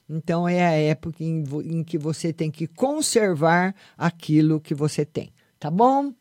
Então 0.10 0.50
é 0.50 0.66
a 0.66 0.72
época 0.72 1.24
em, 1.24 1.44
em 1.64 1.84
que 1.84 1.98
você 1.98 2.34
tem 2.34 2.52
que 2.52 2.68
conservar 2.68 3.74
aquilo 3.98 4.60
que 4.60 4.74
você 4.74 5.06
tem, 5.06 5.32
tá 5.58 5.72
bom? 5.72 6.12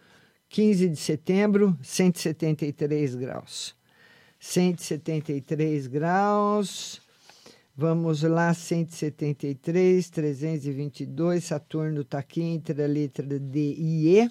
15 0.49 0.89
de 0.89 0.97
setembro, 0.97 1.77
173 1.83 3.15
graus. 3.15 3.75
173 4.39 5.87
graus. 5.87 7.01
Vamos 7.77 8.23
lá, 8.23 8.55
173, 8.55 10.09
322. 10.09 11.45
Saturno 11.45 12.01
está 12.01 12.19
aqui 12.19 12.43
entre 12.43 12.83
a 12.83 12.87
letra 12.87 13.27
D 13.27 13.75
e 13.77 14.19
E. 14.19 14.31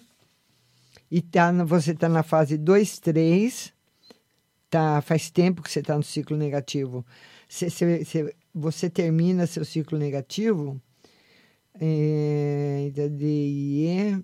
E 1.11 1.21
tá, 1.21 1.51
você 1.63 1.91
está 1.91 2.09
na 2.09 2.23
fase 2.23 2.57
2, 2.57 2.99
3. 2.99 3.73
Tá, 4.69 5.01
faz 5.01 5.29
tempo 5.29 5.61
que 5.61 5.71
você 5.71 5.79
está 5.79 5.95
no 5.95 6.03
ciclo 6.03 6.35
negativo. 6.35 7.05
Cê, 7.47 7.69
cê, 7.69 8.03
cê, 8.03 8.35
você 8.53 8.89
termina 8.89 9.45
seu 9.45 9.63
ciclo 9.63 9.99
negativo 9.99 10.81
é, 11.79 12.91
DIE, 13.09 14.23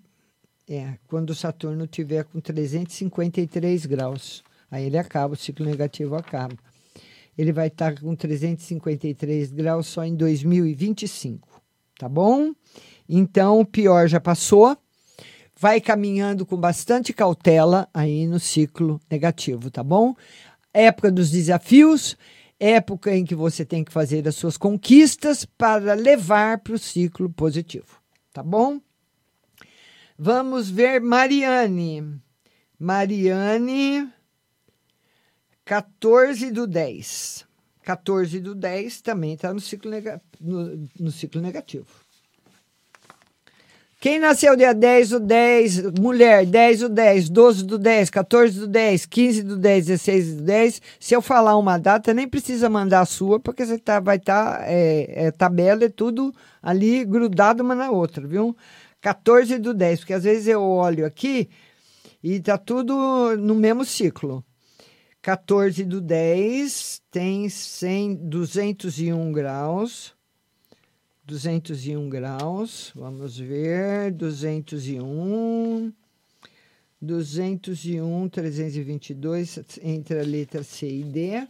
é, 0.69 0.97
quando 1.07 1.35
Saturno 1.35 1.87
tiver 1.87 2.23
com 2.23 2.39
353 2.39 3.85
graus. 3.85 4.43
Aí 4.69 4.85
ele 4.85 4.97
acaba, 4.97 5.33
o 5.33 5.37
ciclo 5.37 5.65
negativo 5.65 6.15
acaba. 6.15 6.55
Ele 7.37 7.51
vai 7.51 7.67
estar 7.67 7.99
com 7.99 8.15
353 8.15 9.51
graus 9.51 9.87
só 9.87 10.03
em 10.03 10.15
2025, 10.15 11.61
tá 11.97 12.07
bom? 12.07 12.53
Então, 13.07 13.59
o 13.59 13.65
pior 13.65 14.07
já 14.07 14.19
passou. 14.19 14.77
Vai 15.59 15.79
caminhando 15.79 16.45
com 16.45 16.57
bastante 16.57 17.13
cautela 17.13 17.87
aí 17.93 18.25
no 18.25 18.39
ciclo 18.39 18.99
negativo, 19.09 19.69
tá 19.69 19.83
bom? 19.83 20.15
Época 20.73 21.11
dos 21.11 21.29
desafios 21.29 22.17
época 22.61 23.15
em 23.15 23.25
que 23.25 23.33
você 23.33 23.65
tem 23.65 23.83
que 23.83 23.91
fazer 23.91 24.27
as 24.27 24.35
suas 24.35 24.55
conquistas 24.55 25.45
para 25.45 25.95
levar 25.95 26.59
para 26.59 26.75
o 26.75 26.77
ciclo 26.77 27.27
positivo, 27.27 27.99
tá 28.31 28.43
bom? 28.43 28.79
Vamos 30.15 30.69
ver 30.69 31.01
Mariane. 31.01 32.21
Mariane, 32.77 34.07
14 35.65 36.51
do 36.51 36.67
10. 36.67 37.47
14 37.81 38.39
do 38.39 38.53
10 38.53 39.01
também 39.01 39.33
está 39.33 39.51
no, 39.51 39.59
ciclo 39.59 39.91
no, 40.39 40.87
no 40.99 41.11
ciclo 41.11 41.41
negativo. 41.41 42.00
Quem 44.01 44.17
nasceu 44.17 44.55
dia 44.55 44.73
10 44.73 45.09
do 45.09 45.19
10, 45.19 45.91
mulher, 45.99 46.43
10 46.43 46.79
do 46.79 46.89
10, 46.89 47.29
12 47.29 47.63
do 47.63 47.77
10, 47.77 48.09
14 48.09 48.59
do 48.61 48.67
10, 48.67 49.05
15 49.05 49.43
do 49.43 49.55
10, 49.55 49.85
16 49.85 50.35
do 50.37 50.41
10, 50.41 50.81
se 50.99 51.13
eu 51.13 51.21
falar 51.21 51.55
uma 51.55 51.77
data, 51.77 52.11
nem 52.11 52.27
precisa 52.27 52.67
mandar 52.67 53.01
a 53.01 53.05
sua, 53.05 53.39
porque 53.39 53.63
você 53.63 53.77
tá, 53.77 53.99
vai 53.99 54.17
estar, 54.17 54.57
tá, 54.57 54.65
é, 54.65 55.27
é, 55.27 55.31
tabela, 55.31 55.83
é 55.83 55.89
tudo 55.89 56.33
ali 56.63 57.05
grudado 57.05 57.61
uma 57.61 57.75
na 57.75 57.91
outra, 57.91 58.25
viu? 58.25 58.57
14 59.01 59.59
do 59.59 59.71
10, 59.71 59.99
porque 59.99 60.13
às 60.13 60.23
vezes 60.23 60.47
eu 60.47 60.63
olho 60.63 61.05
aqui 61.05 61.47
e 62.23 62.39
tá 62.39 62.57
tudo 62.57 63.37
no 63.37 63.53
mesmo 63.53 63.85
ciclo. 63.85 64.43
14 65.21 65.85
do 65.85 66.01
10 66.01 67.03
tem 67.11 67.47
100, 67.47 68.15
201 68.15 69.31
graus. 69.31 70.19
201 71.31 72.09
graus, 72.09 72.91
vamos 72.93 73.37
ver, 73.39 74.11
201, 74.11 75.93
201, 77.01 78.27
322, 78.27 79.59
entre 79.81 80.19
a 80.19 80.23
letra 80.23 80.61
C 80.61 80.89
e 80.89 81.03
D, 81.05 81.47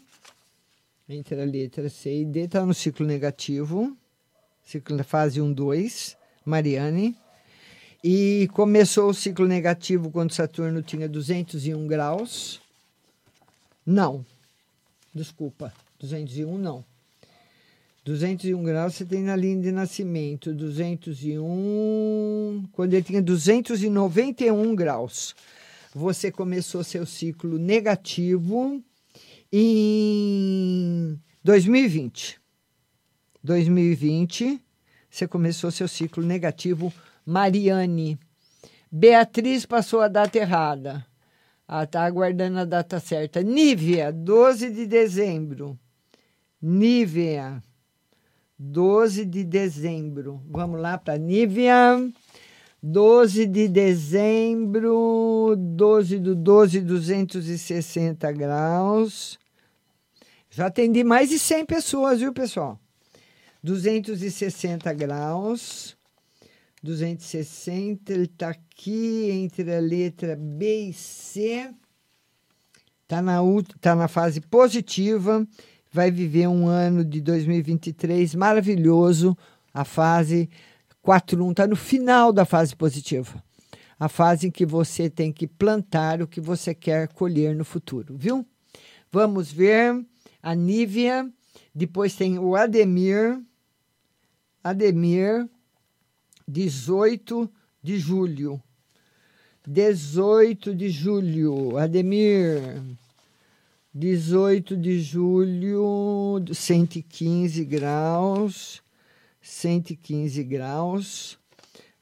entre 1.09 1.41
a 1.41 1.45
letra 1.45 1.89
C 1.89 2.21
e 2.21 2.25
D, 2.25 2.41
está 2.41 2.63
no 2.63 2.75
ciclo 2.75 3.07
negativo, 3.07 3.97
ciclo 4.63 5.03
fase 5.03 5.41
1, 5.41 5.51
2, 5.51 6.15
Mariane, 6.45 7.17
e 8.03 8.47
começou 8.53 9.09
o 9.09 9.15
ciclo 9.15 9.47
negativo 9.47 10.11
quando 10.11 10.31
Saturno 10.31 10.83
tinha 10.83 11.09
201 11.09 11.87
graus, 11.87 12.61
não, 13.83 14.23
desculpa, 15.11 15.73
201 15.99 16.55
não, 16.55 16.85
201 18.03 18.63
graus 18.63 18.95
você 18.95 19.05
tem 19.05 19.21
na 19.21 19.35
linha 19.35 19.61
de 19.61 19.71
nascimento. 19.71 20.53
201. 20.53 22.67
Quando 22.71 22.93
ele 22.93 23.03
tinha 23.03 23.21
291 23.21 24.75
graus, 24.75 25.35
você 25.93 26.31
começou 26.31 26.83
seu 26.83 27.05
ciclo 27.05 27.59
negativo 27.59 28.81
em 29.53 31.19
2020. 31.43 32.41
2020, 33.43 34.59
você 35.09 35.27
começou 35.27 35.69
seu 35.69 35.87
ciclo 35.87 36.23
negativo. 36.23 36.91
Mariane. 37.23 38.17
Beatriz 38.91 39.65
passou 39.65 40.01
a 40.01 40.07
data 40.07 40.39
errada. 40.39 41.05
Ah, 41.67 41.85
tá 41.85 42.03
aguardando 42.03 42.59
a 42.59 42.65
data 42.65 42.99
certa. 42.99 43.43
Nívia, 43.43 44.11
12 44.11 44.71
de 44.71 44.87
dezembro. 44.87 45.79
Nívia. 46.61 47.61
12 48.63 49.25
de 49.25 49.43
dezembro. 49.43 50.39
Vamos 50.47 50.79
lá 50.79 50.95
para 50.95 51.17
Nívia. 51.17 51.97
12 52.83 53.47
de 53.47 53.67
dezembro, 53.67 55.55
12 55.57 56.19
do 56.19 56.35
12, 56.35 56.81
260 56.81 58.31
graus. 58.31 59.39
Já 60.49 60.67
atendi 60.67 61.03
mais 61.03 61.29
de 61.29 61.39
100 61.39 61.65
pessoas, 61.65 62.19
viu, 62.19 62.33
pessoal? 62.33 62.79
260 63.63 64.93
graus. 64.93 65.97
260, 66.83 68.13
ele 68.13 68.23
está 68.23 68.49
aqui 68.49 69.29
entre 69.31 69.75
a 69.75 69.79
letra 69.79 70.35
B 70.35 70.89
e 70.89 70.93
C. 70.93 71.69
Está 73.03 73.21
na, 73.21 73.39
tá 73.79 73.95
na 73.95 74.07
fase 74.07 74.39
positiva 74.39 75.47
vai 75.91 76.09
viver 76.09 76.47
um 76.47 76.67
ano 76.67 77.03
de 77.03 77.19
2023 77.21 78.33
maravilhoso. 78.35 79.37
A 79.73 79.83
fase 79.83 80.49
4.1 81.05 81.51
está 81.51 81.67
no 81.67 81.75
final 81.75 82.31
da 82.31 82.45
fase 82.45 82.75
positiva. 82.75 83.43
A 83.99 84.07
fase 84.09 84.47
em 84.47 84.51
que 84.51 84.65
você 84.65 85.09
tem 85.09 85.31
que 85.31 85.45
plantar 85.45 86.21
o 86.21 86.27
que 86.27 86.41
você 86.41 86.73
quer 86.73 87.07
colher 87.09 87.55
no 87.55 87.65
futuro, 87.65 88.15
viu? 88.17 88.45
Vamos 89.11 89.51
ver 89.51 90.03
a 90.41 90.55
Nívia, 90.55 91.29
depois 91.75 92.15
tem 92.15 92.39
o 92.39 92.55
Ademir. 92.55 93.39
Ademir, 94.63 95.47
18 96.47 97.51
de 97.83 97.99
julho. 97.99 98.61
18 99.67 100.73
de 100.73 100.89
julho, 100.89 101.77
Ademir. 101.77 102.59
18 103.93 104.77
de 104.77 105.01
julho, 105.01 106.41
115 106.53 107.65
graus. 107.65 108.81
115 109.41 110.41
graus. 110.45 111.37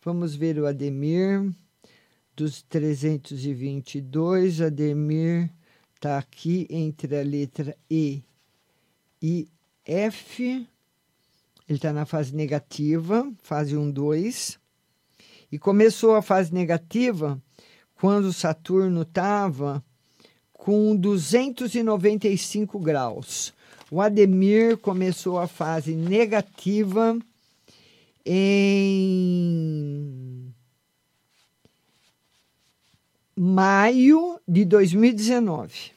Vamos 0.04 0.36
ver 0.36 0.60
o 0.60 0.68
Ademir 0.68 1.52
dos 2.36 2.62
322. 2.62 4.62
Ademir 4.62 5.50
está 5.96 6.20
aqui 6.20 6.68
entre 6.70 7.20
a 7.20 7.24
letra 7.24 7.76
E 7.90 8.22
e 9.20 9.48
F. 9.84 10.44
Ele 11.68 11.68
está 11.68 11.92
na 11.92 12.06
fase 12.06 12.36
negativa, 12.36 13.28
fase 13.42 13.76
1, 13.76 13.90
2. 13.90 14.60
E 15.52 15.58
começou 15.58 16.16
a 16.16 16.22
fase 16.22 16.54
negativa 16.54 17.42
quando 17.96 18.32
Saturno 18.32 19.02
estava 19.02 19.84
com 20.60 20.96
295 20.96 22.78
graus. 22.80 23.54
O 23.90 24.02
Ademir 24.02 24.78
começou 24.78 25.40
a 25.40 25.48
fase 25.48 25.96
negativa 25.96 27.18
em 28.26 30.54
maio 33.36 34.40
de 34.48 34.66
2019. 34.66 35.92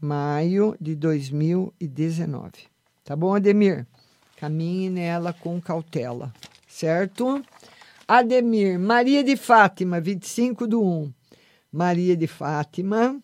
Maio 0.00 0.76
de 0.80 0.96
2019. 0.96 2.50
Tá 3.04 3.14
bom, 3.14 3.34
Ademir? 3.34 3.86
Caminhe 4.36 4.90
nela 4.90 5.32
com 5.32 5.60
cautela, 5.60 6.34
certo? 6.66 7.40
Ademir, 8.08 8.78
Maria 8.78 9.22
de 9.22 9.36
Fátima, 9.36 10.00
25 10.00 10.66
do 10.66 10.82
1. 10.82 11.12
Maria 11.72 12.16
de 12.16 12.26
Fátima, 12.26 13.22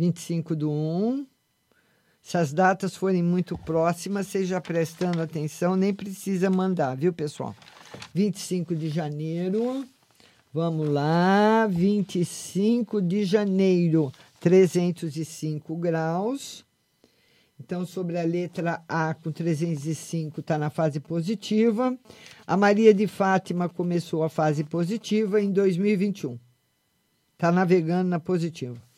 25 0.00 0.56
do 0.56 0.70
1. 0.70 1.26
Se 2.22 2.38
as 2.38 2.54
datas 2.54 2.96
forem 2.96 3.22
muito 3.22 3.58
próximas, 3.58 4.28
seja 4.28 4.58
prestando 4.58 5.20
atenção, 5.20 5.76
nem 5.76 5.92
precisa 5.92 6.48
mandar, 6.48 6.96
viu, 6.96 7.12
pessoal? 7.12 7.54
25 8.14 8.74
de 8.74 8.88
janeiro. 8.88 9.86
Vamos 10.54 10.88
lá, 10.88 11.66
25 11.66 13.02
de 13.02 13.26
janeiro, 13.26 14.10
305 14.40 15.76
graus. 15.76 16.64
Então, 17.58 17.84
sobre 17.84 18.18
a 18.18 18.24
letra 18.24 18.82
A 18.88 19.12
com 19.12 19.30
305 19.30 20.40
está 20.40 20.56
na 20.56 20.70
fase 20.70 20.98
positiva. 20.98 21.94
A 22.46 22.56
Maria 22.56 22.94
de 22.94 23.06
Fátima 23.06 23.68
começou 23.68 24.22
a 24.22 24.30
fase 24.30 24.64
positiva 24.64 25.42
em 25.42 25.52
2021. 25.52 26.38
Está 27.34 27.52
navegando 27.52 28.08
na 28.08 28.18
positiva. 28.18 28.89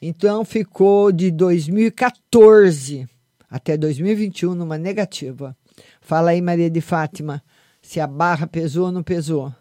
Então 0.00 0.44
ficou 0.44 1.12
de 1.12 1.30
2014 1.30 3.06
até 3.50 3.76
2021 3.76 4.54
numa 4.54 4.78
negativa. 4.78 5.56
Fala 6.00 6.30
aí, 6.30 6.40
Maria 6.40 6.70
de 6.70 6.80
Fátima, 6.80 7.42
se 7.82 8.00
a 8.00 8.06
barra 8.06 8.46
pesou 8.46 8.86
ou 8.86 8.92
não 8.92 9.02
pesou. 9.02 9.52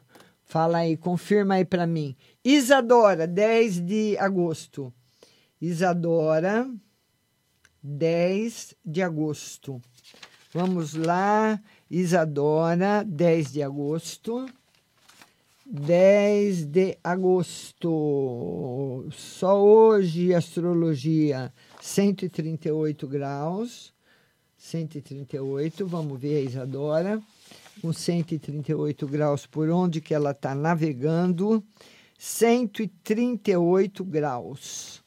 Fala 0.44 0.80
aí, 0.80 0.96
confirma 0.96 1.56
aí 1.56 1.66
para 1.66 1.86
mim. 1.86 2.16
Isadora, 2.44 3.28
10 3.28 3.86
de 3.86 4.18
agosto. 4.18 4.94
Isadora, 5.62 6.70
10 7.84 8.76
de 8.86 9.02
agosto. 9.02 9.82
Vamos 10.54 10.96
lá, 10.96 11.62
Isadora, 11.90 13.04
10 13.06 13.52
de 13.52 13.62
agosto. 13.62 14.46
10 15.72 16.72
de 16.72 16.97
agosto. 17.03 19.05
Só 19.11 19.61
hoje, 19.61 20.34
astrologia, 20.34 21.53
138 21.80 23.07
graus. 23.07 23.93
138, 24.57 25.86
vamos 25.86 26.20
ver 26.20 26.38
a 26.38 26.41
Isadora. 26.41 27.22
Com 27.82 27.93
138 27.93 29.07
graus, 29.07 29.45
por 29.45 29.70
onde 29.70 30.01
que 30.01 30.13
ela 30.13 30.32
está 30.32 30.55
navegando? 30.55 31.63
138 32.17 34.03
graus. 34.03 35.03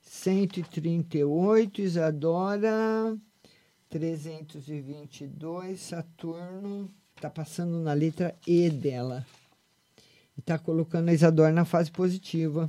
138, 0.00 1.82
Isadora. 1.82 3.18
322, 3.88 5.80
Saturno. 5.80 6.90
Tá 7.20 7.30
passando 7.30 7.78
na 7.80 7.94
letra 7.94 8.34
E 8.46 8.68
dela. 8.68 9.26
Está 10.38 10.58
colocando 10.58 11.08
a 11.08 11.12
Isadora 11.12 11.50
na 11.50 11.64
fase 11.64 11.90
positiva. 11.90 12.68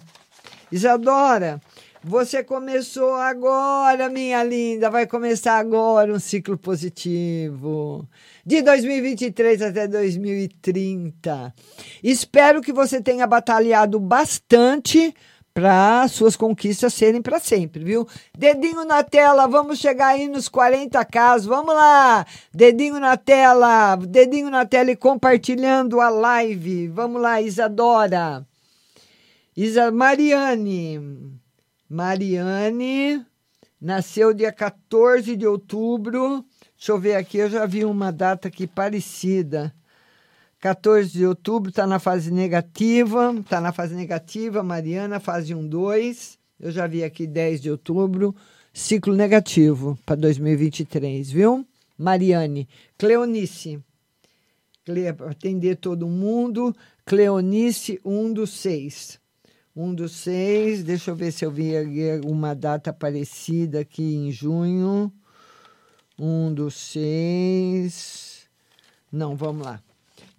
Isadora, 0.72 1.62
você 2.02 2.44
começou 2.44 3.16
agora, 3.16 4.10
minha 4.10 4.42
linda. 4.44 4.90
Vai 4.90 5.06
começar 5.06 5.58
agora 5.58 6.14
um 6.14 6.20
ciclo 6.20 6.58
positivo. 6.58 8.08
De 8.46 8.62
2023 8.62 9.62
até 9.62 9.88
2030. 9.88 11.54
Espero 12.02 12.62
que 12.62 12.72
você 12.72 13.02
tenha 13.02 13.28
batalhado 13.28 14.00
bastante 14.00 15.14
para 15.60 16.08
suas 16.08 16.38
conquistas 16.38 16.94
serem 16.94 17.22
para 17.22 17.38
sempre, 17.38 17.84
viu? 17.84 18.08
Dedinho 18.38 18.86
na 18.86 19.04
tela, 19.04 19.46
vamos 19.46 19.78
chegar 19.78 20.08
aí 20.08 20.26
nos 20.26 20.48
40 20.48 21.04
casos, 21.04 21.48
vamos 21.48 21.76
lá! 21.76 22.26
Dedinho 22.54 22.98
na 22.98 23.18
tela, 23.18 23.98
dedinho 23.98 24.50
na 24.50 24.66
tela 24.66 24.92
e 24.92 24.96
compartilhando 24.96 26.00
a 26.00 26.08
live. 26.10 26.88
Vamos 26.88 27.22
lá, 27.22 27.42
Isadora. 27.42 28.48
Isa 29.56 29.92
Mariane. 29.92 31.38
Mariane 31.90 33.26
nasceu 33.82 34.34
dia 34.34 34.54
14 34.54 35.36
de 35.36 35.46
outubro. 35.46 36.46
Deixa 36.78 36.94
eu 36.94 36.98
ver 36.98 37.16
aqui, 37.16 37.40
eu 37.40 37.50
já 37.50 37.66
vi 37.66 37.84
uma 37.84 38.14
data 38.14 38.48
aqui 38.48 38.66
parecida. 38.66 39.74
14 40.60 41.10
de 41.10 41.26
outubro 41.26 41.70
está 41.70 41.88
na 41.88 42.00
fase 42.00 42.32
negativa, 42.32 43.34
está 43.40 43.62
na 43.62 43.72
fase 43.72 43.96
negativa, 43.96 44.62
Mariana, 44.62 45.20
fase 45.20 45.56
1, 45.56 45.68
2. 45.68 46.38
Eu 46.60 46.72
já 46.72 46.86
vi 46.86 47.02
aqui 47.02 47.26
10 47.26 47.62
de 47.62 47.72
outubro, 47.72 48.36
ciclo 48.74 49.16
negativo 49.16 49.98
para 50.06 50.18
2023, 50.18 51.32
viu? 51.32 51.66
Mariane, 51.98 52.68
Cleonice, 52.98 53.80
Cle, 54.84 55.08
atender 55.08 55.78
todo 55.78 56.08
mundo, 56.08 56.76
Cleonice, 57.06 58.00
1 58.04 58.34
do 58.34 58.46
6. 58.46 59.18
1 59.74 59.96
do 59.96 60.10
6, 60.10 60.84
deixa 60.84 61.12
eu 61.12 61.16
ver 61.16 61.32
se 61.32 61.46
eu 61.46 61.52
vi 61.52 61.72
uma 62.26 62.54
data 62.54 62.92
parecida 62.92 63.80
aqui 63.80 64.16
em 64.16 64.30
junho. 64.30 65.10
1 66.18 66.54
do 66.54 66.70
6. 66.70 68.50
Não, 69.10 69.38
vamos 69.38 69.66
lá. 69.66 69.82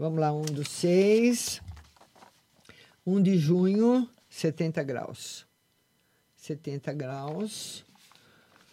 Vamos 0.01 0.19
lá, 0.19 0.33
1 0.33 0.41
do 0.45 0.65
6. 0.65 1.61
1 3.07 3.23
de 3.23 3.37
junho, 3.37 4.09
70 4.31 4.83
graus. 4.83 5.47
70 6.37 6.91
graus. 6.95 7.85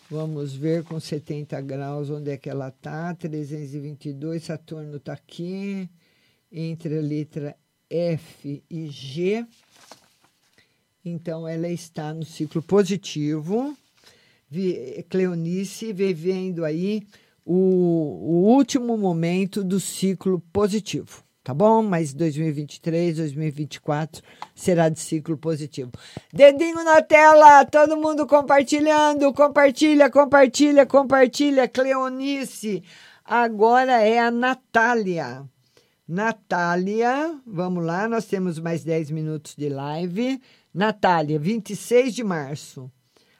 Vamos 0.09 0.55
ver 0.55 0.85
com 0.85 0.97
70 1.01 1.59
graus 1.59 2.09
onde 2.09 2.31
é 2.31 2.37
que 2.37 2.49
ela 2.49 2.69
está. 2.69 3.13
322, 3.13 4.41
Saturno 4.41 4.95
está 4.95 5.11
aqui, 5.11 5.89
entre 6.49 6.97
a 6.97 7.01
letra 7.01 7.57
F 7.89 8.63
e 8.69 8.87
G. 8.87 9.45
Então, 11.03 11.45
ela 11.45 11.67
está 11.67 12.13
no 12.13 12.23
ciclo 12.23 12.61
positivo. 12.61 13.77
Cleonice 15.09 15.91
vivendo 15.91 16.63
aí 16.63 17.05
o, 17.47 18.43
o 18.43 18.53
último 18.53 18.97
momento 18.97 19.63
do 19.63 19.79
ciclo 19.79 20.41
positivo 20.51 21.25
tá 21.47 21.53
bom? 21.53 21.81
Mas 21.81 22.13
2023, 22.13 23.15
2024 23.15 24.21
será 24.53 24.89
de 24.89 24.99
ciclo 24.99 25.37
positivo. 25.37 25.91
Dedinho 26.33 26.83
na 26.83 27.01
tela, 27.01 27.63
todo 27.63 27.95
mundo 27.95 28.27
compartilhando, 28.27 29.33
compartilha, 29.33 30.09
compartilha, 30.09 30.85
compartilha. 30.85 31.65
Cleonice, 31.69 32.83
agora 33.23 34.01
é 34.01 34.19
a 34.19 34.29
Natália. 34.29 35.45
Natália, 36.05 37.39
vamos 37.47 37.85
lá, 37.85 38.09
nós 38.09 38.25
temos 38.25 38.59
mais 38.59 38.83
10 38.83 39.11
minutos 39.11 39.55
de 39.55 39.69
live. 39.69 40.41
Natália, 40.73 41.39
26 41.39 42.13
de 42.13 42.25
março. 42.25 42.91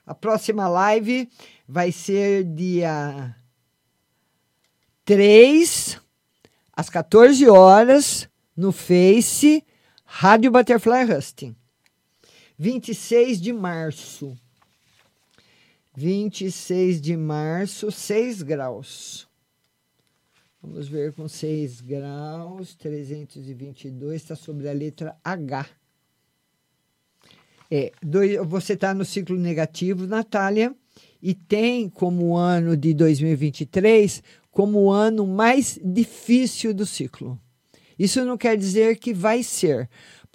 A 0.05 0.15
próxima 0.15 0.69
live 0.69 1.29
vai 1.67 1.91
ser 1.91 2.45
dia 2.45 3.35
3, 5.07 6.01
às 6.73 6.89
14 6.89 7.47
horas, 7.47 8.27
no 8.57 8.73
Face, 8.73 9.63
Rádio 10.03 10.51
Butterfly 10.51 11.05
Husting. 11.09 11.55
26 12.59 13.39
de 13.39 13.53
março. 13.53 14.37
26 15.95 16.99
de 16.99 17.15
março, 17.15 17.89
6 17.89 18.41
graus. 18.41 19.29
Vamos 20.61 20.89
ver 20.89 21.13
com 21.13 21.25
6 21.29 21.79
graus, 21.79 22.75
322, 22.75 24.21
está 24.21 24.35
sobre 24.35 24.67
a 24.67 24.73
letra 24.73 25.15
H. 25.23 25.69
É, 27.71 27.93
dois, 28.03 28.45
você 28.45 28.73
está 28.73 28.93
no 28.93 29.05
ciclo 29.05 29.37
negativo, 29.37 30.05
Natália, 30.05 30.75
e 31.21 31.33
tem 31.33 31.89
como 31.89 32.35
ano 32.35 32.75
de 32.75 32.93
2023 32.93 34.21
como 34.57 34.79
o 34.79 34.91
ano 34.91 35.27
mais 35.27 35.79
difícil 35.83 36.73
do 36.73 36.83
ciclo. 36.83 37.39
Isso 37.99 38.25
não 38.25 38.35
quer 38.35 38.57
dizer 38.57 38.97
que 38.97 39.13
vai 39.13 39.43
ser. 39.43 39.87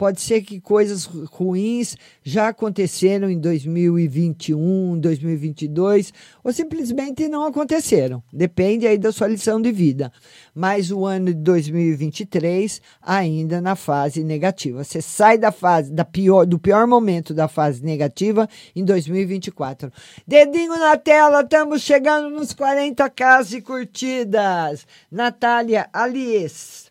Pode 0.02 0.20
ser 0.20 0.42
que 0.42 0.60
coisas 0.60 1.04
ruins 1.04 1.96
já 2.24 2.48
aconteceram 2.48 3.30
em 3.30 3.38
2021, 3.38 4.98
2022, 4.98 6.12
ou 6.42 6.52
simplesmente 6.52 7.28
não 7.28 7.44
aconteceram. 7.44 8.20
Depende 8.32 8.84
aí 8.84 8.98
da 8.98 9.12
sua 9.12 9.28
lição 9.28 9.62
de 9.62 9.70
vida. 9.70 10.12
Mas 10.52 10.90
o 10.90 11.06
ano 11.06 11.26
de 11.26 11.34
2023 11.34 12.82
ainda 13.00 13.60
na 13.60 13.76
fase 13.76 14.24
negativa. 14.24 14.82
Você 14.82 15.00
sai 15.00 15.38
da 15.38 15.52
fase 15.52 15.92
da 15.92 16.04
pior, 16.04 16.46
do 16.46 16.58
pior 16.58 16.84
momento 16.84 17.32
da 17.32 17.46
fase 17.46 17.84
negativa 17.84 18.48
em 18.74 18.84
2024. 18.84 19.88
Dedinho 20.26 20.76
na 20.80 20.96
tela, 20.96 21.42
estamos 21.42 21.80
chegando 21.80 22.28
nos 22.28 22.52
40k 22.52 23.44
de 23.44 23.60
curtidas. 23.60 24.84
Natália 25.12 25.88
Alies. 25.92 26.90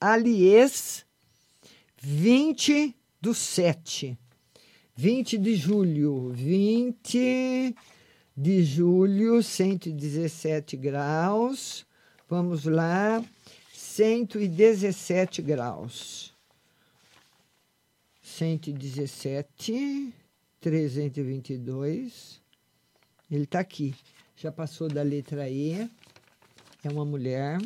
Alies 0.00 1.03
20 2.06 2.94
do 3.18 3.32
7. 3.32 4.18
20 4.94 5.38
de 5.38 5.56
julho. 5.56 6.30
20 6.34 7.74
de 8.36 8.62
julho, 8.62 9.42
117 9.42 10.76
graus. 10.76 11.86
Vamos 12.28 12.66
lá. 12.66 13.24
117 13.72 15.40
graus. 15.40 16.34
117, 18.22 20.12
322. 20.60 22.42
Ele 23.30 23.44
está 23.44 23.60
aqui. 23.60 23.94
Já 24.36 24.52
passou 24.52 24.88
da 24.88 25.02
letra 25.02 25.48
E. 25.48 25.88
É 26.82 26.88
uma 26.90 27.06
mulher, 27.06 27.58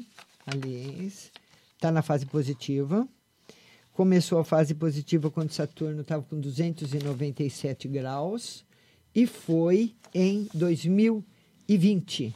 aliás. 0.46 1.32
Está 1.74 1.90
na 1.90 2.02
fase 2.02 2.24
positiva. 2.24 3.08
Começou 3.98 4.38
a 4.38 4.44
fase 4.44 4.76
positiva 4.76 5.28
quando 5.28 5.50
Saturno 5.50 6.02
estava 6.02 6.22
com 6.22 6.38
297 6.38 7.88
graus 7.88 8.64
e 9.12 9.26
foi 9.26 9.92
em 10.14 10.48
2020. 10.54 12.32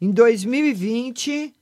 Em 0.00 0.10
2020, 0.12 1.52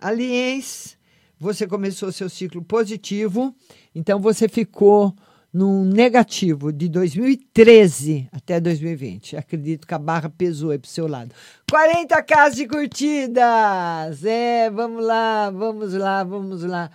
aliás, 0.00 0.96
você 1.38 1.66
começou 1.66 2.10
seu 2.10 2.30
ciclo 2.30 2.64
positivo, 2.64 3.54
então 3.94 4.18
você 4.20 4.48
ficou 4.48 5.14
num 5.52 5.84
negativo 5.84 6.72
de 6.72 6.88
2013 6.88 8.26
até 8.32 8.58
2020. 8.58 9.36
Acredito 9.36 9.86
que 9.86 9.92
a 9.92 9.98
barra 9.98 10.30
pesou 10.30 10.70
aí 10.70 10.78
pro 10.78 10.88
seu 10.88 11.06
lado. 11.06 11.34
40 11.70 12.22
casas 12.22 12.56
de 12.56 12.66
curtidas! 12.66 14.24
É, 14.24 14.70
vamos 14.70 15.04
lá, 15.04 15.50
vamos 15.50 15.92
lá, 15.92 16.24
vamos 16.24 16.62
lá. 16.62 16.90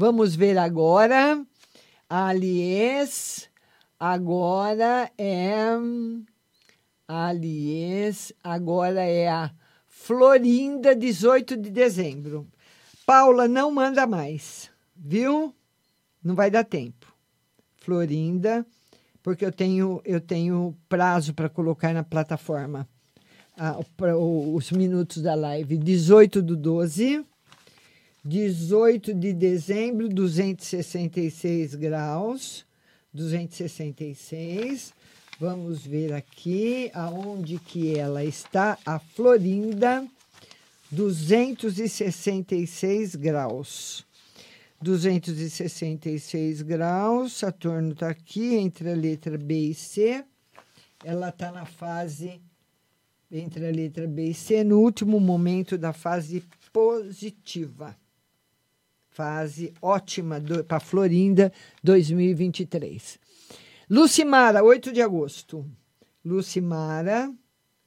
Vamos 0.00 0.36
ver 0.36 0.56
agora. 0.56 1.44
Alies, 2.08 3.50
agora 3.98 5.10
é. 5.18 5.66
Alies, 7.08 8.32
agora 8.44 9.02
é 9.02 9.26
a 9.26 9.50
Florinda, 9.88 10.94
18 10.94 11.56
de 11.56 11.68
dezembro. 11.70 12.46
Paula, 13.04 13.48
não 13.48 13.72
manda 13.72 14.06
mais, 14.06 14.70
viu? 14.94 15.52
Não 16.22 16.36
vai 16.36 16.48
dar 16.48 16.62
tempo. 16.62 17.12
Florinda, 17.78 18.64
porque 19.20 19.44
eu 19.44 19.50
tenho, 19.50 20.00
eu 20.04 20.20
tenho 20.20 20.76
prazo 20.88 21.34
para 21.34 21.48
colocar 21.48 21.92
na 21.92 22.04
plataforma 22.04 22.88
ah, 23.58 23.76
os 24.54 24.70
minutos 24.70 25.20
da 25.20 25.34
live. 25.34 25.76
18 25.76 26.40
do 26.40 26.56
12. 26.56 27.26
18 28.28 29.14
de 29.14 29.32
dezembro, 29.32 30.06
266 30.06 31.74
graus. 31.74 32.66
266. 33.10 34.92
Vamos 35.40 35.86
ver 35.86 36.12
aqui 36.12 36.90
aonde 36.92 37.58
que 37.58 37.98
ela 37.98 38.22
está. 38.22 38.76
A 38.84 38.98
Florinda, 38.98 40.06
266 40.90 43.14
graus. 43.14 44.06
266 44.82 46.60
graus. 46.60 47.32
Saturno 47.32 47.92
está 47.92 48.10
aqui 48.10 48.56
entre 48.56 48.90
a 48.90 48.94
letra 48.94 49.38
B 49.38 49.70
e 49.70 49.74
C. 49.74 50.22
Ela 51.02 51.30
está 51.30 51.50
na 51.50 51.64
fase 51.64 52.42
entre 53.32 53.66
a 53.66 53.70
letra 53.70 54.06
B 54.06 54.26
e 54.26 54.34
C, 54.34 54.62
no 54.62 54.80
último 54.80 55.18
momento 55.18 55.78
da 55.78 55.94
fase 55.94 56.44
positiva. 56.70 57.96
Fase 59.18 59.74
ótima 59.82 60.40
para 60.68 60.78
Florinda 60.78 61.52
2023. 61.82 63.18
Lucimara, 63.90 64.62
8 64.62 64.92
de 64.92 65.02
agosto. 65.02 65.66
Lucimara, 66.24 67.28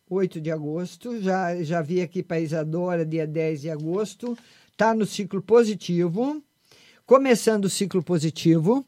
8 0.09 0.41
de 0.41 0.51
agosto. 0.51 1.21
Já, 1.21 1.63
já 1.63 1.81
vi 1.81 2.01
aqui 2.01 2.21
para 2.21 2.41
Isadora, 2.41 3.05
dia 3.05 3.25
10 3.25 3.61
de 3.61 3.69
agosto. 3.69 4.37
Está 4.73 4.93
no 4.93 5.05
ciclo 5.05 5.41
positivo 5.41 6.43
começando 7.05 7.63
o 7.63 7.69
ciclo 7.69 8.03
positivo 8.03 8.85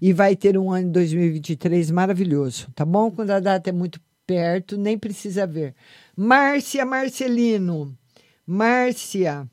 e 0.00 0.12
vai 0.12 0.36
ter 0.36 0.56
um 0.56 0.70
ano 0.70 0.92
2023 0.92 1.90
maravilhoso, 1.90 2.68
tá 2.72 2.84
bom? 2.84 3.10
Quando 3.10 3.30
a 3.30 3.40
data 3.40 3.68
é 3.68 3.72
muito 3.72 4.00
perto, 4.24 4.78
nem 4.78 4.96
precisa 4.96 5.44
ver. 5.44 5.74
Márcia 6.16 6.86
Marcelino, 6.86 7.98
Márcia 8.46 9.50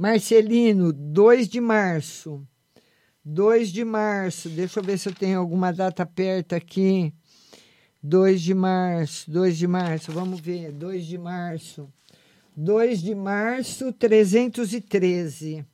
Marcelino, 0.00 0.94
2 0.94 1.46
de 1.46 1.60
março. 1.60 2.42
2 3.22 3.70
de 3.70 3.84
março, 3.84 4.48
deixa 4.48 4.80
eu 4.80 4.82
ver 4.82 4.98
se 4.98 5.10
eu 5.10 5.14
tenho 5.14 5.38
alguma 5.38 5.70
data 5.74 6.06
perto 6.06 6.54
aqui. 6.54 7.12
2 8.02 8.40
de 8.40 8.54
março, 8.54 9.30
2 9.30 9.58
de 9.58 9.66
março, 9.66 10.10
vamos 10.10 10.40
ver, 10.40 10.72
2 10.72 11.04
de 11.04 11.18
março. 11.18 11.86
2 12.56 13.02
de 13.02 13.14
março, 13.14 13.92
313. 13.92 15.66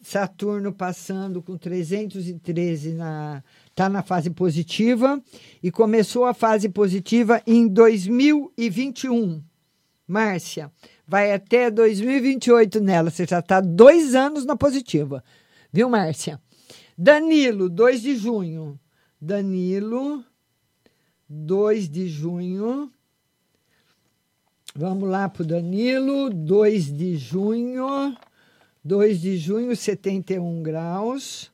Saturno 0.00 0.72
passando 0.72 1.42
com 1.42 1.58
313 1.58 2.92
na 2.92 3.42
está 3.68 3.88
na 3.88 4.04
fase 4.04 4.30
positiva 4.30 5.20
e 5.60 5.72
começou 5.72 6.26
a 6.26 6.32
fase 6.32 6.68
positiva 6.68 7.42
em 7.44 7.66
2021. 7.66 9.42
Márcia, 10.06 10.70
vai 11.06 11.32
até 11.32 11.70
2028 11.70 12.80
nela. 12.80 13.10
Você 13.10 13.26
já 13.26 13.38
está 13.38 13.60
dois 13.60 14.14
anos 14.14 14.44
na 14.44 14.56
positiva. 14.56 15.22
Viu, 15.72 15.88
Márcia? 15.88 16.40
Danilo, 16.96 17.68
2 17.68 18.02
de 18.02 18.16
junho. 18.16 18.78
Danilo, 19.20 20.24
2 21.28 21.88
de 21.88 22.08
junho. 22.08 22.90
Vamos 24.74 25.08
lá 25.08 25.28
para 25.28 25.42
o 25.42 25.46
Danilo, 25.46 26.30
2 26.30 26.92
de 26.92 27.16
junho. 27.16 28.16
2 28.84 29.20
de 29.20 29.36
junho, 29.36 29.74
71 29.74 30.62
graus. 30.62 31.50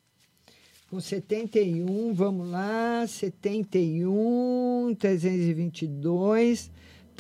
Com 0.90 1.00
71, 1.00 2.12
vamos 2.12 2.50
lá, 2.50 3.06
71, 3.08 4.94
322, 4.98 6.70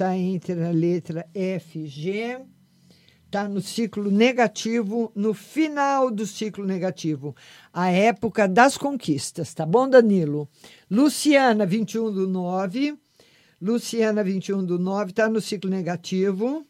está 0.02 0.16
entre 0.16 0.64
a 0.64 0.72
letra 0.72 1.24
F, 1.32 1.86
G, 1.86 2.40
está 3.24 3.48
no 3.48 3.60
ciclo 3.60 4.10
negativo, 4.10 5.12
no 5.14 5.32
final 5.32 6.10
do 6.10 6.26
ciclo 6.26 6.66
negativo, 6.66 7.36
a 7.72 7.88
época 7.88 8.48
das 8.48 8.76
conquistas, 8.76 9.54
tá 9.54 9.64
bom, 9.64 9.88
Danilo? 9.88 10.48
Luciana, 10.90 11.64
21 11.64 12.12
do 12.12 12.26
9, 12.26 12.98
Luciana, 13.60 14.24
21 14.24 14.64
do 14.64 14.76
9, 14.76 15.10
está 15.10 15.28
no 15.28 15.40
ciclo 15.40 15.70
negativo, 15.70 16.66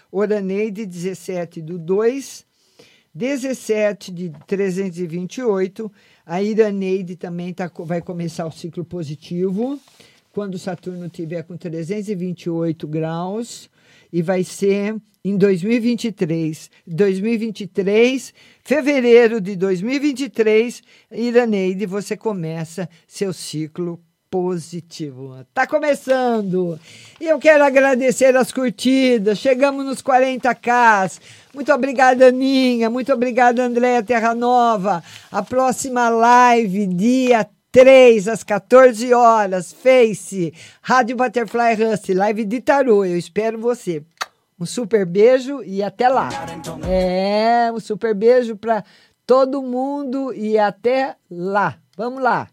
Oraneide, 0.09 0.85
17 0.85 1.61
do 1.61 1.77
2, 1.77 2.45
17 3.13 4.11
de 4.11 4.31
328. 4.47 5.91
A 6.25 6.41
Iraneide 6.41 7.15
também 7.15 7.53
tá, 7.53 7.69
vai 7.79 8.01
começar 8.01 8.45
o 8.45 8.51
ciclo 8.51 8.85
positivo, 8.85 9.79
quando 10.31 10.57
Saturno 10.57 11.09
tiver 11.09 11.43
com 11.43 11.57
328 11.57 12.87
graus 12.87 13.69
e 14.11 14.21
vai 14.21 14.43
ser 14.43 14.95
em 15.23 15.37
2023. 15.37 16.69
2023, 16.87 18.33
fevereiro 18.63 19.41
de 19.41 19.55
2023, 19.55 20.81
Iraneide, 21.11 21.85
você 21.85 22.15
começa 22.15 22.89
seu 23.07 23.33
ciclo 23.33 23.99
positivo. 24.31 25.45
Tá 25.53 25.67
começando! 25.67 26.79
E 27.19 27.25
eu 27.27 27.37
quero 27.37 27.65
agradecer 27.65 28.35
as 28.37 28.51
curtidas. 28.51 29.37
Chegamos 29.37 29.85
nos 29.85 30.01
40k. 30.01 31.19
Muito 31.53 31.71
obrigada, 31.73 32.27
Aninha. 32.27 32.89
Muito 32.89 33.11
obrigada, 33.11 33.61
Andréa 33.61 34.01
Terra 34.01 34.33
Nova. 34.33 35.03
A 35.29 35.43
próxima 35.43 36.07
live, 36.07 36.87
dia 36.87 37.45
3 37.73 38.29
às 38.29 38.41
14 38.41 39.13
horas, 39.13 39.73
Face, 39.73 40.53
Rádio 40.81 41.17
Butterfly 41.17 41.73
Hustle, 41.73 42.15
live 42.15 42.45
de 42.45 42.61
tarô. 42.61 43.03
Eu 43.03 43.17
espero 43.17 43.59
você. 43.59 44.01
Um 44.57 44.65
super 44.65 45.05
beijo 45.05 45.61
e 45.63 45.83
até 45.83 46.07
lá. 46.07 46.29
É, 46.87 47.69
um 47.73 47.79
super 47.79 48.15
beijo 48.15 48.55
para 48.55 48.83
todo 49.27 49.61
mundo 49.61 50.33
e 50.33 50.57
até 50.57 51.15
lá. 51.29 51.77
Vamos 51.97 52.21
lá. 52.23 52.47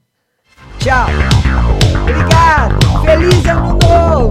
Tchau. 0.80 1.47
Obrigado. 2.08 3.02
Feliz 3.04 3.46
ano 3.46 3.78
novo. 3.82 4.28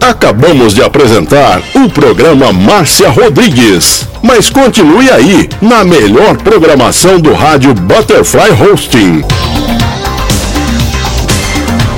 Acabamos 0.00 0.74
de 0.74 0.82
apresentar 0.82 1.60
o 1.74 1.90
programa 1.90 2.52
Márcia 2.52 3.10
Rodrigues. 3.10 4.06
Mas 4.22 4.48
continue 4.48 5.10
aí, 5.10 5.48
na 5.60 5.84
melhor 5.84 6.36
programação 6.38 7.20
do 7.20 7.34
rádio 7.34 7.74
Butterfly 7.74 8.50
Hosting. 8.50 9.22